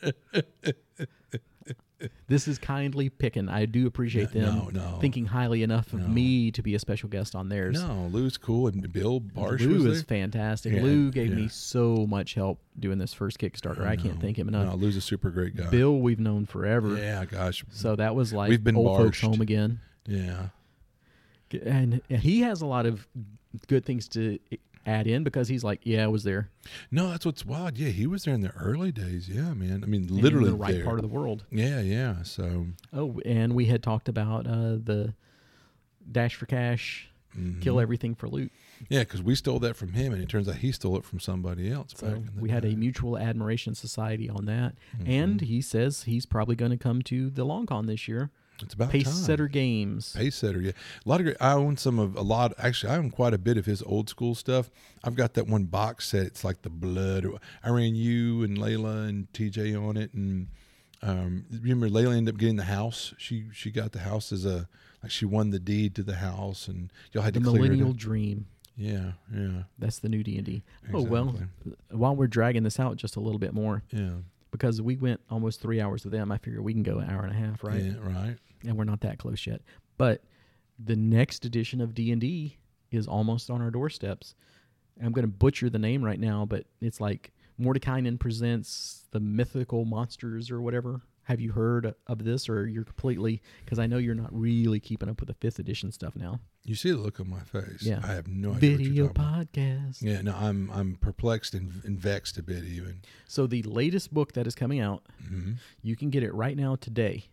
[2.28, 3.48] This is kindly picking.
[3.48, 4.98] I do appreciate them No, no.
[5.00, 6.08] thinking highly enough of No.
[6.08, 7.80] me to be a special guest on theirs.
[7.82, 10.72] No, Lou's cool, and Bill Barsh Lou was is fantastic.
[10.74, 11.36] Yeah, Lou gave yeah.
[11.36, 13.86] me so much help doing this first Kickstarter.
[13.86, 14.66] I, can't thank him enough.
[14.68, 15.68] No, Lou's a super great guy.
[15.70, 16.96] Bill, we've known forever.
[16.96, 19.80] yeah, gosh, So that was like We've been old folks home again.
[20.06, 20.48] yeah,
[21.64, 23.06] And he has a lot of
[23.68, 24.38] good things to
[24.86, 26.48] add in because he's like, yeah, I was there.
[26.90, 27.78] no, that's what's wild.
[27.78, 29.28] Yeah, he was there in the early days.
[29.28, 29.82] Yeah, man.
[29.82, 30.84] I mean, and literally the right there.
[30.84, 31.44] part of the world.
[31.50, 32.22] yeah, yeah.
[32.22, 35.14] So Oh, and we had talked about uh, the
[36.10, 37.08] dash for cash,
[37.60, 37.82] kill mhm.
[37.82, 38.50] everything for loot.
[38.88, 41.20] Yeah, because we stole that from him, and it turns out he stole it from
[41.20, 41.92] somebody else.
[41.92, 44.74] back So in the we had a mutual admiration society on that.
[44.98, 45.08] Mhm.
[45.08, 48.30] And he says he's probably going to come to the Long Con this year.
[48.62, 49.14] It's about Pace time.
[49.14, 50.14] Setter Games.
[50.18, 50.72] Pacesetter, yeah.
[51.04, 51.36] A lot of great.
[51.40, 52.52] I own some of a lot.
[52.58, 54.70] Actually, I own quite a bit of his old school stuff.
[55.04, 56.26] I've got that one box set.
[56.26, 57.26] It's like the blood.
[57.62, 60.48] I ran you and Layla and TJ on it, and
[61.02, 63.12] um, remember Layla ended up getting the house.
[63.18, 64.68] She she got the house as a
[65.02, 67.90] like she won the deed to the house, and y'all had The to clear Millennial
[67.90, 67.96] it.
[67.96, 68.46] Dream.
[68.74, 70.62] Yeah, yeah, That's the new D and D.
[70.94, 71.36] Oh well.
[71.90, 74.12] While we're dragging this out just a little bit more, yeah,
[74.50, 77.22] because we went almost three hours with them, I figure we can go an hour
[77.24, 77.82] and a half, right?
[77.82, 78.36] yeah, right.
[78.66, 79.62] And we're not that close yet.
[79.98, 80.22] But
[80.78, 82.58] the next edition of D and D
[82.90, 84.34] is almost on our doorsteps.
[85.02, 89.84] I'm going to butcher the name right now, but it's like Mordenkainen presents the mythical
[89.84, 91.00] monsters or whatever.
[91.26, 93.40] Have you heard of this, or you're completely?
[93.64, 96.40] Because I know you're not really keeping up with the fifth edition stuff now.
[96.64, 97.82] You see the look on my face.
[97.82, 98.00] Yeah.
[98.02, 98.76] I have no idea.
[98.76, 99.52] Video you're about.
[99.52, 100.02] podcast.
[100.02, 103.02] Yeah, no, I'm I'm perplexed and, and vexed a bit even.
[103.28, 106.74] So the latest book that is coming out, hmm you can get it right now
[106.74, 107.26] today.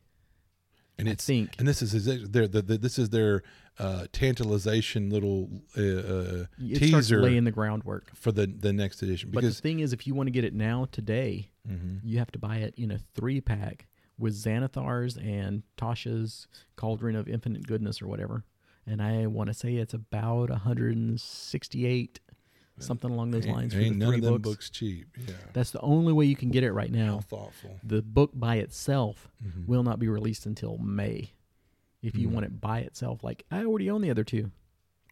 [0.99, 3.41] And I it's think and this is their the, the, this is their
[3.79, 8.13] uh, tantalization little uh, uh, it teaser laying the groundwork.
[8.15, 10.53] for the the next edition But the thing is, if you want to get it
[10.53, 11.99] now today, Mhm.
[12.03, 17.27] you have to buy it in a three pack with Xanathar's and Tasha's Cauldron of
[17.29, 18.43] Infinite Goodness or whatever.
[18.85, 22.19] And I want to say it's about 168,
[22.79, 24.49] something along those ain't, lines ain't for the none three of them books.
[24.49, 25.07] books cheap.
[25.27, 27.19] Yeah, That's the only way you can get it right how now.
[27.19, 27.79] thoughtful.
[27.83, 29.65] The book by itself Mhm.
[29.67, 31.33] will not be released until May.
[32.01, 32.31] If you Mm.
[32.33, 34.51] want it by itself, like I already own the other two,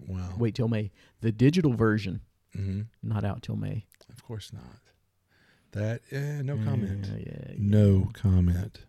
[0.08, 0.36] Wow.
[0.38, 0.92] wait till May.
[1.22, 2.22] The digital version
[2.54, 3.86] hmm not out till May.
[4.10, 4.80] Of course not.
[5.74, 7.06] That eh, no comment.
[7.08, 7.56] Yeah, yeah, yeah.
[7.60, 8.82] No comment.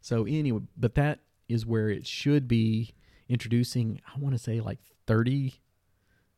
[0.00, 2.92] So anyway, but that is where it should be
[3.28, 4.00] introducing.
[4.14, 5.54] I want to say like thirty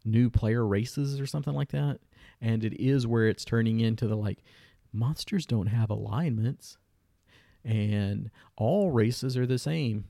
[0.05, 2.01] new player races or something like that,
[2.41, 4.39] and it is where it's turning into the like
[4.93, 6.79] monsters don't have alignments,
[7.65, 10.05] and all races are the same.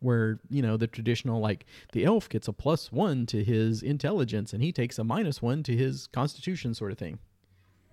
[0.00, 4.52] Where you know the traditional like the elf gets a plus one to his intelligence
[4.52, 7.20] and he takes a minus one to his constitution sort of thing.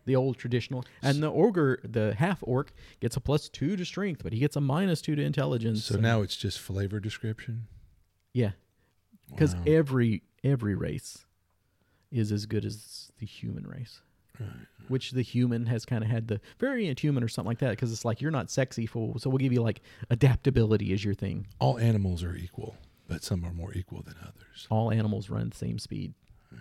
[0.06, 4.24] The old traditional, and the ogre, the half orc, gets a plus two to strength,
[4.24, 5.84] but he gets a minus two to intelligence.
[5.86, 7.68] So and- now it's just flavor description.
[8.34, 8.52] yeah,
[9.30, 9.64] because Wow.
[9.68, 11.26] every every race
[12.12, 14.02] is as good as the human race.
[14.40, 14.50] Right.
[14.88, 17.92] Which the human has kind of had the variant human or something like that, because
[17.92, 21.46] it's like you're not sexy fool, so we'll give you like adaptability as your thing.
[21.60, 24.66] all animals are equal, but some are more equal than others.
[24.70, 26.14] All animals run the same speed.
[26.54, 26.60] Yeah.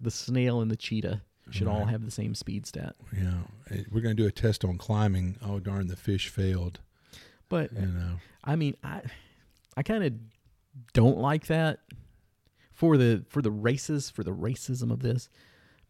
[0.00, 2.96] The snail and the cheetah should all have the same speed stat.
[3.16, 3.42] Yeah,
[3.90, 5.36] we're going to do a test on climbing.
[5.42, 6.80] Oh darn, the fish failed.
[7.48, 8.16] But You know.
[8.44, 9.02] I mean, I
[9.76, 10.12] I kind of
[10.92, 11.80] don't like that
[12.72, 15.28] for the for the races for the racism of this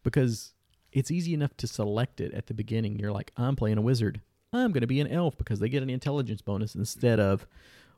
[0.03, 0.53] because
[0.91, 2.97] it's easy enough to select it at the beginning.
[2.99, 4.21] You're like, I'm playing a wizard.
[4.53, 7.45] I'm going to be an elf because they get an intelligence bonus instead of,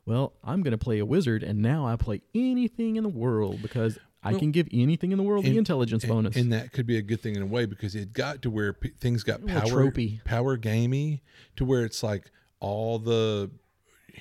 [0.04, 3.62] well, I'm going to play a wizard and now I play anything in the world
[3.62, 6.34] because I Well, can give anything in the world the intelligence and, bonus.
[6.34, 8.72] and that could be a good thing in a way because it got to where
[8.72, 9.92] p- things got power
[10.24, 11.22] power gamey
[11.54, 13.48] to where it's like all the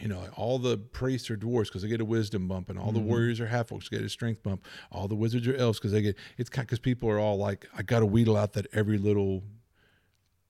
[0.02, 2.88] you know all the priests are dwarves because they get a wisdom bump and all
[2.88, 2.96] Mm-hmm.
[2.96, 5.92] the warriors are half orcs get a strength bump all the wizards are elves because
[5.92, 9.44] they get it's because people are all like i gotta wheedle out that every little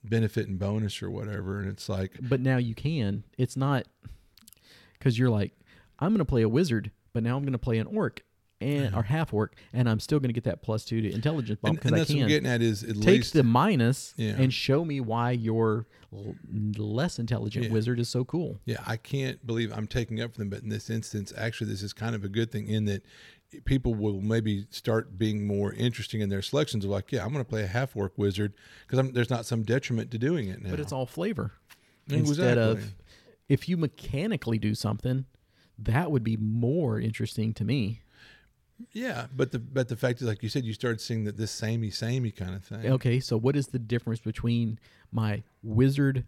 [0.03, 3.23] benefit and bonus or whatever and it's like but now you can.
[3.37, 3.85] It's not
[4.97, 5.53] because you're like,
[5.99, 8.23] I'm going to play a wizard, but now I'm going to play an orc.
[8.59, 9.13] And or mm-hmm.
[9.13, 11.93] half orc, and I'm still going to get that plus two to intelligence bump because
[11.93, 12.27] I that's what I'm can.
[12.29, 14.35] getting at is at Take least the minus Yeah.
[14.37, 16.35] and show me why your l-
[16.77, 17.71] less intelligent Yeah.
[17.71, 18.59] wizard is so cool.
[18.65, 21.83] Yeah, I can't believe I'm taking up for them, but in this instance, actually, this
[21.83, 23.03] is kind of a good thing in that
[23.65, 26.83] people will maybe start being more interesting in their selections.
[26.83, 28.53] Of like, yeah, I'm going to play a half orc wizard
[28.87, 30.71] because there's not some detriment to doing it now.
[30.71, 31.53] But it's all flavor.
[32.09, 32.95] Instead of
[33.47, 35.25] if you mechanically do something,
[35.77, 38.01] that would be more interesting to me.
[38.91, 41.51] Yeah, but the but the fact is, like you said, you started seeing that this
[41.51, 42.85] samey samey kind of thing.
[42.85, 44.79] Okay, so what is the difference between
[45.11, 46.25] my wizard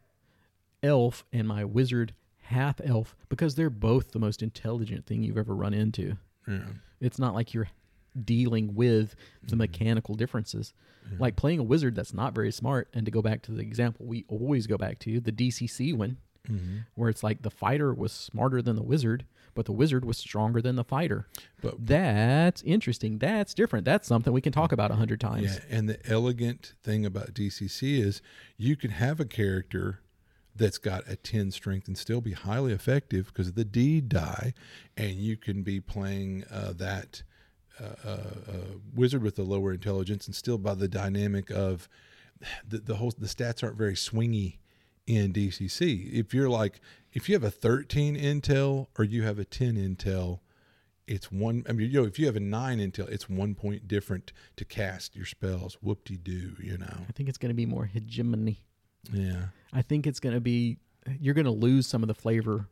[0.82, 2.14] elf and my wizard
[2.44, 3.16] half elf?
[3.30, 6.18] Because they're both the most intelligent thing you've ever run into.
[6.48, 6.60] Yeah.
[7.00, 7.70] It's not like you're
[8.26, 9.58] dealing with the mm-hmm.
[9.58, 10.74] mechanical differences.
[11.18, 14.06] Like playing a wizard that's not very smart, and to go back to the example
[14.06, 16.18] we always go back to, the DCC one,
[16.48, 16.80] mm-hmm.
[16.94, 20.62] where it's like the fighter was smarter than the wizard, but the wizard was stronger
[20.62, 21.28] than the fighter.
[21.62, 23.18] But That's interesting.
[23.18, 23.86] That's different.
[23.86, 25.44] That's something we can talk about a hundred times.
[25.44, 28.22] Yeah, and the elegant thing about DCC is
[28.58, 30.02] you can have a character
[30.56, 34.54] that's got a 10 strength and still be highly effective because of the D die,
[34.98, 37.24] and you can be playing uh, that
[37.80, 38.54] uh, uh, uh,
[38.94, 41.88] wizard with a lower intelligence and still by the dynamic of
[42.68, 44.58] the, the whole the stats aren't very swingy
[45.10, 46.14] in DCC.
[46.14, 46.80] If you're like
[47.14, 50.40] if you have a 13 intel or you have a 10 intel,
[51.08, 51.66] it's one.
[51.68, 54.66] I mean, you know, if you have a nine intel, it's one point different to
[54.66, 55.80] cast your spells.
[55.82, 56.98] Whoop de doo, you know.
[57.08, 58.62] I think it's going to be more hegemony.
[59.12, 60.78] Yeah, I think it's going to be
[61.20, 62.68] you're going to lose some of the flavor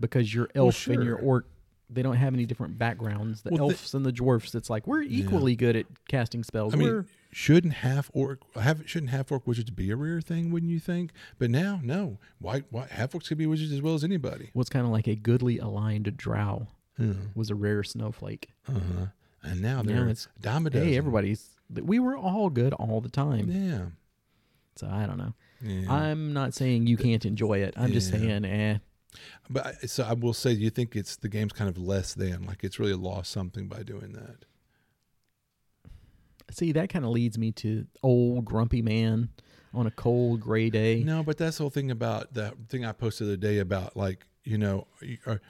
[0.00, 1.26] because your elf and your sure.
[1.26, 1.46] orc
[1.90, 3.42] they don't have any different backgrounds.
[3.42, 6.74] The Well, the- elves and the dwarfs, it's like we're equally good at casting spells.
[6.74, 10.50] I we're mean, shouldn't half orc have shouldn't half orc wizards be a rare thing?
[10.50, 11.12] Wouldn't you think?
[11.38, 12.18] But now, no.
[12.38, 12.64] Why?
[12.70, 14.50] Why half orcs could be wizards as well as anybody?
[14.52, 16.68] what's kind of like a goodly aligned drow
[17.00, 18.48] Uh was a rare snowflake.
[18.68, 19.06] Uh-huh.
[19.42, 20.88] And now Now they're it's, dime a dozen.
[20.88, 23.50] Hey, everybody's we were all good all the time.
[23.50, 23.86] Yeah.
[24.76, 25.34] So I don't know.
[25.62, 25.90] Yeah.
[25.92, 27.74] I'm not saying you can't enjoy it.
[27.76, 28.78] I'm just saying, eh.
[29.50, 32.44] But I- so I will say, you think it's the game's kind of less than
[32.44, 34.44] like it's really lost something by doing that.
[36.50, 39.28] See, that kind of leads me to old grumpy man
[39.74, 41.02] on a cold gray day.
[41.04, 43.96] No, but that's the whole thing about that thing I posted the other day about
[43.96, 45.40] like you know are you- are,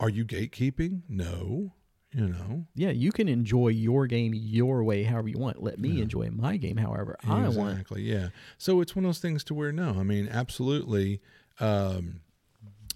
[0.00, 1.00] are, you gatekeeping?
[1.08, 1.72] No,
[2.12, 2.66] you know.
[2.74, 5.62] Yeah, you can enjoy your game your way, however you want.
[5.62, 6.02] Let me Yeah.
[6.02, 7.72] enjoy my game, however I want.
[7.72, 8.02] Exactly.
[8.02, 8.28] Yeah.
[8.58, 11.22] So it's one of those things to where no, I mean, absolutely.
[11.58, 12.20] Um,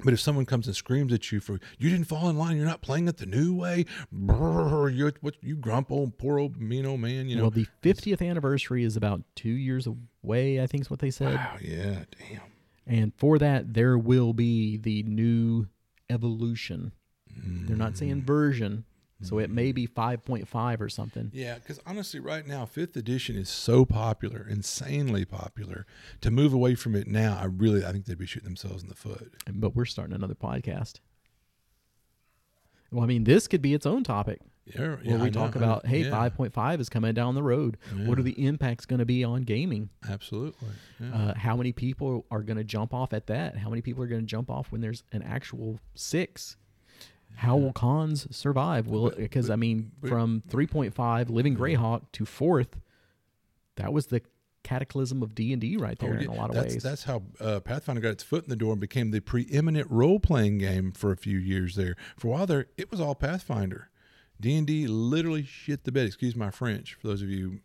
[0.05, 2.66] but if someone comes and screams at you for you didn't fall in line, you're
[2.66, 3.85] not playing it the new way.
[4.15, 7.29] Brrr, you what you grump old poor old mean old man.
[7.29, 7.43] You know.
[7.43, 11.35] well, the 50th anniversary is about two years away, I think is what they said.
[11.35, 11.57] wow.
[11.61, 12.05] Yeah.
[12.19, 12.41] Damn.
[12.87, 15.66] And for that, there will be the new
[16.09, 16.93] evolution.
[17.37, 18.25] They're not saying mm.
[18.25, 18.85] version,
[19.23, 21.31] so it may be 5.5 or something.
[21.35, 25.86] Yeah, because honestly, right now, fifth edition is so popular, insanely popular.
[26.20, 28.89] To move away from it now, I really, I think they'd be shooting themselves in
[28.89, 29.32] the foot.
[29.53, 31.01] But we're starting another podcast.
[32.90, 34.40] Well, I mean, this could be its own topic.
[34.66, 35.62] Yeah, where yeah, we I talk know.
[35.62, 37.78] about, hey, Yeah, 5.5 is coming down the road.
[38.05, 39.89] What are the impacts going to be on gaming?
[40.09, 40.69] Absolutely.
[41.01, 41.15] Yeah.
[41.15, 43.57] Uh, how many people are going to jump off at that?
[43.57, 46.57] How many people are going to jump off when there's an actual six?
[47.34, 48.88] How will cons survive?
[48.88, 52.80] Will because I mean, from 3.5 Living Greyhawk to fourth,
[53.76, 54.22] that was the
[54.64, 56.82] cataclysm of D and D right there Oh, in a lot of that's, ways.
[56.82, 60.18] That's how uh, Pathfinder got its foot in the door and became the preeminent role
[60.18, 61.96] playing game for a few years there.
[62.16, 63.88] For a while there, it was all Pathfinder.
[64.40, 66.06] D and D literally shit the bed.
[66.06, 67.60] Excuse my French for those of you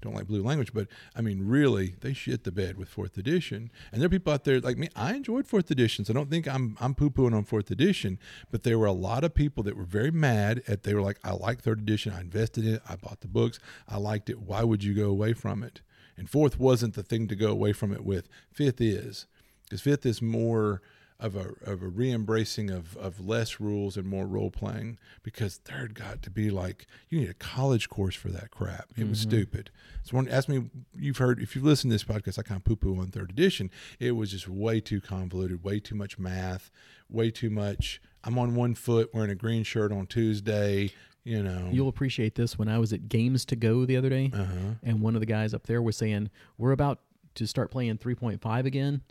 [0.00, 3.70] don't like blue language, but I mean, really, they shit the bed with fourth edition.
[3.92, 4.88] And there are people out there like me.
[4.94, 8.18] I enjoyed fourth edition, so I don't think I'm I'm poo pooing on fourth edition.
[8.50, 10.82] But there were a lot of people that were very mad at.
[10.82, 12.12] They were like, I like third edition.
[12.12, 12.82] I invested in it.
[12.88, 13.58] I bought the books.
[13.88, 14.40] I liked it.
[14.40, 15.80] Why would you go away from it?
[16.16, 18.28] And fourth wasn't the thing to go away from it with.
[18.50, 19.26] Fifth is
[19.64, 20.82] because fifth is more
[21.20, 24.98] of a of a re-embracing of of less rules and more role playing.
[25.22, 28.88] Because third got to be like you need a college course for that crap.
[28.96, 29.70] It was stupid.
[30.04, 32.64] So one ask me, you've heard if you've listened to this podcast, I kind of
[32.64, 33.70] poo poo on third edition.
[33.98, 36.70] It was just way too convoluted, way too much math,
[37.10, 38.00] way too much.
[38.24, 40.92] I'm on one foot wearing a green shirt on Tuesday.
[41.24, 41.68] You know.
[41.70, 42.58] You'll appreciate this.
[42.58, 44.74] When I was at Games to Go the other day, uh-huh.
[44.82, 47.00] and one of the guys up there was saying, "We're about
[47.34, 49.02] to start playing 3.5 again,"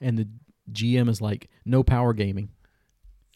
[0.00, 0.26] and the
[0.70, 2.50] GM is like, "No power gaming."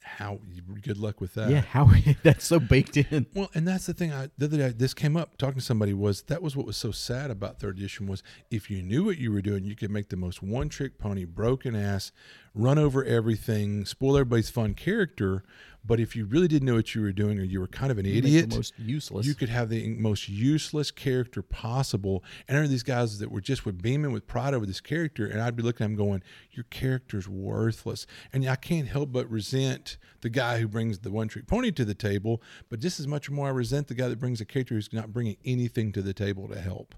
[0.02, 0.38] How
[0.82, 1.50] good luck with that.
[1.50, 1.90] yeah, how
[2.22, 3.26] that's so baked in.
[3.34, 4.12] Well, and that's the thing.
[4.12, 6.76] I the other day, this came up talking to somebody was that was what was
[6.76, 9.90] so sad about third edition was if you knew what you were doing, you could
[9.90, 12.12] make the most one trick pony, broken ass,
[12.56, 15.44] run over everything, spoil everybody's fun character.
[15.84, 17.98] But if you really didn't know what you were doing, or you were kind of
[17.98, 19.24] an You idiot, most useless.
[19.24, 22.24] you could have the most useless character possible.
[22.48, 25.26] And there are these guys that were just would beaming with pride over this character,
[25.26, 29.30] and I'd be looking at them going, "Your character's worthless." And I can't help but
[29.30, 33.06] resent the guy who brings the one trick pony to the table, but just as
[33.06, 35.92] much or more, I resent the guy that brings a character who's not bringing anything
[35.92, 36.96] to the table to help.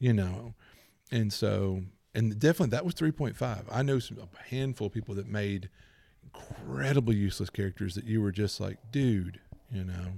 [0.00, 0.54] You know,
[1.12, 1.84] and so
[2.16, 3.64] and definitely that was three point five.
[3.70, 5.68] I know some, a handful of people that made
[6.34, 9.40] incredibly useless characters that you were just like, dude,
[9.70, 10.12] you know.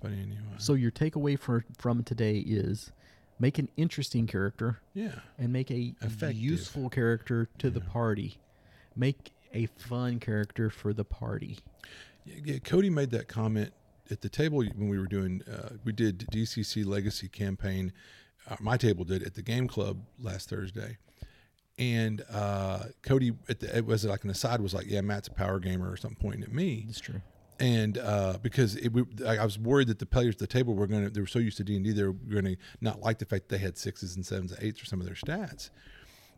[0.00, 2.92] But anyway, so your takeaway for, from today is
[3.38, 6.34] make an interesting character yeah, and make a Effective.
[6.36, 8.38] useful character to the party.
[8.96, 11.58] Make a fun character for the party.
[12.24, 12.58] yeah, yeah.
[12.58, 13.72] Cody made that comment
[14.10, 15.42] at the table when we were doing.
[15.50, 17.92] Uh, we did DCC Legacy campaign.
[18.48, 20.98] Uh, my table did at the game club last Thursday,
[21.78, 25.32] and uh, Cody at the it was like an aside was like, "Yeah, Matt's a
[25.32, 26.86] power gamer" or something pointing at me.
[26.88, 27.20] It's true.
[27.60, 30.86] and uh, because it, we, I was worried that the players at the table were
[30.88, 33.00] going to, they were so used to D and D, they were going to not
[33.00, 35.14] like the fact that they had sixes and sevens and eights for some of their
[35.14, 35.70] stats.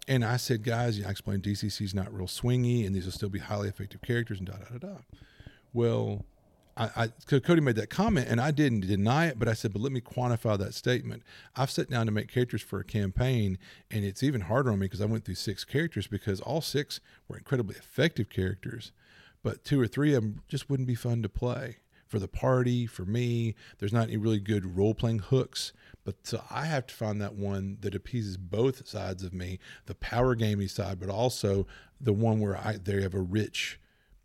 [0.06, 3.31] And I said, guys, I explained DCC is not real swingy, and these will still
[3.31, 4.97] be highly effective characters, and da da da da.
[5.72, 6.26] Well,
[6.76, 6.90] I,
[7.30, 9.92] I Cody made that comment, and I didn't deny it, but I said, but let
[9.92, 11.22] me quantify that statement.
[11.55, 13.59] I've sat down to make characters for a campaign,
[13.90, 17.01] and it's even harder on me because I went through six characters because all six
[17.28, 18.92] were incredibly effective characters,
[19.42, 21.76] but two or three of them just wouldn't be fun to play
[22.09, 23.55] for the party, for me.
[23.78, 25.72] There's not any really good role playing hooks,
[26.05, 29.94] but so I have to find that one that appeases both sides of me, the
[29.94, 31.66] power gaming side, but also
[32.01, 33.80] the one where I they have a rich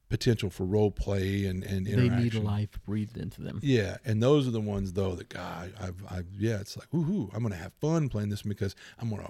[0.10, 2.24] potential for role play and and They interaction.
[2.24, 3.60] need life breathed into them.
[3.62, 7.30] Yeah, and those are the ones though that God, I've, I've, yeah, it's like, woohoo!
[7.34, 9.30] I'm gonna have fun playing this because I'm gonna,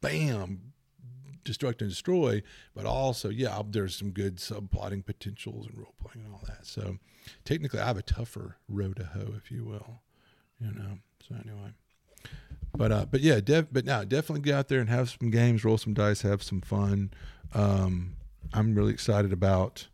[0.00, 0.72] bam,
[1.44, 2.42] destruct and destroy.
[2.74, 6.66] But also, yeah, I'll- there's some good subplotting potentials and role playing and all that.
[6.66, 6.98] So,
[7.44, 10.00] technically, I have a tougher row to hoe, if you will.
[10.60, 10.98] You know.
[11.28, 11.72] So anyway,
[12.76, 15.64] but uh, but yeah, def- but now definitely get out there and have some games,
[15.64, 17.10] roll some dice, have some fun.
[17.54, 18.14] Um,
[18.52, 19.88] I'm really excited about.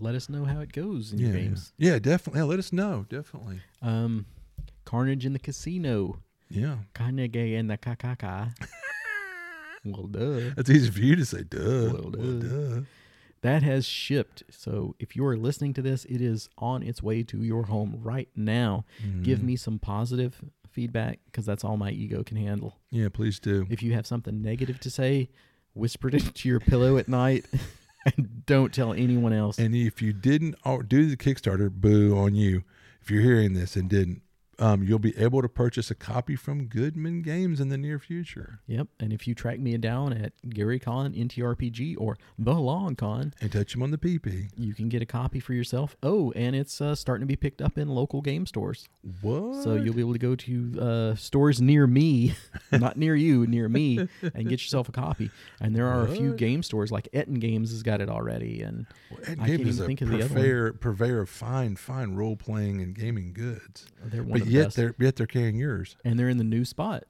[0.00, 1.42] Let us know how it goes in Yeah, your yeah.
[1.42, 1.72] games.
[1.76, 2.40] yeah, definitely.
[2.40, 3.04] Yeah, let us know.
[3.10, 3.60] Definitely.
[3.82, 4.26] Um,
[4.86, 6.20] Carnage in the Casino.
[6.48, 6.76] Yeah.
[6.94, 8.54] Carnage in the kakaka.
[9.84, 10.50] well, duh.
[10.56, 11.58] That's easy for you to say, duh.
[11.92, 12.48] Well, Well, duh.
[12.76, 12.80] duh.
[13.42, 14.42] That has shipped.
[14.48, 17.98] So if you are listening to this, it is on its way to your home
[18.02, 18.86] right now.
[19.22, 19.46] Give Mm-hmm.
[19.46, 22.78] me some positive feedback because that's all my ego can handle.
[22.90, 23.66] Yeah, please do.
[23.68, 25.28] If you have something negative to say,
[25.74, 27.44] whisper it into your pillow at night
[28.16, 29.58] and don't tell anyone else.
[29.58, 32.64] And if you didn't oh, do the Kickstarter, boo on you.
[33.02, 34.22] If you're hearing this and didn't,
[34.58, 38.60] um, you'll be able to purchase a copy from Goodman Games in the near future.
[38.66, 38.88] Yep.
[39.00, 43.50] And if you track me down at Gary Con, NTRPG, or The Long Con, And
[43.52, 44.50] touch them on the PP.
[44.56, 45.96] you can get a copy for yourself.
[46.02, 48.88] Oh, and it's uh, starting to be picked up in local game stores.
[49.20, 49.62] What?
[49.62, 52.34] So you'll be able to go to uh, stores near me,
[52.72, 55.30] not near you, near me, and get yourself a copy.
[55.60, 58.86] And there are a few game stores like Etten Games has got it already, and
[59.10, 60.34] Well, I can't is even a think of the other
[60.70, 60.78] one.
[60.78, 63.86] purveyor, of fine, fine role playing and gaming goods.
[64.04, 64.76] they're one the yet best.
[64.76, 65.96] they're yet they're carrying yours.
[66.04, 67.04] and they're in the new spot,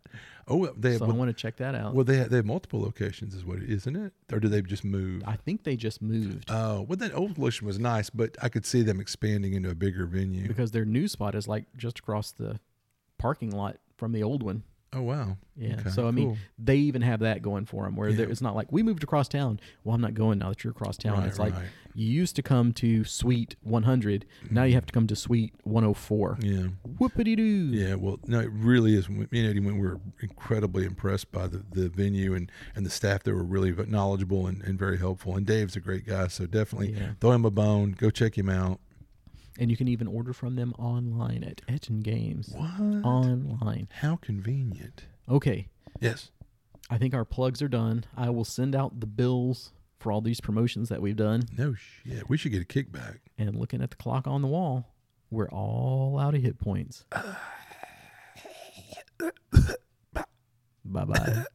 [0.47, 1.95] Oh, they have, so I want to check that out.
[1.95, 4.13] well they have, they have multiple locations, is what it isn't it?
[4.33, 5.23] Or do they just move?
[5.27, 8.67] I think they just moved Oh, well, that old location was nice, but I could
[8.67, 10.47] see them expanding into a bigger venue.
[10.49, 12.61] because their new spot is like just across the
[13.19, 14.65] parking lot from the old one.
[14.95, 15.37] Oh wow!
[15.57, 15.77] Yeah.
[15.81, 16.37] Okay, so I mean, cool.
[16.59, 18.17] they even have that going for them, where Yeah.
[18.17, 19.59] there it's not like we moved across town.
[19.83, 21.19] Well, I'm not going now that you're across town.
[21.19, 21.65] Right, it's like right.
[21.95, 24.25] you used to come to Suite 100.
[24.51, 26.39] Now you have to come to Suite 104.
[26.43, 26.67] yeah,
[26.99, 27.43] Whoopity doo.
[27.73, 27.95] yeah.
[27.95, 29.09] Well, no, it really is.
[29.09, 32.91] Me and Eddie went, we were incredibly impressed by the, the venue and, and the
[32.91, 33.23] staff.
[33.25, 35.37] They were really knowledgeable and, and very helpful.
[35.37, 37.13] And Dave's a great guy, so definitely Yeah.
[37.21, 37.93] throw him a bone.
[37.99, 38.81] Go check him out.
[39.59, 42.53] And you can even order from them online at Etten Games.
[42.57, 43.05] What?
[43.05, 43.89] Online.
[44.01, 45.05] How convenient.
[45.29, 45.69] Okay.
[46.01, 46.31] Yes.
[46.91, 48.05] I think our plugs are done.
[48.17, 51.45] I will send out the bills for all these promotions that we've done.
[51.57, 52.29] No shit.
[52.29, 53.21] We should get a kickback.
[53.39, 54.93] And looking at the clock on the wall,
[55.31, 57.05] we're all out of hit points.
[60.85, 61.45] bye bye.